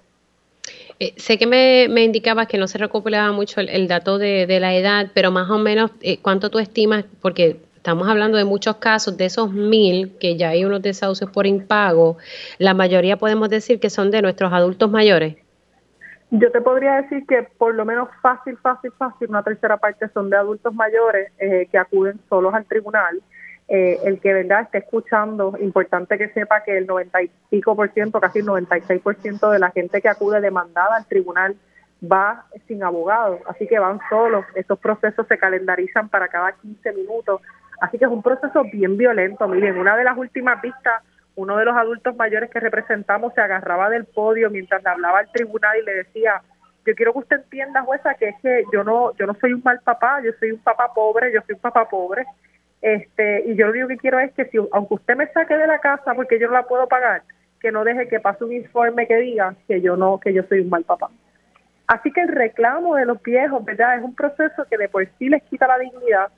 [1.01, 4.75] Eh, sé que me, me indicabas que no se recopilaba mucho el, dato de, la
[4.75, 7.05] edad, pero más o menos, eh, ¿cuánto tú estimas?
[7.21, 11.47] Porque Estamos hablando de muchos casos, de esos mil que ya hay unos desahucios por
[11.47, 12.17] impago,
[12.57, 15.37] la mayoría podemos decir que son de nuestros adultos mayores.
[16.31, 20.31] Yo te podría decir que por lo menos fácil, fácil, fácil, una tercera parte son
[20.31, 23.21] de adultos mayores eh, que acuden solos al tribunal.
[23.69, 27.93] Eh, el que verdad esté escuchando, importante que sepa que el 90 y pico por
[27.93, 31.55] ciento, casi el 96 por ciento de la gente que acude demandada al tribunal
[32.03, 34.47] va sin abogado, así que van solos.
[34.55, 37.43] Estos procesos se calendarizan para cada 15 minutos
[37.81, 39.47] Así que es un proceso bien violento.
[39.49, 41.03] Miren, en una de las últimas vistas,
[41.37, 45.33] uno de los adultos mayores que representamos se agarraba del podio mientras le hablaba al
[45.33, 46.43] tribunal y le decía,
[46.87, 49.63] yo quiero que usted entienda, jueza, que es que yo no, yo no soy un
[49.65, 52.25] mal papá, yo soy un papá pobre, yo soy un papá pobre.
[52.83, 55.67] Este, y yo lo único que quiero es que si, aunque usted me saque de
[55.67, 57.23] la casa porque yo no la puedo pagar,
[57.59, 60.61] que no deje que pase un informe que diga que yo no, que yo soy
[60.61, 61.09] un mal papá.
[61.87, 63.97] Así que el reclamo de los viejos, ¿verdad?
[63.97, 66.29] Es un proceso que de por sí les quita la dignidad,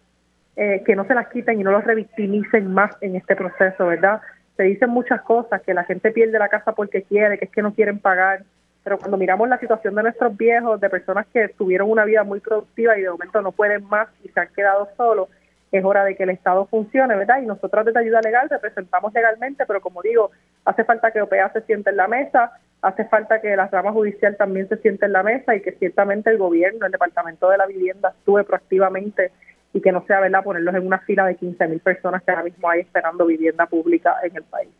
[0.56, 4.20] eh, que no se las quiten y no los revictimicen más en este proceso, ¿verdad?
[4.56, 7.62] Se dicen muchas cosas, que la gente pierde la casa porque quiere, que es que
[7.62, 8.42] no quieren pagar,
[8.82, 12.40] pero cuando miramos la situación de nuestros viejos, de personas que tuvieron una vida muy
[12.40, 15.28] productiva y de momento no pueden más y se han quedado solos,
[15.72, 17.42] es hora de que el Estado funcione, ¿verdad?
[17.42, 20.30] Y nosotros desde Ayuda Legal representamos legalmente, pero como digo,
[20.64, 24.36] hace falta que OPEA se siente en la mesa, hace falta que la rama judicial
[24.36, 27.66] también se siente en la mesa y que ciertamente el gobierno, el Departamento de la
[27.66, 29.32] Vivienda actúe proactivamente
[29.76, 32.44] y que no sea, ¿verdad?, ponerlos en una fila de 15 mil personas que ahora
[32.44, 34.70] mismo hay esperando vivienda pública en el país.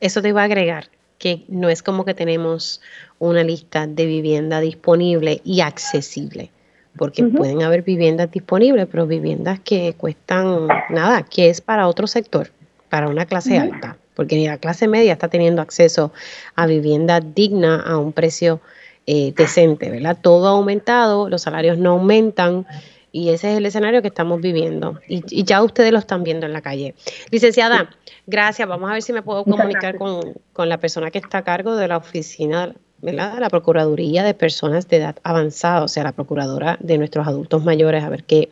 [0.00, 0.86] Eso te iba a agregar,
[1.18, 2.80] que no es como que tenemos
[3.18, 6.50] una lista de vivienda disponible y accesible
[6.96, 12.50] porque pueden haber viviendas disponibles, pero viviendas que cuestan nada, que es para otro sector,
[12.90, 16.12] para una clase alta, porque ni la clase media está teniendo acceso
[16.54, 18.60] a vivienda digna a un precio
[19.06, 20.18] eh, decente, ¿verdad?
[20.20, 22.66] Todo ha aumentado, los salarios no aumentan.
[23.12, 24.98] Y ese es el escenario que estamos viviendo.
[25.06, 26.94] Y, y ya ustedes lo están viendo en la calle.
[27.30, 27.90] Licenciada,
[28.26, 28.66] gracias.
[28.66, 31.76] Vamos a ver si me puedo comunicar con, con la persona que está a cargo
[31.76, 36.98] de la oficina la Procuraduría de Personas de Edad Avanzada, o sea, la Procuradora de
[36.98, 38.48] nuestros adultos mayores, a ver qué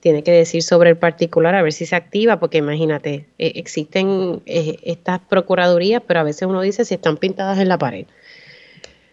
[0.00, 4.42] tiene que decir sobre el particular, a ver si se activa, porque imagínate, eh, existen
[4.44, 8.06] eh, estas Procuradurías, pero a veces uno dice si están pintadas en la pared.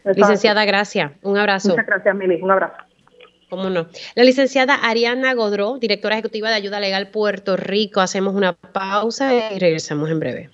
[0.03, 1.11] Licenciada, gracias.
[1.21, 1.69] Un abrazo.
[1.69, 2.41] Muchas gracias, Mili.
[2.41, 2.90] Un abrazo.
[3.51, 3.89] ¿Cómo no?
[4.15, 7.99] La licenciada Ariana Godró, directora ejecutiva de Ayuda Legal Puerto Rico.
[7.99, 10.49] Hacemos una pausa y regresamos en breve.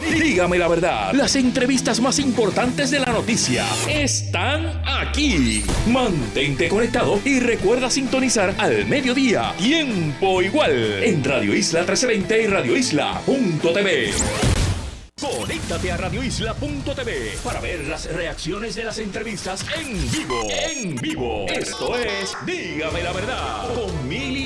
[0.00, 5.64] Dígame la verdad, las entrevistas más importantes de la noticia están aquí.
[5.88, 12.76] Mantente conectado y recuerda sintonizar al mediodía, tiempo igual, en Radio Isla 1320 y Radio
[12.76, 14.12] Isla.tv.
[15.20, 20.40] Conéctate a radioisla.tv para ver las reacciones de las entrevistas en vivo.
[20.48, 21.46] En vivo.
[21.48, 24.40] Esto es Dígame la verdad con Mili.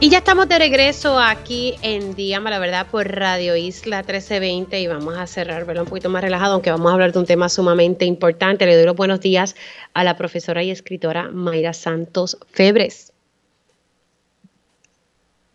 [0.00, 4.86] Y ya estamos de regreso aquí en Dígame la Verdad por Radio Isla 1320 y
[4.86, 7.48] vamos a cerrar, verlo un poquito más relajado, aunque vamos a hablar de un tema
[7.48, 8.64] sumamente importante.
[8.66, 9.56] Le doy los buenos días
[9.94, 13.12] a la profesora y escritora Mayra Santos Febres.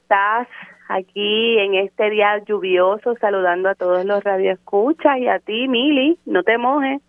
[0.02, 0.50] Estás
[0.90, 6.44] aquí en este día lluvioso saludando a todos los radioescuchas y a ti, Mili, no
[6.44, 7.02] te mojes.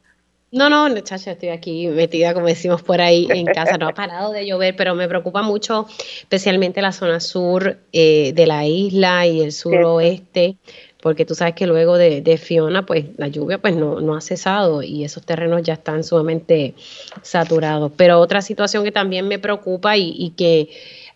[0.55, 3.77] No, no, chacha, estoy aquí metida, como decimos por ahí en casa.
[3.77, 5.89] No ha parado de llover, pero me preocupa mucho,
[6.21, 10.57] especialmente la zona sur eh, de la isla y el suroeste,
[11.03, 14.85] porque tú sabes que luego de, Fiona, pues la lluvia pues no, no ha cesado
[14.85, 16.75] y esos terrenos ya están sumamente
[17.21, 17.91] saturados.
[17.97, 20.69] Pero otra situación que también me preocupa y, que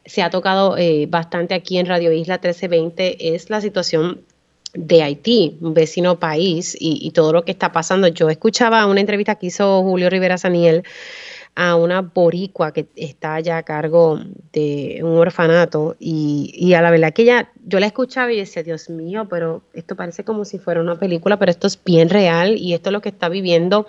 [0.08, 4.22] se ha tocado eh, bastante aquí en Radio Isla 1320 es la situación
[4.74, 8.08] de Haití, un vecino país, y, todo lo que está pasando.
[8.08, 10.82] Yo escuchaba una entrevista que hizo Julio Rivera Saniel
[11.60, 14.20] a una boricua que está allá a cargo
[14.52, 18.88] de un orfanato y, a la verdad que ella, yo la escuchaba y decía, Dios
[18.88, 22.74] mío, pero esto parece como si fuera una película, pero esto es bien real y
[22.74, 23.88] esto es lo que está viviendo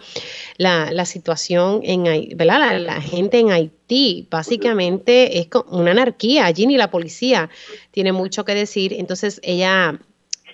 [0.58, 2.06] la, la situación en
[2.36, 2.58] ¿verdad?
[2.58, 4.28] La, la, gente en Haití.
[4.32, 7.52] Básicamente es una anarquía, allí ni la policía
[7.91, 8.94] tiene mucho que decir.
[8.94, 10.00] Entonces ella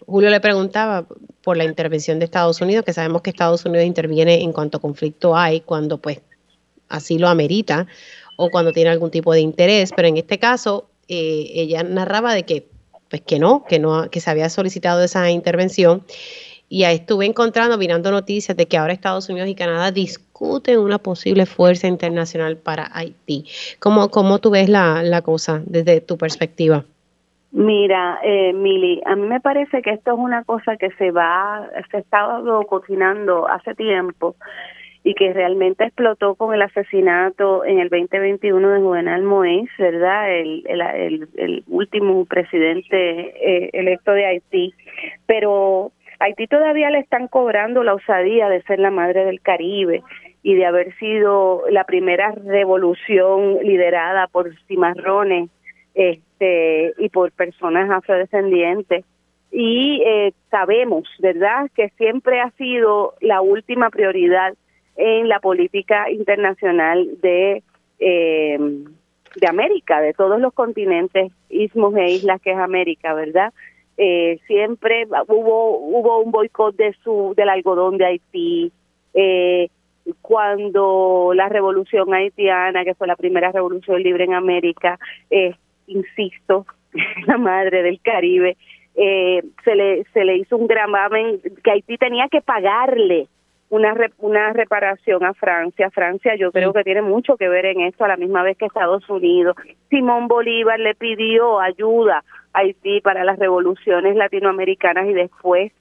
[0.05, 1.07] Julio le preguntaba
[1.41, 5.37] por la intervención de Estados Unidos, que sabemos que Estados Unidos interviene en cuanto conflicto
[5.37, 6.19] hay, cuando pues
[6.89, 7.87] así lo amerita
[8.37, 12.43] o cuando tiene algún tipo de interés, pero en este caso eh, ella narraba de
[12.43, 12.67] que
[13.09, 16.03] pues que no, que no, que se había solicitado esa intervención
[16.67, 20.97] y ahí estuve encontrando, mirando noticias de que ahora Estados Unidos y Canadá discuten una
[20.97, 23.45] posible fuerza internacional para Haití.
[23.79, 26.83] ¿Cómo, cómo tú ves la, la cosa desde tu perspectiva?
[27.51, 31.69] Mira, eh, Mili, a mí me parece que esto es una cosa que se va,
[31.89, 34.35] se ha estado cocinando hace tiempo
[35.05, 40.35] y que realmente explotó con el asesinato en el 2021 de Juvenal Moïse, ¿verdad?
[40.35, 44.73] El, el, el, último presidente eh, electo de Haití.
[45.27, 50.01] Pero Haití todavía le están cobrando la osadía de ser la madre del Caribe
[50.41, 55.51] y de haber sido la primera revolución liderada por cimarrones
[55.93, 59.05] este, y por personas afrodescendientes.
[59.51, 64.55] Y eh, sabemos, ¿verdad?, que siempre ha sido la última prioridad
[64.95, 67.63] en la política internacional de
[67.99, 68.57] eh,
[69.35, 73.53] de América, de todos los continentes, ismos e islas que es América, ¿verdad?
[73.97, 78.71] Eh, siempre hubo hubo un boicot de su del algodón de Haití
[79.13, 79.69] eh,
[80.21, 84.99] cuando la revolución haitiana que fue la primera revolución libre en América
[85.29, 85.55] eh,
[85.87, 86.65] insisto
[87.25, 88.57] la madre del Caribe
[88.95, 93.29] eh, se le se le hizo un gravamen que Haití tenía que pagarle
[93.69, 95.89] una, una reparación a Francia.
[95.89, 98.65] Francia yo creo que tiene mucho que ver en esto a la misma vez que
[98.65, 99.55] Estados Unidos.
[99.89, 102.23] Simón Bolívar le pidió ayuda
[102.53, 105.71] a Haití para las revoluciones latinoamericanas y después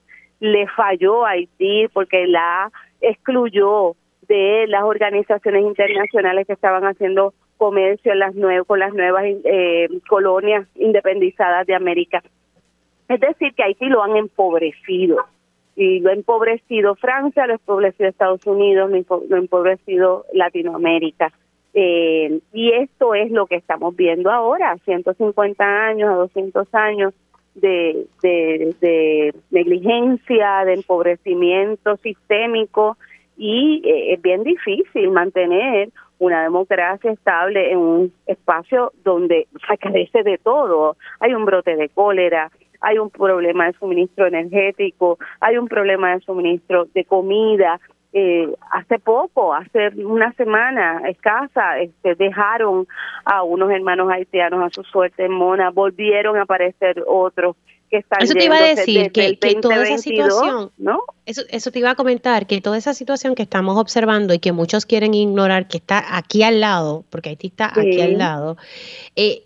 [0.40, 2.70] le falló a Haití porque la
[3.00, 3.94] excluyó
[4.28, 8.34] de las organizaciones internacionales que estaban haciendo comercio en las
[8.66, 12.22] con las nuevas eh, colonias independizadas de América.
[13.08, 15.24] Es decir, que Haití lo han empobrecido
[15.76, 21.32] y lo ha empobrecido Francia, lo ha empobrecido Estados Unidos, lo ha empobrecido Latinoamérica.
[21.76, 27.14] Eh, y esto es lo que estamos viendo ahora, 150 años a 200 años
[27.54, 28.06] de,
[29.50, 32.96] negligencia, de empobrecimiento sistémico
[33.36, 40.22] y eh, es bien difícil mantener una democracia estable en un espacio donde se carece
[40.22, 40.96] de todo.
[41.18, 42.50] Hay un brote de cólera,
[42.84, 47.80] hay un problema de suministro energético, hay un problema de suministro de comida.
[48.16, 52.86] Eh, hace poco, hace una semana escasa, este, dejaron
[53.24, 57.56] a unos hermanos haitianos a su suerte en Mona, volvieron a aparecer otros
[57.90, 61.00] que están Eso te iba a decir, que, toda esa situación, ¿no?
[61.26, 64.52] Eso, eso te iba a comentar, que toda esa situación que estamos observando y que
[64.52, 68.56] muchos quieren ignorar, que está aquí al lado, porque Haití está aquí al lado,
[69.16, 69.42] eh,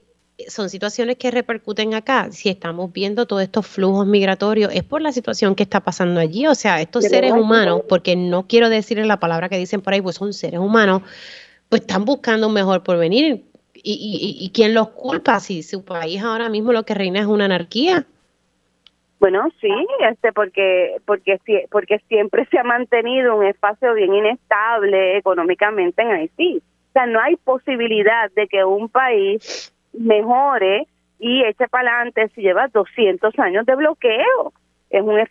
[0.46, 2.30] son situaciones que repercuten acá.
[2.30, 6.46] Si estamos viendo todos estos flujos migratorios, es por la situación que está pasando allí.
[6.46, 10.00] O sea, estos seres humanos, porque no quiero decir la palabra que dicen por ahí,
[10.00, 11.02] pues son seres humanos,
[11.68, 13.44] pues están buscando un mejor porvenir.
[13.74, 17.26] ¿Y, y, y quién los culpa si su país ahora mismo lo que reina es
[17.26, 18.06] una anarquía?
[19.20, 19.70] Bueno, sí,
[20.08, 21.38] este porque porque
[21.70, 26.58] porque siempre se ha mantenido un espacio bien inestable económicamente en Haití.
[26.58, 30.86] O sea, no hay posibilidad de que un país mejore
[31.18, 34.52] y eche para adelante si lleva 200 años de bloqueo.
[34.90, 35.30] Es, un, es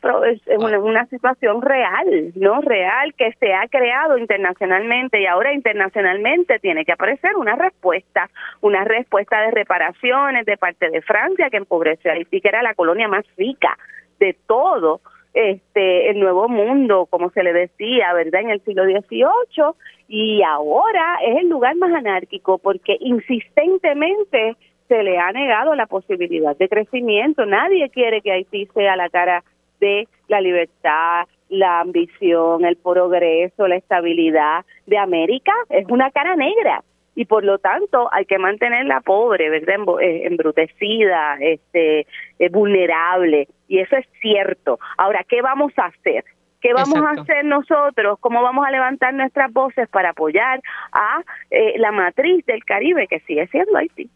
[0.84, 2.62] una, situación real, ¿no?
[2.62, 8.30] Real que se ha creado internacionalmente y ahora internacionalmente tiene que aparecer una respuesta,
[8.62, 12.76] una respuesta de reparaciones de parte de Francia que empobreció a Haití, que era la
[12.76, 13.76] colonia más rica
[14.20, 15.02] de todo
[15.38, 18.42] este el nuevo mundo, como se le decía, ¿verdad?
[18.42, 19.74] En el siglo XVIII
[20.08, 24.56] y ahora es el lugar más anárquico porque insistentemente
[24.88, 27.46] se le ha negado la posibilidad de crecimiento.
[27.46, 29.44] Nadie quiere que Haití sea la cara
[29.80, 35.54] de la libertad, la ambición, el progreso, la estabilidad de América.
[35.70, 36.84] Es una cara negra
[37.18, 39.78] y por lo tanto hay que mantenerla pobre, ¿verdad?
[40.00, 42.06] Eh, embrutecida, este,
[42.38, 43.48] eh, vulnerable.
[43.68, 44.80] Y eso es cierto.
[45.00, 46.24] Ahora, ¿qué vamos a hacer?
[46.62, 48.20] ¿Qué vamos a hacer nosotros?
[48.20, 50.62] ¿Cómo vamos a levantar nuestras voces para apoyar
[50.92, 54.08] a eh, la matriz del Caribe que sigue siendo Haití?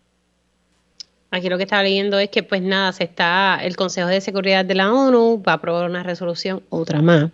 [1.31, 4.63] Aquí lo que estaba leyendo es que, pues nada, se está el Consejo de Seguridad
[4.63, 7.31] de la ONU va a aprobar una resolución, otra más,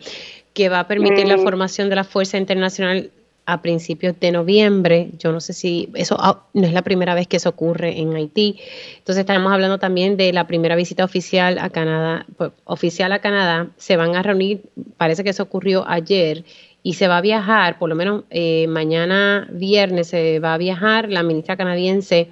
[0.54, 1.44] que va a permitir la mm.
[1.44, 3.12] formación de la Fuerza Internacional
[3.48, 5.08] a principios de noviembre.
[5.18, 8.14] Yo no sé si eso ah, no es la primera vez que eso ocurre en
[8.14, 8.60] Haití.
[8.98, 13.68] Entonces estaremos hablando también de la primera visita oficial a Canadá, pues, oficial a Canadá.
[13.78, 14.64] Se van a reunir,
[14.98, 16.44] parece que eso ocurrió ayer
[16.84, 21.10] y se va a viajar, por lo menos eh, mañana viernes se va a viajar
[21.10, 22.30] la ministra canadiense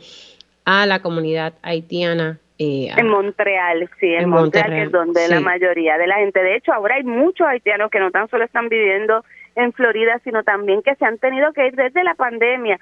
[0.66, 5.98] a la comunidad haitiana eh, en Montreal, sí, en, Montreal, que es donde la mayoría
[5.98, 6.42] de la gente.
[6.42, 9.26] De hecho, ahora hay muchos haitianos que no tan solo están viviendo
[9.56, 12.80] en Florida, sino también que se han tenido que ir desde la pandemia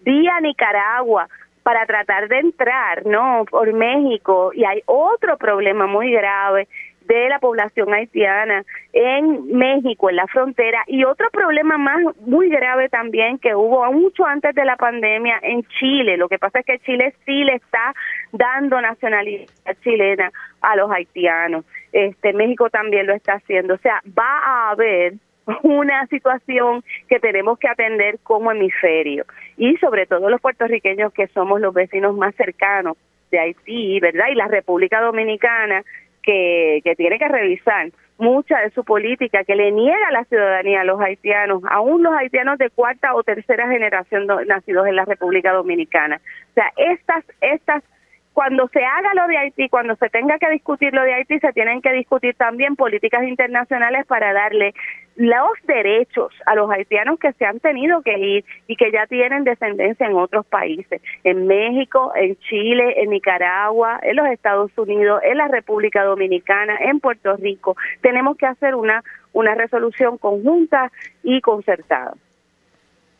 [0.00, 1.28] vía Nicaragua
[1.62, 3.44] para tratar de entrar, ¿no?
[3.50, 4.52] Por México.
[4.54, 6.68] Y hay otro problema muy grave
[7.06, 12.88] de la población haitiana en México, en la frontera, y otro problema más muy grave
[12.88, 16.16] también que hubo mucho antes de la pandemia en Chile.
[16.16, 17.94] Lo que pasa es que Chile sí le está
[18.32, 19.46] dando nacionalidad
[19.82, 20.30] chilena
[20.60, 21.64] a los haitianos.
[21.92, 23.74] Este México también lo está haciendo.
[23.74, 25.14] O sea, va a haber
[25.62, 29.24] una situación que tenemos que atender como hemisferio
[29.56, 32.96] y sobre todo los puertorriqueños que somos los vecinos más cercanos
[33.30, 34.26] de Haití, ¿verdad?
[34.30, 35.82] Y la República Dominicana
[36.22, 40.84] que, que tiene que revisar mucha de su política que le niega la ciudadanía a
[40.84, 46.20] los haitianos, aún los haitianos de cuarta o tercera generación nacidos en la República Dominicana.
[46.50, 47.84] O sea, estas estas
[48.36, 51.54] cuando se haga lo de Haití, cuando se tenga que discutir lo de Haití, se
[51.54, 54.74] tienen que discutir también políticas internacionales para darle
[55.14, 59.44] los derechos a los haitianos que se han tenido que ir y que ya tienen
[59.44, 65.38] descendencia en otros países, en México, en Chile, en Nicaragua, en los Estados Unidos, en
[65.38, 67.74] la República Dominicana, en Puerto Rico.
[68.02, 69.02] Tenemos que hacer una,
[69.32, 70.92] una resolución conjunta
[71.22, 72.12] y concertada.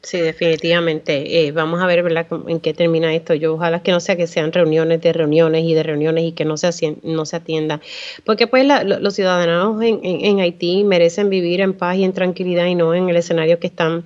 [0.06, 1.48] Sí, definitivamente.
[1.48, 2.28] Eh, vamos a ver ¿verdad?
[2.46, 3.34] en qué termina esto.
[3.34, 6.44] Yo ojalá que no sea que sean reuniones de reuniones y de reuniones y que
[6.44, 7.80] no se, no se atienda.
[8.24, 12.76] Porque pues los ciudadanos en, en, Haití merecen vivir en paz y en tranquilidad y
[12.76, 14.04] no en el escenario que están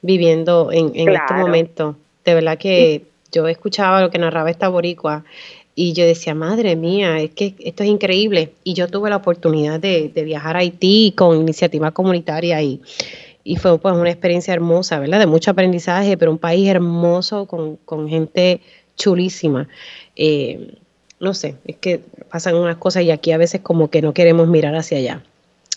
[0.00, 1.96] viviendo en, en este momento.
[2.24, 5.22] De verdad que yo escuchaba lo que narraba esta boricua
[5.74, 8.52] y yo decía, madre mía, es que esto es increíble.
[8.64, 12.80] Y yo tuve la oportunidad de, de viajar a Haití con iniciativa comunitaria y
[13.44, 15.18] y fue pues una experiencia hermosa, ¿verdad?
[15.18, 18.60] De mucho aprendizaje, pero un país hermoso con, con gente
[18.96, 19.68] chulísima.
[20.16, 20.74] Eh,
[21.20, 22.00] no sé, es que
[22.30, 25.20] pasan unas cosas y aquí a veces como que no queremos mirar hacia allá.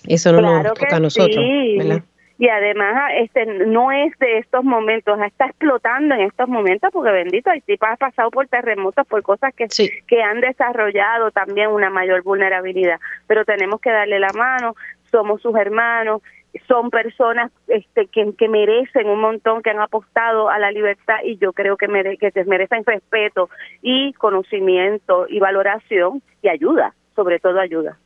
[0.07, 1.43] Eso no nos toca a nosotros,
[1.77, 2.03] ¿verdad?
[2.37, 7.49] Y además este no es de estos momentos, está explotando en estos momentos porque bendito
[7.49, 9.67] Haití ha pasado por terremotos, por cosas que,
[10.05, 14.75] que han desarrollado también una mayor vulnerabilidad, pero tenemos que darle la mano,
[15.11, 16.21] somos sus hermanos
[16.67, 21.37] son personas este, que, que, merecen un montón, que han apostado a la libertad y
[21.37, 23.49] yo creo que, mere, que se merecen respeto
[23.81, 27.97] y conocimiento y valoración y ayuda, sobre todo ayuda.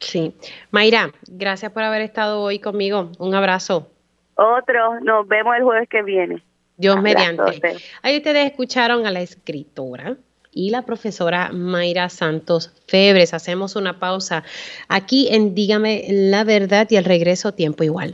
[0.00, 0.34] Sí.
[0.70, 3.10] Mayra, gracias por haber estado hoy conmigo.
[3.18, 3.90] Un abrazo.
[4.34, 6.42] Otro, nos vemos el jueves que viene.
[6.76, 7.76] Dios mediante.
[8.02, 10.16] Ahí ustedes escucharon a la escritora
[10.52, 13.34] y la profesora Mayra Santos Febres.
[13.34, 14.44] Hacemos una pausa
[14.88, 18.06] aquí en Dígame la verdad y el regreso tiempo igual.